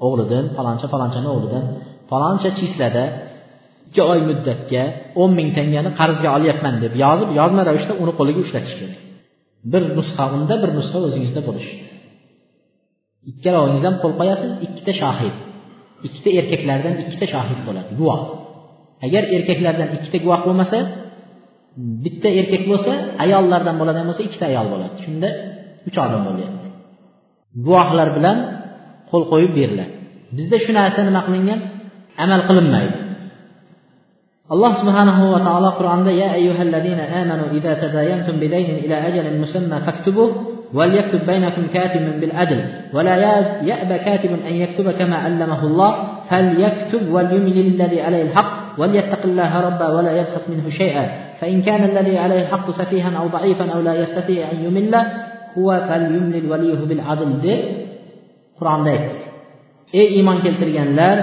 o'g'lidan 0.05 0.45
faloncha 0.57 0.87
falonchani 0.93 1.29
o'g'lidan. 1.35 1.63
Faloncha 2.11 2.49
chislada 2.59 3.03
ikki 3.87 4.01
oy 4.11 4.19
muddatga 4.29 4.83
o'n 5.21 5.31
ming 5.39 5.49
tangani 5.57 5.89
qarzga 5.99 6.29
olyapman 6.37 6.75
deb 6.83 6.93
yozib 7.03 7.29
yozma 7.39 7.61
ravishda 7.69 7.93
uni 8.03 8.13
qo'liga 8.19 8.39
ushlatish 8.45 8.75
kerak. 8.79 8.99
Bir 9.71 9.83
nusxa 9.97 10.23
unda 10.35 10.55
bir 10.63 10.69
nusxa 10.77 10.97
o'zingizda 11.07 11.41
bo'lishi 11.49 11.75
ikkalovingiz 13.31 13.83
ham 13.87 13.95
qo'l 14.03 14.13
qo'yasiz 14.19 14.51
ikkita 14.65 14.93
shohid. 15.01 15.35
Ikkita 16.07 16.29
erkaklardan 16.39 16.95
ikkita 17.03 17.25
shohid 17.33 17.59
bo'ladi 17.67 17.91
guvoh. 17.99 18.21
Agar 19.05 19.23
erkaklardan 19.35 19.89
ikkita 19.97 20.17
guvoh 20.25 20.41
bo'lmasa 20.47 20.79
bitta 22.03 22.29
erkak 22.39 22.63
bo'lsa 22.71 22.93
ayollardan 23.23 23.75
bo'ladigan 23.79 24.07
bo'lsa 24.09 24.23
ikkita 24.27 24.45
ayol 24.51 24.67
bo'ladi. 24.73 24.95
Shunda 25.05 25.29
uch 25.87 25.97
odam 26.05 26.21
bo'lyapti. 26.29 26.67
Guvohlar 27.65 28.09
bilan 28.17 28.37
qo'l 29.11 29.23
qo'yib 29.31 29.51
beriladi. 29.57 29.93
Bizda 30.37 30.57
shu 30.63 30.71
narsa 30.77 30.99
nima 31.07 31.21
qilingan? 31.27 31.59
Amal 32.23 32.41
qilinmaydi. 32.49 32.97
Alloh 34.53 34.71
subhanahu 34.81 35.23
va 35.33 35.39
taolo 35.47 35.69
qur'onda 35.79 36.11
ya 36.21 36.27
ayyuhallazina 36.39 37.03
amanu 37.21 37.51
idza 37.57 37.75
tadayantum 37.83 38.39
bidaynin 38.39 38.77
ila 38.85 38.95
ajalin 39.07 39.35
musamma 39.43 39.83
faktubuh 39.87 40.57
وليكتب 40.73 41.25
بينكم 41.25 41.63
كاتب 41.73 42.19
بالعدل 42.21 42.59
ولا 42.93 43.15
يأبى 43.63 43.97
كاتب 43.97 44.29
أن 44.47 44.53
يكتب 44.53 44.91
كما 44.91 45.15
علمه 45.15 45.63
الله 45.63 45.91
فليكتب 46.29 47.11
وليملل 47.11 47.67
الذي 47.67 48.01
عليه 48.01 48.21
الحق 48.21 48.51
وليتق 48.77 49.19
الله 49.25 49.61
ربه 49.61 49.89
ولا 49.95 50.11
يبخس 50.17 50.49
منه 50.49 50.69
شيئا 50.69 51.09
فإن 51.41 51.61
كان 51.61 51.83
الذي 51.83 52.17
عليه 52.17 52.41
الحق 52.41 52.71
سفيها 52.71 53.17
أو 53.17 53.27
ضعيفا 53.27 53.71
أو 53.71 53.81
لا 53.81 53.93
يستطيع 53.93 54.51
أن 54.51 54.57
يمل 54.65 54.95
هو 55.57 55.81
فليملل 55.89 56.51
وليه 56.51 56.85
بالعدل 56.85 57.59
qur'onda 58.57 58.89
aytdi. 58.95 59.19
Ey 59.99 60.07
iymon 60.17 60.37
keltirganlar 60.45 61.17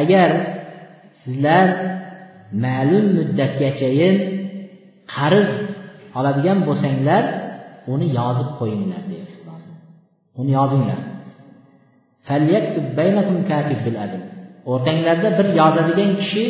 agar 0.00 0.30
sizlar 1.22 1.68
ma'lum 2.64 3.06
muddatgachayin 3.18 4.16
qarz 5.14 5.48
oladigan 6.18 6.58
bo'lsanglar 6.68 7.24
uni 7.92 8.08
yozib 8.18 8.50
qo'yinglar 8.60 9.02
deydi 9.12 9.32
uni 10.40 10.52
yozinglar. 10.58 11.00
O'rtanglarda 14.72 15.28
bir 15.38 15.46
yozadigan 15.60 16.10
kishi 16.20 16.44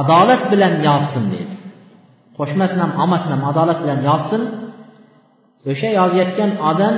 adolat 0.00 0.42
bilan 0.52 0.74
yozsin 0.88 1.24
dedi 1.34 1.54
qo'shmasin 2.38 2.78
ham 2.84 2.92
olmasin 3.02 3.30
ham 3.34 3.42
adolat 3.50 3.78
bilan 3.84 4.00
yozsin. 4.10 4.42
O'sha 5.70 5.88
yozayotgan 6.00 6.50
odam 6.70 6.94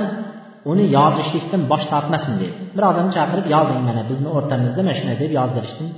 uni 0.71 0.85
yozishlikdan 0.97 1.61
bosh 1.71 1.85
tortmasin 1.91 2.33
dedi 2.41 2.53
bir 2.75 2.83
odamni 2.91 3.11
chaqirib 3.17 3.45
yozing 3.55 3.81
mana 3.89 4.01
bizni 4.09 4.29
o'rtamizda 4.37 4.81
mana 4.87 4.95
shunday 4.99 5.17
deb 5.23 5.31
yozdirishdan 5.39 5.89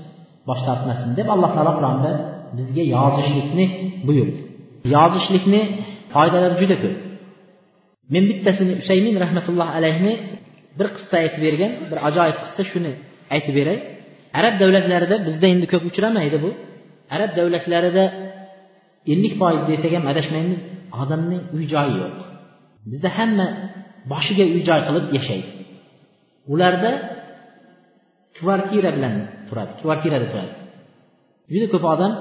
bosh 0.50 0.62
tortmasin 0.68 1.10
deb 1.20 1.28
alloh 1.34 1.52
taolo 1.56 1.72
qur'onda 1.80 2.12
bizga 2.58 2.84
yozishlikni 2.96 3.66
buyurdi. 4.08 4.40
Yozishlikni 4.96 5.62
foydalari 6.14 6.56
juda 6.62 6.76
ko'p. 6.84 6.96
Men 8.14 8.24
bittasini 8.30 8.74
usaymin 8.82 9.16
rahmatullohi 9.24 9.72
alayhni 9.80 10.14
bir 10.78 10.88
qissa 10.96 11.16
aytib 11.24 11.42
bergan 11.46 11.72
bir 11.90 11.98
ajoyib 12.08 12.38
qissa 12.44 12.64
shuni 12.72 12.92
aytib 13.36 13.54
beray. 13.60 13.78
Arab 14.40 14.54
davlatlarida 14.62 15.16
bizda 15.28 15.46
endi 15.54 15.66
ko'p 15.74 15.84
uchramaydi 15.90 16.38
bu. 16.44 16.50
Arab 17.16 17.32
davlatlarida 17.40 18.04
ellik 19.14 19.34
foiz 19.42 19.62
desak 19.72 19.92
ham 19.98 20.06
adashmaymiz. 20.12 20.60
Odamning 21.02 21.42
uy 21.56 21.64
joyi 21.74 21.94
yo'q. 22.02 22.16
Bizda 22.92 23.10
hamma 23.18 23.48
boshiga 24.12 24.44
uy 24.54 24.62
joy 24.68 24.82
qilib 24.88 25.06
yashaydi 25.18 25.50
ularda 26.54 26.92
kvartira 28.38 28.90
bilan 28.98 29.14
turadi 29.48 29.72
kvartirada 29.82 30.28
turadi. 30.32 30.54
Juda 31.54 31.68
ko'p 31.74 31.86
odam 31.94 32.12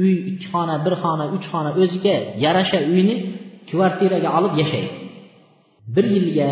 uy 0.00 0.12
ikki 0.30 0.46
xona 0.52 0.74
bir 0.84 0.94
xona 1.02 1.24
uch 1.36 1.46
xona 1.52 1.70
o'ziga 1.82 2.16
yarasha 2.44 2.78
uyni 2.92 3.16
kvartiraga 3.70 4.28
olib 4.38 4.54
yashaydi 4.62 4.90
bir 5.94 6.04
yilga 6.14 6.48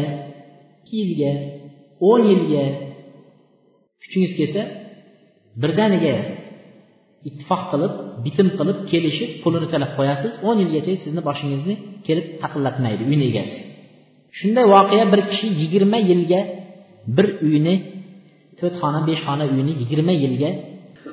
ikki 0.81 0.95
yilga 1.03 1.33
o'n 2.11 2.21
yilga 2.31 2.65
kuchingiz 4.03 4.33
kelsa 4.39 4.63
birdaniga 5.63 6.15
ittifoq 7.29 7.63
qilib 7.73 7.93
bitim 8.25 8.49
qilib 8.59 8.79
kelishib 8.91 9.31
pulini 9.43 9.67
to'lab 9.73 9.93
qo'yasiz 9.99 10.33
o'n 10.49 10.57
yilgacha 10.63 10.93
sizni 11.05 11.23
boshingizni 11.29 11.75
kelib 12.07 12.27
taqillatmaydi 12.43 13.03
uyni 13.11 13.25
egasi. 13.31 13.57
Shunday 14.39 14.65
voqea 14.75 15.05
bir 15.13 15.21
kishi 15.31 15.47
yigirma 15.61 15.99
yilga 16.11 16.41
bir 17.17 17.27
uyni 17.47 17.75
to'rt 18.59 18.75
xona 18.83 19.01
besh 19.09 19.23
xona 19.27 19.45
uyni 19.55 19.73
yigirma 19.81 20.13
yilga 20.25 20.51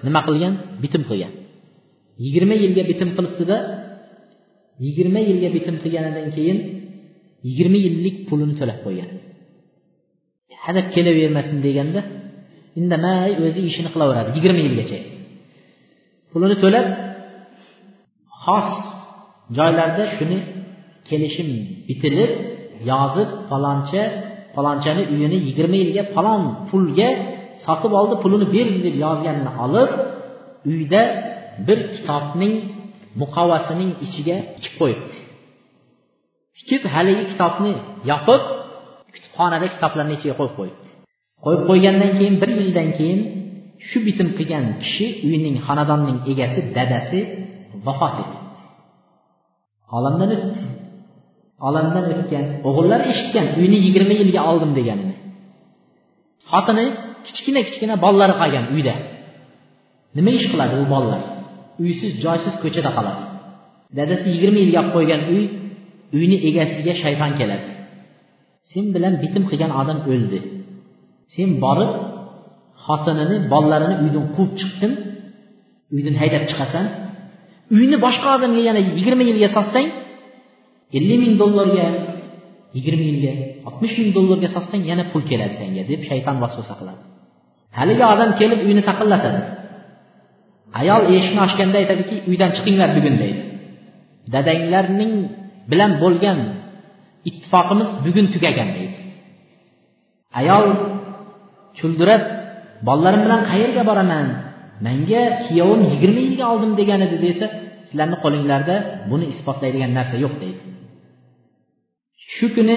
nima 0.06 0.22
qilgan? 0.28 0.54
Bitim 0.84 1.04
qilgan. 1.10 1.34
Yigirma 2.24 2.56
yilga 2.64 2.84
bitim 2.92 3.10
qilibdida 3.18 3.58
yigirma 4.86 5.20
yilga 5.30 5.50
bitim 5.56 5.76
qilganidan 5.84 6.28
keyin 6.36 6.58
yigirma 7.48 7.78
yillik 7.86 8.16
pulini 8.28 8.54
to'lab 8.60 8.80
qo'ygan. 8.86 9.10
Hadab 10.66 10.86
kelavermasin 10.96 11.58
deganda 11.68 12.02
indamay 12.80 13.32
o'zi 13.46 13.62
ishini 13.70 13.90
qilaveradi 13.94 14.30
yigirma 14.38 14.62
yilgacha. 14.68 15.00
Pulini 16.32 16.56
to'lab 16.64 16.88
xos 18.44 18.68
joylarda 19.58 20.04
shuni 20.16 20.38
kelishim 21.10 21.50
bitilib 21.88 22.32
yozib 22.90 23.30
faloncha 23.50 24.04
falonchani 24.56 25.04
uyini 25.14 25.38
yigirma 25.48 25.78
yilga 25.84 26.04
falon 26.16 26.42
pulga 26.70 27.10
sotib 27.66 27.92
oldi 28.00 28.16
pulini 28.24 28.48
berdi 28.56 28.80
deb 28.88 28.96
yozganini 29.06 29.52
olib 29.66 29.90
uyda 30.72 31.02
bir 31.68 31.80
kitobning 31.96 32.56
muqovasining 33.22 33.92
ichiga 34.06 34.38
tikib 34.56 34.74
qo'yibdi. 34.82 35.18
Tikib 36.58 36.84
haligi 36.94 37.24
kitobni 37.32 37.74
yopib 38.12 38.42
kutubxonada 39.14 39.68
kitoblarni 39.76 40.14
ichiga 40.18 40.36
qo'yib 40.40 40.56
qo'yibdi. 40.60 40.88
Qo'yib 41.44 41.62
qo'ygandan 41.70 42.12
keyin 42.18 42.36
bir 42.42 42.50
yildan 42.60 42.90
keyin 42.98 43.20
shu 43.88 43.98
bitim 44.08 44.28
qilgan 44.38 44.66
kishi 44.84 45.08
uyning 45.28 45.56
xonadonning 45.66 46.20
egasi 46.32 46.60
dadasi 46.78 47.20
vafot 47.86 48.16
etdi. 48.24 48.38
Olamdan 49.98 50.30
o'tdi. 50.36 50.62
Olamdan 51.68 52.06
o'tgan 52.14 52.46
o'g'illar 52.68 53.02
eshitgan 53.12 53.48
uyni 53.60 53.78
yigirma 53.86 54.14
yilga 54.22 54.42
oldim 54.50 54.72
deganini. 54.80 55.16
Xotini 56.52 56.86
kichkina 57.26 57.62
kichkina 57.68 57.96
bolalari 58.04 58.36
qolgan 58.42 58.66
uyda. 58.76 58.94
Nima 60.18 60.32
ish 60.38 60.48
qiladi 60.52 60.76
u 60.84 60.86
bolalar? 60.94 61.22
Uysiz 61.84 62.12
joysiz 62.24 62.54
ko'chada 62.64 62.92
qoladi. 62.98 63.22
Dadasi 63.98 64.28
yigirma 64.34 64.60
yilga 64.64 64.80
olib 64.82 64.94
qo'ygan 64.98 65.22
uy 65.34 65.44
uyni 66.18 66.38
egasiga 66.50 66.94
shayton 67.04 67.32
keladi. 67.40 67.68
Sen 68.72 68.86
bilan 68.96 69.14
bitim 69.24 69.44
qilgan 69.50 69.72
odam 69.82 70.00
o'ldi. 70.12 70.40
Sen 71.36 71.50
borib 71.64 71.92
xotinini 72.86 73.38
bolalarini 73.54 73.96
uydan 74.04 74.26
quvib 74.36 74.54
chiqdim 74.60 74.94
uydan 75.96 76.16
haydab 76.22 76.44
chiqasan. 76.50 76.86
Uyni 77.76 77.98
boshqa 78.06 78.28
odamga 78.38 78.62
yana 78.70 78.82
yigirma 78.98 79.24
yilga 79.30 79.50
sotsang 79.58 79.88
ellik 80.98 81.20
ming 81.24 81.34
dollarga 81.42 81.88
yigirma 82.76 83.04
mingga 83.10 83.34
oltmish 83.68 83.96
ming 84.00 84.12
dollarga 84.18 84.48
sotsang 84.56 84.84
yana 84.92 85.04
pul 85.12 85.24
keladi 85.30 85.56
senga 85.60 85.84
deb 85.92 86.02
shayton 86.10 86.36
vasvasa 86.44 86.74
qiladi. 86.80 87.02
Haligi 87.78 88.04
odam 88.14 88.30
kelib 88.40 88.60
uyni 88.68 88.84
taqillatadi. 88.90 89.42
Ayol 90.82 91.02
eshikni 91.16 91.42
ochganda 91.48 91.78
aytadiki 91.82 92.16
uydan 92.30 92.50
chiqinglar 92.56 92.90
bugun 92.98 93.16
deydi. 93.24 93.42
Dadanglarning 94.34 95.14
bilan 95.72 95.92
bo'lgan 96.04 96.40
ittifoqimiz 97.30 97.90
bugun 98.06 98.26
tugagan 98.34 98.70
deydi. 98.78 98.98
Ayol 100.40 100.66
chuldirab 101.78 102.24
bolalarim 102.88 103.22
bilan 103.26 103.42
qayerga 103.52 103.84
boraman? 103.90 104.28
Manga 104.86 105.24
kuyovim 105.46 105.82
yigirma 105.94 106.22
yilga 106.28 106.46
oldim 106.54 106.72
degan 106.80 107.02
edi 107.08 107.18
desa 107.26 107.46
sizlarni 107.88 108.18
qo'linglarda 108.24 108.76
buni 109.12 109.26
isbotlaydigan 109.34 109.92
narsa 109.98 110.16
yo'q 110.24 110.36
deydi. 110.44 110.62
Shu 112.36 112.46
kuni 112.56 112.76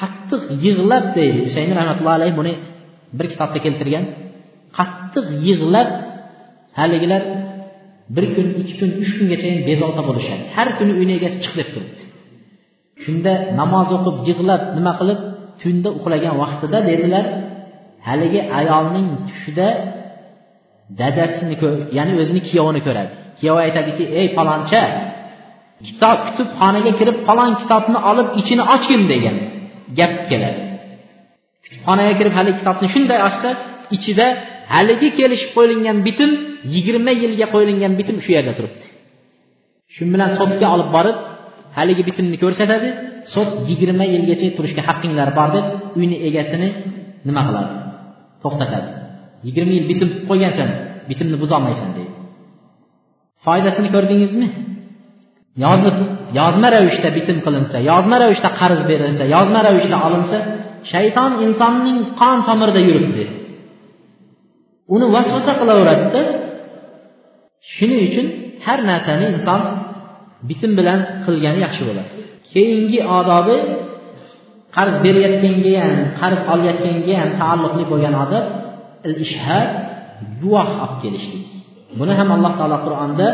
qattiq 0.00 0.42
yig'lab 0.64 1.04
deydi 1.16 1.38
husayn 1.46 1.70
rahmatullohi 1.78 2.16
alayhi 2.20 2.36
buni 2.40 2.52
bir 3.18 3.26
kitobda 3.32 3.58
keltirgan. 3.64 4.04
Qattiq 4.78 5.26
yig'lab 5.46 5.88
haligilar 6.78 7.22
bir 8.14 8.24
kun 8.34 8.46
ikki 8.60 8.74
kun 8.80 8.90
uch 9.02 9.12
kungachayin 9.18 9.60
bezovta 9.68 10.02
bo'lishadi. 10.08 10.42
Har 10.56 10.68
kuni 10.78 10.92
uyni 11.00 11.12
egasi 11.18 11.38
chiq 11.44 11.54
deb 11.60 11.68
turibdi. 11.74 12.02
Shunda 13.02 13.32
namoz 13.60 13.88
o'qib 13.96 14.16
yig'lab 14.28 14.62
nima 14.76 14.92
qilib 15.00 15.20
tunda 15.60 15.88
uxlagan 15.98 16.34
vaqtida 16.42 16.78
dedilar 16.90 17.24
haligi 18.08 18.40
ayolning 18.60 19.08
tushida 19.28 19.68
dadasini 21.00 21.56
ya'ni 21.98 22.12
o'zini 22.22 22.40
kuyovini 22.48 22.80
ko'radi. 22.86 23.12
Kuyovi 23.38 23.60
aytadiki 23.66 24.04
ey 24.20 24.26
paloncha 24.36 24.82
kitob 25.86 26.18
kutubxonaga 26.26 26.92
kirib 26.98 27.16
falon 27.26 27.50
kitobni 27.60 27.98
olib 28.10 28.28
ichini 28.40 28.64
ochgin 28.74 29.02
degan 29.12 29.36
gap 29.98 30.12
keladi. 30.30 30.62
Kutubxonaga 31.64 32.12
kirib 32.18 32.34
haligi 32.38 32.56
kitobni 32.60 32.86
shunday 32.94 33.20
ochsa 33.28 33.50
ichida 33.96 34.26
haligi 34.74 35.08
kelishib 35.18 35.50
qo'yilgan 35.56 35.98
bitim 36.06 36.30
yigirma 36.74 37.12
yilga 37.22 37.46
qo'yilgan 37.54 37.92
bitim 38.00 38.16
shu 38.24 38.30
yerda 38.36 38.52
turibdi. 38.58 38.86
Shu 39.94 40.02
bilan 40.12 40.30
sotga 40.38 40.66
olib 40.74 40.88
borib 40.96 41.16
haligi 41.78 42.02
bitimni 42.08 42.36
ko'rsatadi 42.44 42.88
sot 43.34 43.50
yigirma 43.70 44.04
yilgacha 44.14 44.46
turishga 44.56 44.82
haqqinglar 44.88 45.28
bor 45.38 45.48
deb 45.56 45.66
uyni 45.98 46.16
egasini 46.28 46.68
nima 47.26 47.42
qiladi? 47.48 47.74
To'xtatadi. 48.42 48.88
Yigirma 49.46 49.72
yil 49.78 49.86
bitim 49.90 50.10
qo'ygansan 50.28 50.68
bitimni 51.08 51.36
buzolmaysan 51.42 51.90
deydi. 51.96 52.14
Foydasini 53.44 53.88
ko'rdingizmi? 53.94 54.48
Yozma 55.62 56.68
ravishda 56.74 57.08
bitim 57.16 57.38
qilinsa 57.46 57.76
yozma 57.90 58.16
ravishda 58.22 58.50
qarz 58.60 58.80
berilsa 58.90 59.24
yozma 59.34 59.60
ravishda 59.66 59.96
olinsa 60.06 60.38
shayton 60.92 61.32
insonning 61.46 61.98
qon 62.20 62.38
tomirida 62.48 62.80
yuribdi. 62.88 63.24
Uni 64.94 65.06
vasvasa 65.14 65.52
qilaveradida 65.60 66.22
shuning 67.74 68.00
uchun 68.08 68.26
har 68.66 68.78
narsani 68.90 69.26
inson 69.34 69.60
bitim 70.48 70.72
bilan 70.78 70.98
qilgani 71.24 71.58
yaxshi 71.66 71.82
bo'ladi. 71.88 72.10
Keyingi 72.52 73.00
odobi 73.18 73.56
qarz 74.76 74.94
berayotganga 75.04 75.74
ham 75.84 75.94
qarz 76.20 76.40
olayotganga 76.52 77.14
ham 77.20 77.30
taalluqli 77.40 77.84
bo'lgan 77.92 78.14
odob 78.24 78.44
il 79.06 79.14
ishhad 79.26 79.68
guvoh 80.40 80.68
olib 80.84 80.94
kelishlik. 81.02 81.44
Buni 81.98 82.12
ham 82.18 82.28
alloh 82.36 82.52
taolo 82.58 82.78
qur'onda 82.86 83.28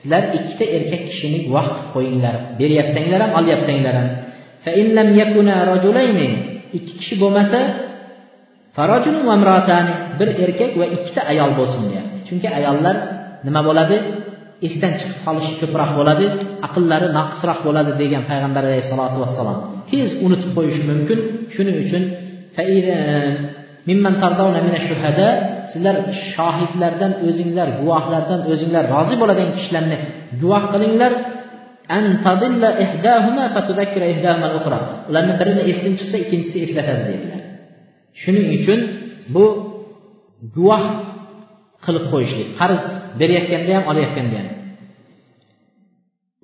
sizlar 0.00 0.22
ikkita 0.38 0.64
erkak 0.76 1.02
kishini 1.10 1.38
guvoh 1.46 1.66
qilib 1.68 1.88
qo'yinglar. 1.94 2.34
Beryapsanglar 2.60 3.20
ham 3.24 3.32
olyapsanglar 3.40 3.94
ham. 4.00 4.08
ikki 6.78 6.92
kishi 7.00 7.14
bo'lmasa 7.22 7.58
bir 10.18 10.28
erkak 10.44 10.72
va 10.80 10.86
ikkita 10.96 11.20
ayol 11.32 11.50
bo'lsin 11.58 11.82
deyapti 11.90 12.18
chunki 12.28 12.48
ayollar 12.58 12.96
nima 13.46 13.60
bo'ladi? 13.68 13.96
Esdan 14.66 14.92
chiqib 15.00 15.18
qolishi 15.26 15.52
ko'proq 15.62 15.90
bo'ladi 15.98 16.26
aqllari 16.66 17.08
naqsroq 17.18 17.58
bo'ladi 17.66 17.92
degan 18.02 18.22
payg'ambar 18.30 18.62
alayhissalotu 18.68 19.16
vassalom. 19.24 19.58
Tez 19.90 20.08
unutib 20.26 20.50
qo'yishi 20.56 20.82
mumkin. 20.90 21.18
Shuning 21.54 21.76
uchun 21.84 22.02
sizlar 25.72 25.96
shohidlardan 26.32 27.12
o'zinglar 27.26 27.68
guvohlardan 27.80 28.40
o'zinglar 28.52 28.84
rozi 28.94 29.14
bo'ladigan 29.20 29.52
kishilarni 29.58 29.96
guvoh 30.42 30.64
qilinglar. 30.72 31.12
Ularni 35.10 35.32
birini 35.40 35.62
esdan 35.70 35.92
chiqsa 35.98 36.16
ikkinchisi 36.24 36.58
eslatadi 36.66 37.02
dedilar. 37.08 37.40
Shuning 38.22 38.46
uchun 38.58 38.80
bu 39.34 39.44
guvoh 40.56 40.84
qilib 41.84 42.04
qo'yishlik 42.12 42.48
qarz 42.60 42.80
berayotganda 43.20 43.72
ham 43.76 43.84
olayotganda 43.90 44.36
ham. 44.40 44.48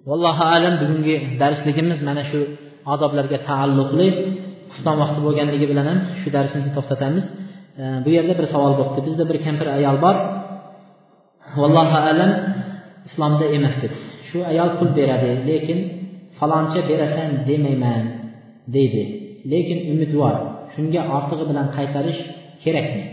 Vallohu 0.08 0.44
alam 0.54 0.74
bugungi 0.82 1.16
darsligimiz 1.42 1.98
mana 2.08 2.22
shu 2.30 2.40
odoblarga 2.94 3.38
taalluqli 3.48 4.08
xufton 4.72 4.96
vaqti 5.02 5.20
bo'lganligi 5.26 5.66
bilan 5.70 5.86
ham 5.90 5.98
shu 6.20 6.28
darsimizni 6.36 6.72
to'xtatamiz. 6.76 7.24
Bu 8.04 8.08
yerda 8.16 8.34
bir 8.38 8.46
savol 8.54 8.72
bo'libdi 8.78 9.00
bizda 9.08 9.24
bir 9.30 9.38
kampir 9.46 9.66
ayol 9.78 9.96
bor. 10.04 10.16
Vallohu 11.60 11.98
alam 12.10 12.32
islomda 13.08 13.44
emas 13.56 13.76
deb 13.82 13.92
shu 14.28 14.38
ayol 14.50 14.70
pul 14.78 14.90
beradi 14.98 15.30
lekin 15.50 15.78
faloncha 16.38 16.80
berasan 16.90 17.28
demayman 17.48 18.02
deydi. 18.74 19.04
Lekin 19.52 19.78
umidvor 19.92 20.34
shunga 20.74 21.02
ortig'i 21.16 21.44
bilan 21.50 21.66
qaytarish 21.76 22.20
kerakmi? 22.64 23.04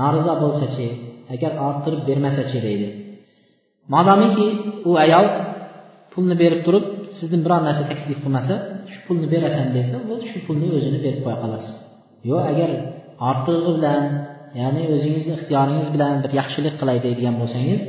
Norizo 0.00 0.34
bo'lsachi 0.42 0.86
agar 1.34 1.52
orttirib 1.66 2.02
bermasachi 2.08 2.58
deydi. 2.66 2.88
Modomiki 3.94 4.46
u 4.90 4.92
ayol 5.04 5.26
pulni 6.12 6.34
berib 6.42 6.60
turib 6.66 6.84
sizni 7.18 7.38
biror 7.44 7.60
narsa 7.68 7.84
taklif 7.90 8.18
qilmasa 8.24 8.54
shu 8.92 8.98
pulni 9.06 9.26
berasan 9.34 9.66
desa 9.76 9.96
shu 10.30 10.38
pulni 10.46 10.66
o'zini 10.76 10.98
berib 11.04 11.20
qo'ya 11.24 11.38
qolasiz. 11.42 11.74
Yo'q 12.30 12.42
agar 12.52 12.70
ortig'i 13.30 13.70
bilan 13.76 14.02
ya'ni 14.60 14.82
o'zingizni 14.94 15.32
ixtiyoringiz 15.38 15.88
bilan 15.94 16.12
bir 16.24 16.32
yaxshilik 16.40 16.74
qilay 16.80 16.98
deydigan 17.06 17.34
bo'lsangiz 17.40 17.80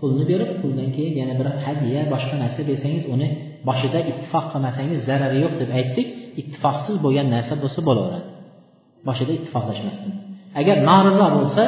pulni 0.00 0.24
berib 0.30 0.50
puldan 0.60 0.88
keyin 0.96 1.14
yana 1.20 1.34
bir 1.40 1.46
hadya 1.64 2.00
boshqa 2.12 2.34
narsa 2.42 2.60
bersangiz 2.70 3.04
uni 3.14 3.28
boshida 3.68 3.98
ittifoq 4.10 4.44
qilmasangiz 4.52 4.98
zarari 5.08 5.36
yo'q 5.44 5.54
deb 5.62 5.70
aytdik. 5.78 6.06
Ittifoqsiz 6.40 6.96
bo'lgan 7.04 7.26
narsa 7.34 7.54
bo'lsa 7.62 7.80
bo'laveradi. 7.88 8.28
Boshida 9.08 9.32
ittifoqlashmasdan 9.38 10.12
agar 10.60 10.76
norizo 10.90 11.26
bo'lsa 11.36 11.64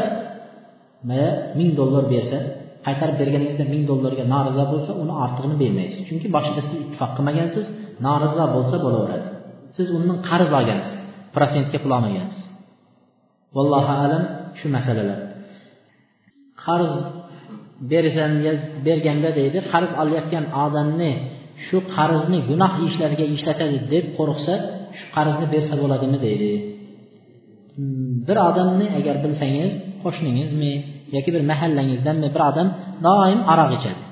ming 1.59 1.71
dollar 1.81 2.05
bersa 2.15 2.39
qaytarib 2.87 3.17
berganingizda 3.21 3.65
ming 3.75 3.83
dollarga 3.91 4.25
norizo 4.35 4.65
bo'lsa 4.73 4.91
uni 5.03 5.15
ortig'ini 5.25 5.57
bermaysiz. 5.63 6.01
Chunki 6.09 6.29
boshida 6.37 6.61
siz 6.69 6.77
ittifoq 6.85 7.11
qilmagansiz 7.17 7.65
norizo 8.07 8.45
bo'lsa 8.57 8.77
bo'laveradi. 8.85 9.29
Siz 9.77 9.87
undan 9.97 10.19
qarz 10.29 10.51
olgansiz 10.59 10.95
protsentga 11.35 11.79
pul 11.85 11.93
olmagansiz. 11.99 12.43
Vallohu 13.57 13.93
alam 14.05 14.25
shu 14.59 14.67
masalalar. 14.77 15.19
Qarz 16.65 16.93
bersan 17.93 18.33
berganda 18.87 19.31
deydi 19.39 19.59
qarz 19.73 19.91
olayotgan 20.03 20.45
odamni 20.65 21.13
shu 21.67 21.79
qarzni 21.97 22.39
gunoh 22.51 22.73
ishlariga 22.89 23.27
ishlatadi 23.37 23.77
deb 23.93 24.05
qo'rqsa 24.19 24.55
shu 24.99 25.07
qarzni 25.17 25.47
bersa 25.55 25.75
bo'ladimi 25.83 26.19
deydi. 26.27 26.53
Bir 28.27 28.37
odamni 28.49 28.87
agar 28.99 29.17
bilsangiz 29.25 29.71
qo'shningizmi 30.03 30.73
yoki 31.15 31.31
bir 31.35 31.43
mahallangizdanmi 31.51 32.29
bir 32.35 32.43
odam 32.51 32.69
doim 33.07 33.41
aroq 33.53 33.71
ichadi. 33.79 34.03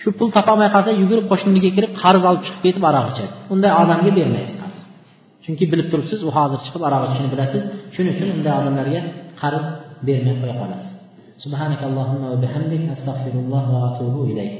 Shu 0.00 0.08
pul 0.18 0.28
topolmay 0.36 0.68
qolsa 0.74 0.90
yugurib 1.02 1.26
qo'shninikiga 1.32 1.72
kirib 1.76 1.92
qarz 2.02 2.22
olib 2.30 2.42
chiqib 2.46 2.62
ketib 2.66 2.84
aroq 2.90 3.06
ichadi. 3.12 3.32
Unday 3.52 3.72
odamga 3.82 4.10
bermaysiz 4.18 4.59
chunki 5.43 5.63
bilib 5.71 5.87
turibsiz 5.91 6.19
u 6.27 6.29
hozir 6.37 6.59
chiqib 6.65 6.81
aroq 6.87 7.01
ichishini 7.07 7.29
bilasiz 7.33 7.63
shuning 7.95 8.13
uchun 8.15 8.29
unday 8.37 8.53
odamlarga 8.61 9.01
qarz 9.41 9.63
bermay 10.07 10.35
qo'ya 10.41 10.57
qolasiz 10.61 10.95
سبحانك 11.45 11.81
اللهم 11.89 12.23
وبحمدك 12.31 12.83
أستغفر 12.95 13.33
الله 13.43 13.65
وأتوب 13.75 14.15
إليك 14.31 14.53